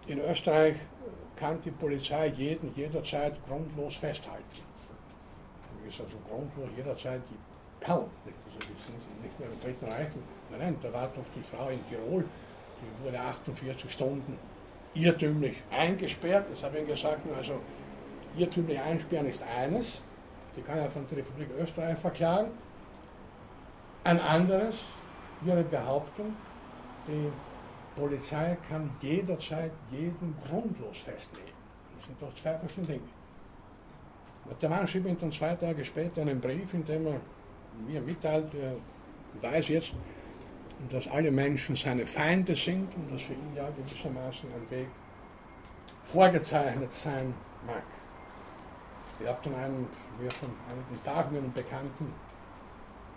[0.08, 0.76] in Österreich
[1.40, 4.44] kann die Polizei jeden jederzeit grundlos festhalten.
[5.86, 7.38] Das ist also grundlos jederzeit die.
[8.26, 10.08] Nicht, also nicht, nicht mehr im Dritten Reich.
[10.50, 12.26] Nein, nein, da war doch die Frau in Tirol,
[12.82, 14.38] die wurde 48 Stunden
[14.94, 16.48] irrtümlich eingesperrt.
[16.52, 17.60] Das habe ich gesagt, also
[18.36, 20.02] irrtümlich einsperren ist eines,
[20.56, 22.52] die kann ja dann die Republik Österreich verklagen.
[24.04, 24.76] Ein anderes
[25.42, 26.34] wäre Behauptung,
[27.08, 27.32] die
[27.98, 31.52] Polizei kann jederzeit jeden grundlos festnehmen.
[31.98, 33.10] Das sind doch zwei verschiedene Dinge.
[34.62, 37.20] Der Mann schrieb mir dann zwei Tage später einen Brief, in dem er
[37.86, 38.76] mir mitteilt, er
[39.42, 39.94] weiß jetzt,
[40.90, 44.88] dass alle Menschen seine Feinde sind und dass für ihn ja gewissermaßen ein Weg
[46.06, 47.34] vorgezeichnet sein
[47.66, 47.84] mag.
[49.20, 49.88] Ich habe dann einen,
[50.22, 52.14] mir von einigen Tagen einen bekannten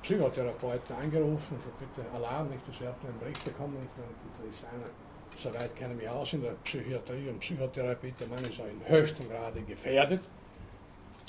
[0.03, 4.89] Psychotherapeuten angerufen, so bitte Alarm, nicht, dass er einen Brief bekommen, nicht, da ist einer,
[5.37, 8.81] soweit kenne ich mich aus in der Psychiatrie und Psychotherapie, der Mann ist auch in
[8.87, 10.21] höchstem Grade gefährdet.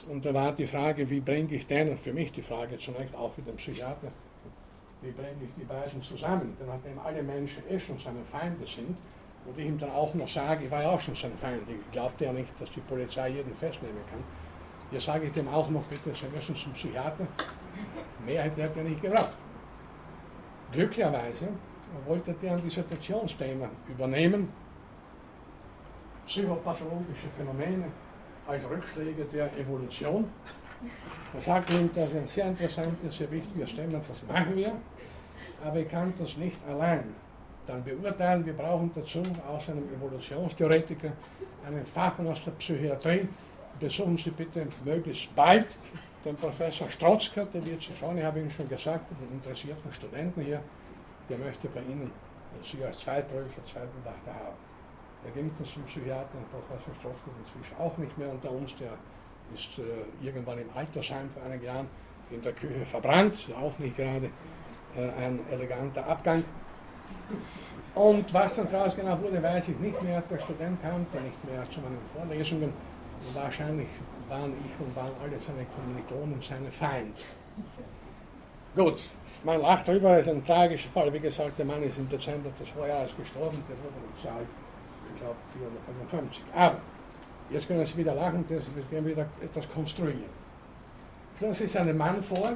[0.10, 3.16] Und da war die Frage, wie bringe ich den, und für mich die Frage zunächst
[3.16, 4.08] auch für den Psychiater,
[5.02, 6.56] wie bringe ich die beiden zusammen?
[6.60, 8.98] Denn nachdem alle Menschen eh schon seine Feinde sind,
[9.44, 11.92] und ich ihm dann auch noch sage, ich war ja auch schon sein Feind, ich
[11.92, 14.24] glaubte ja nicht, dass die Polizei jeden festnehmen kann,
[14.92, 17.26] Jetzt sage ich dem auch noch, bitte, Sie müssen zum Psychiater.
[18.26, 19.34] Mehr hätte er nicht gebraucht.
[20.72, 21.50] Glücklicherweise
[22.08, 24.50] wollte der ein Dissertationsthema übernehmen,
[26.26, 27.86] psychopathologische Phänomene
[28.48, 30.30] als Rückschläge der Evolution.
[31.34, 34.72] Er sagte ihm, das ist ein sehr interessantes, sehr wichtiges Thema, das machen wir,
[35.64, 37.04] aber ich kann das nicht allein
[37.68, 38.46] dann beurteilen.
[38.46, 41.12] Wir brauchen dazu aus einem Evolutionstheoretiker
[41.68, 43.28] einen Fachmann aus der Psychiatrie,
[43.80, 45.68] besuchen Sie bitte möglichst bald
[46.26, 50.42] den Professor Strotzker, der wird Sie freuen, ich habe Ihnen schon gesagt, einen interessierten Studenten
[50.42, 50.62] hier,
[51.30, 52.12] der möchte bei Ihnen
[52.64, 54.58] Sie als Zweitprüfer, Zweitbedachter haben.
[55.26, 58.92] Er ging zum Psychiater, Professor Strotzker inzwischen auch nicht mehr unter uns, der
[59.54, 61.88] ist äh, irgendwann im Altersheim vor einigen Jahren
[62.30, 64.28] in der Küche verbrannt, auch nicht gerade
[64.96, 66.44] äh, ein eleganter Abgang.
[67.94, 70.24] Und was dann daraus genau wurde, weiß ich nicht mehr.
[70.30, 72.74] Der Student kam dann nicht mehr zu meinen Vorlesungen
[73.34, 73.88] wahrscheinlich
[74.28, 77.22] waren ich und waren alle seine Kommilitonen seine Feinde.
[78.76, 79.10] Gut,
[79.44, 81.14] man lacht drüber, ist ein tragischer Fall.
[81.14, 84.48] Wie gesagt, der Mann ist im Dezember des Vorjahres gestorben, der wurde nicht alt,
[85.14, 86.44] ich glaube 455.
[86.56, 86.78] Aber,
[87.50, 90.42] jetzt können Sie wieder lachen, wir werden wieder etwas konstruieren.
[91.36, 92.54] Stellen Sie sich einen Mann vor,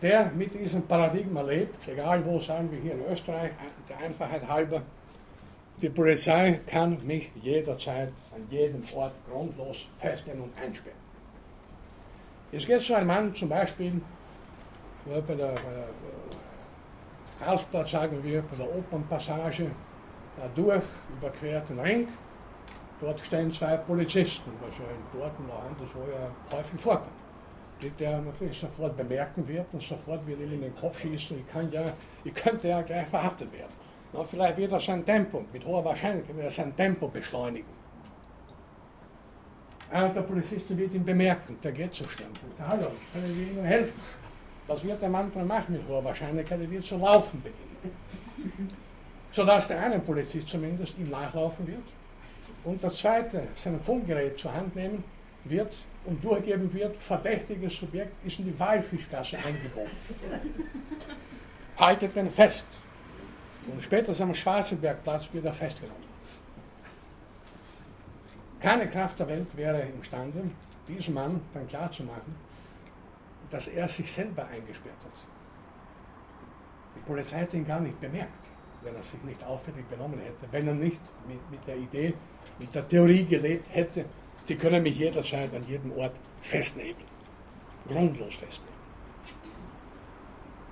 [0.00, 3.52] der mit diesem Paradigma lebt, egal wo, sagen wir hier in Österreich,
[3.88, 4.82] der Einfachheit halber,
[5.82, 10.96] die Polizei kann mich jederzeit an jedem Ort grundlos festnehmen und einsperren.
[12.52, 14.00] Es geht so ein Mann zum Beispiel
[15.04, 15.56] bei der, bei der äh,
[17.40, 19.70] Karlsplatz, sagen wir, bei der Opernpassage,
[20.36, 20.82] da durch,
[21.18, 22.08] überquert den Ring.
[23.00, 27.10] Dort stehen zwei Polizisten, was ja in Dortmund auch anderswo ja häufig vorkommt.
[27.82, 31.52] Die der natürlich sofort bemerken wird und sofort wird ihm in den Kopf schießen, ich,
[31.52, 31.84] kann ja,
[32.22, 33.81] ich könnte ja gleich verhaftet werden.
[34.12, 37.82] Na, vielleicht wird er sein Tempo, mit hoher Wahrscheinlichkeit wird er sein Tempo beschleunigen.
[39.90, 42.28] Einer der Polizisten wird ihn bemerken, der geht so schnell.
[42.66, 44.00] Hallo, können wir Ihnen helfen?
[44.66, 46.60] Was wird der Mann dann machen mit hoher Wahrscheinlichkeit?
[46.60, 48.70] Er wird zu laufen beginnen.
[49.32, 51.82] Sodass der eine Polizist zumindest ihm nachlaufen wird
[52.64, 55.02] und der zweite sein Funkgerät zur Hand nehmen
[55.44, 55.72] wird
[56.04, 59.90] und durchgeben wird, verdächtiges Subjekt ist in die Walfischgasse eingebogen.
[61.76, 62.64] Haltet den fest.
[63.68, 66.12] Und später am Schwarzenbergplatz wird er festgenommen.
[68.60, 70.50] Keine Kraft der Welt wäre imstande,
[70.88, 72.34] diesem Mann dann klarzumachen,
[73.50, 75.12] dass er sich selber eingesperrt hat.
[76.96, 78.46] Die Polizei hätte ihn gar nicht bemerkt,
[78.82, 82.14] wenn er sich nicht auffällig benommen hätte, wenn er nicht mit, mit der Idee,
[82.58, 84.04] mit der Theorie gelebt hätte,
[84.48, 87.02] die können mich jederzeit an jedem Ort festnehmen.
[87.88, 88.71] Grundlos festnehmen.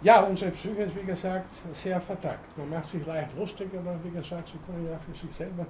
[0.03, 2.57] Ja, unsere Psyche ist wie gesagt sehr vertrackt.
[2.57, 5.67] Man macht sich leicht lustig, aber wie gesagt, Sie können ja für sich selber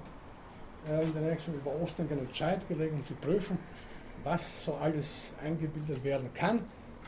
[0.88, 3.58] äh, in der nächsten über Ostern genug Zeit gelegen, um zu prüfen,
[4.22, 6.60] was so alles eingebildet werden kann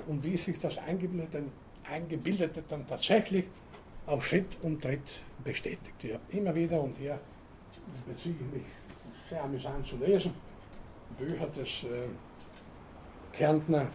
[0.08, 1.44] und wie sich das Eingebildete,
[1.88, 3.44] Eingebildete dann tatsächlich
[4.06, 5.94] auf Schritt und Tritt bestätigt.
[6.02, 7.20] Ich habe immer wieder und hier
[8.04, 8.66] beziehe ich mich
[9.30, 10.34] sehr amüsant zu lesen,
[11.16, 12.08] Bücher des äh,
[13.32, 13.86] Kärntner,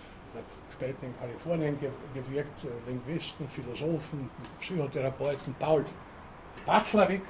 [0.78, 1.78] später in Kalifornien
[2.14, 4.30] gewirkt, äh, Linguisten, Philosophen,
[4.60, 5.84] Psychotherapeuten Paul
[6.66, 7.24] Watzlawick.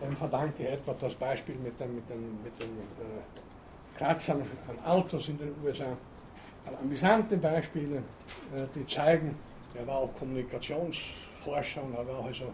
[0.00, 4.90] Dem verdanke ich etwa das Beispiel mit den, mit den, mit den äh, Kratzern an
[4.90, 5.96] Autos in den USA.
[6.66, 9.36] Also amüsante Beispiele, äh, die zeigen,
[9.74, 12.52] er war auch Kommunikationsforscher und hat auch also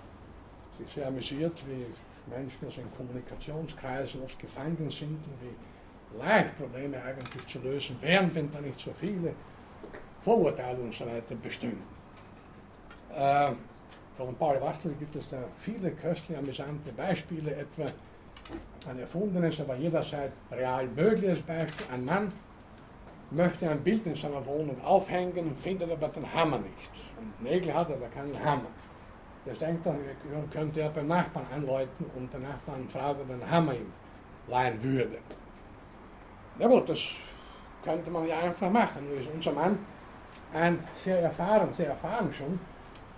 [0.78, 1.86] sich sehr amüsiert, wie
[2.30, 8.34] Menschen also in Kommunikationskreisen oft gefangen sind und wie leicht Probleme eigentlich zu lösen wären,
[8.34, 9.32] wenn da nicht so viele
[10.20, 11.82] Vorurteile und so weiter bestünden.
[13.14, 13.52] Äh,
[14.14, 17.84] von Paul Wastel gibt es da viele köstlich amüsante Beispiele, etwa
[18.88, 21.86] ein erfundenes, aber jederzeit real mögliches Beispiel.
[21.92, 22.32] Ein Mann
[23.30, 26.90] möchte ein Bild in seiner Wohnung aufhängen, findet aber den Hammer nicht.
[27.20, 28.66] Und Nägel hat aber keinen Hammer.
[29.48, 29.94] Jetzt denkt er,
[30.52, 33.90] könnte er beim Nachbarn anläuten und der Nachbarn fragen, ob er einen Hammer ihm
[34.46, 35.18] leihen würde.
[36.58, 37.00] Na gut, das
[37.82, 39.08] könnte man ja einfach machen.
[39.08, 39.78] Nur ist unser Mann
[40.52, 42.60] ein sehr erfahren, sehr erfahren schon,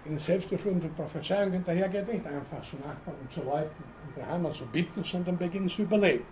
[0.04, 4.52] in selbsterfüllenden Prophezeiungen daher geht nicht einfach zu Nachbarn und zu Leuten um den Hammer
[4.52, 6.24] zu bitten, sondern beginnt zu überleben.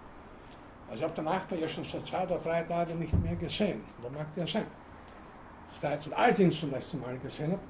[0.88, 3.82] Also ich habe den Nachbar ja schon seit zwei oder drei Tagen nicht mehr gesehen.
[4.00, 4.66] Wo mag der sein?
[5.82, 7.60] Als ich ihn zum letzten Mal gesehen habe,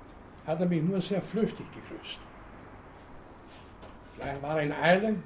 [0.49, 2.19] hat er mich nur sehr flüchtig gegrüßt.
[4.15, 5.17] Vielleicht war er in Eile,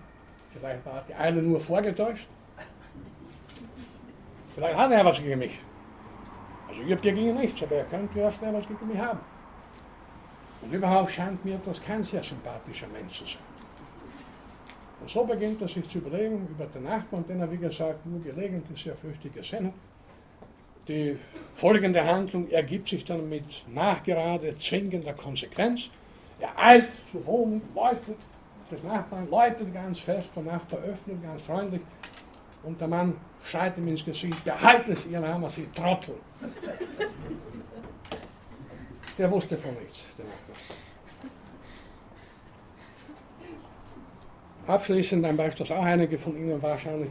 [0.53, 2.27] vielleicht war die Eile nur vorgetäuscht.
[4.55, 5.59] Vielleicht hat er was gegen mich.
[6.69, 9.21] Also ich habe gegen nichts, aber er könnte ja was gegen mich haben.
[10.61, 13.43] Und überhaupt scheint mir das kein sehr sympathischer Mensch zu sein.
[15.01, 18.21] Und so beginnt er sich zu überlegen über den Nachbarn, den er, wie gesagt, nur
[18.21, 19.75] gelegentlich sehr flüchtig gesehen hat.
[20.89, 21.17] Die
[21.55, 25.83] folgende Handlung ergibt sich dann mit nachgerade zwingender Konsequenz.
[26.41, 28.17] Er eilt zur Wohnung, läutet
[28.71, 31.83] des Nachbarn, läutet ganz fest, der Nachbar öffnet ganz freundlich
[32.65, 36.15] und der Mann schreit ihm ins Gesicht, behalte es Ihren Hammer, Sie Trottel.
[39.19, 40.57] Der wusste von nichts, der Nachbar.
[44.75, 47.11] Abschließend ein Beispiel, das auch einige von Ihnen wahrscheinlich,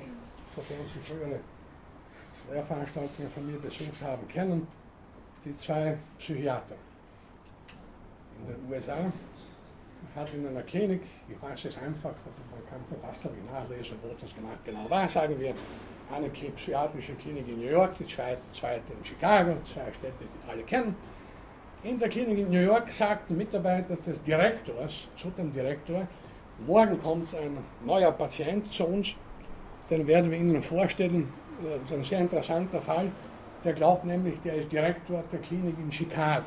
[0.56, 1.40] sofern Sie frühere
[2.52, 4.68] Lehrveranstaltungen von mir besucht haben, kennen,
[5.46, 6.76] die zwei Psychiater.
[8.40, 8.98] In den USA
[10.16, 12.14] hat in einer Klinik, ich weiß es einfach,
[12.52, 15.54] man kann fast glaube ich nachlesen, wo das genau war, sagen wir,
[16.14, 20.64] eine psychiatrische Klinik in New York, die zweite, zweite in Chicago, zwei Städte, die alle
[20.64, 20.96] kennen.
[21.84, 26.08] In der Klinik in New York sagten Mitarbeiter des Direktors zu dem Direktor,
[26.68, 29.16] Morgen kommt ein neuer Patient zu uns,
[29.90, 31.34] den werden wir Ihnen vorstellen.
[31.84, 33.12] Ist ein sehr interessanter Fall.
[33.64, 36.46] Der glaubt nämlich, der ist Direktor der Klinik in Chicago.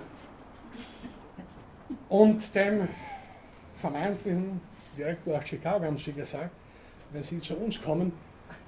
[2.09, 2.89] Und dem
[3.77, 4.61] vermeintlichen
[4.99, 6.51] Direktor aus Chicago haben Sie gesagt,
[7.12, 8.12] wenn Sie zu uns kommen,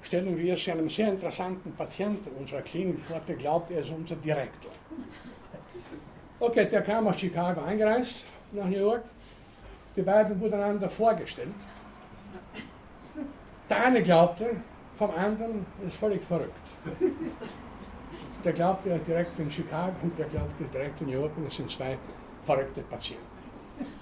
[0.01, 4.15] stellen wir Sie einem sehr interessanten Patienten unserer Klinik vor, der glaubt, er ist unser
[4.15, 4.71] Direktor.
[6.39, 9.03] Okay, der kam aus Chicago eingereist nach New York
[9.97, 11.49] die beiden wurden einander vorgestellt.
[13.67, 14.57] Der eine glaubte,
[14.97, 16.53] vom anderen ist völlig verrückt.
[18.43, 21.69] Der glaubte direkt in Chicago und der glaubte direkt in New York und es sind
[21.71, 21.97] zwei
[22.45, 23.23] verrückte Patienten.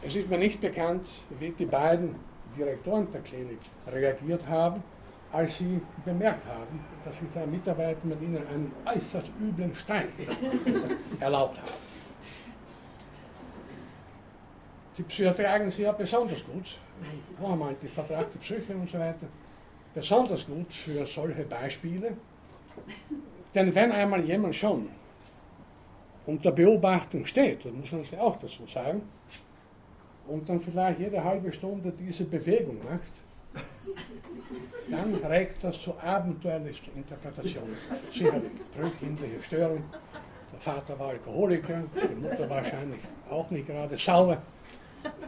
[0.02, 1.10] Es ist mir nicht bekannt,
[1.40, 2.16] wie die beiden
[2.58, 4.82] Direktoren der Klinik reagiert haben,
[5.32, 10.08] als sie bemerkt haben, dass sich der Mitarbeiter mit ihnen einen äußerst üblen Streit
[11.20, 11.86] erlaubt haben.
[14.98, 16.80] Die Psychiatrie eignet sich ja besonders gut,
[17.42, 19.28] noch einmal die vertragte Psyche und so weiter,
[19.96, 22.12] besonders gut für solche Beispiele.
[23.56, 24.90] Denn wenn einmal jemand schon
[26.26, 29.02] unter Beobachtung steht, das muss man sich auch dazu sagen,
[30.28, 33.14] und dann vielleicht jede halbe Stunde diese Bewegung macht,
[34.90, 37.76] dann regt das zu abenteuerlichsten Interpretationen.
[38.12, 39.84] Sicherlich frühkindliche Störung.
[40.52, 43.00] Der Vater war Alkoholiker, die Mutter wahrscheinlich
[43.30, 44.42] auch nicht gerade sauber.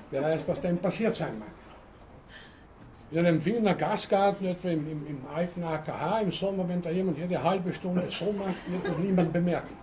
[0.10, 1.50] Wer weiß, was denn passiert sein mag.
[3.10, 7.18] In einem Wiener Gastgarten, etwa im, im, im, alten AKH im Sommer, wenn da jemand
[7.18, 9.78] jede halbe Stunde so macht, wird das niemand bemerken.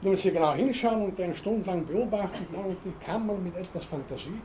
[0.00, 4.40] Nur wenn Sie genau hinschauen und einen stundenlang beobachten, dann kann man mit etwas Fantasie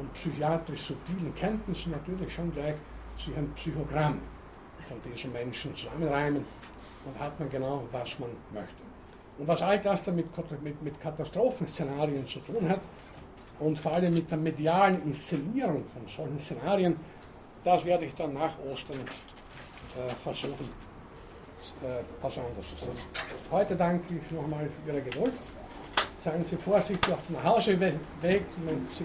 [0.00, 2.74] und psychiatrisch subtilen Kenntnissen natürlich schon gleich
[3.18, 4.18] sich ein Psychogramm
[4.88, 6.44] von diesen Menschen zusammenreimen
[7.06, 8.82] und hat man genau, was man möchte.
[9.38, 10.26] Und was all das dann mit,
[10.82, 12.80] mit Katastrophenszenarien zu tun hat,
[13.60, 16.96] und vor allem mit der medialen Inszenierung von solchen Szenarien,
[17.62, 20.68] das werde ich dann nach Ostern äh, versuchen,
[21.82, 22.98] äh, was anderes zu sagen.
[23.50, 25.32] Heute danke ich nochmal für Ihre Geduld.
[26.22, 29.04] Seien Sie vorsichtig auf dem Nachhauseweg, man, Sie,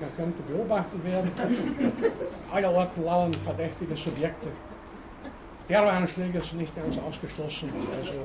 [0.00, 1.30] man könnte beobachtet werden.
[2.52, 4.48] Aller Orten lauern verdächtige Subjekte.
[5.66, 7.70] Terroranschläge sind nicht ganz ausgeschlossen.
[8.02, 8.20] Also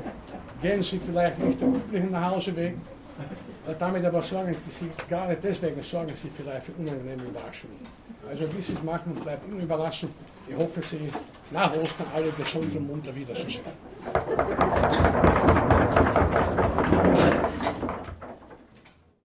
[0.62, 2.76] gehen Sie vielleicht nicht den üblichen Nachhauseweg,
[3.80, 7.78] damit aber sorgen Sie, gerade deswegen sorgen Sie vielleicht für unangenehme Überraschungen.
[8.30, 10.10] Also wie Sie es machen, bleibt Ihnen überlassen.
[10.48, 11.10] Ich hoffe, Sie
[11.52, 13.62] nach Ostern alle gesund und munter wiederzusehen.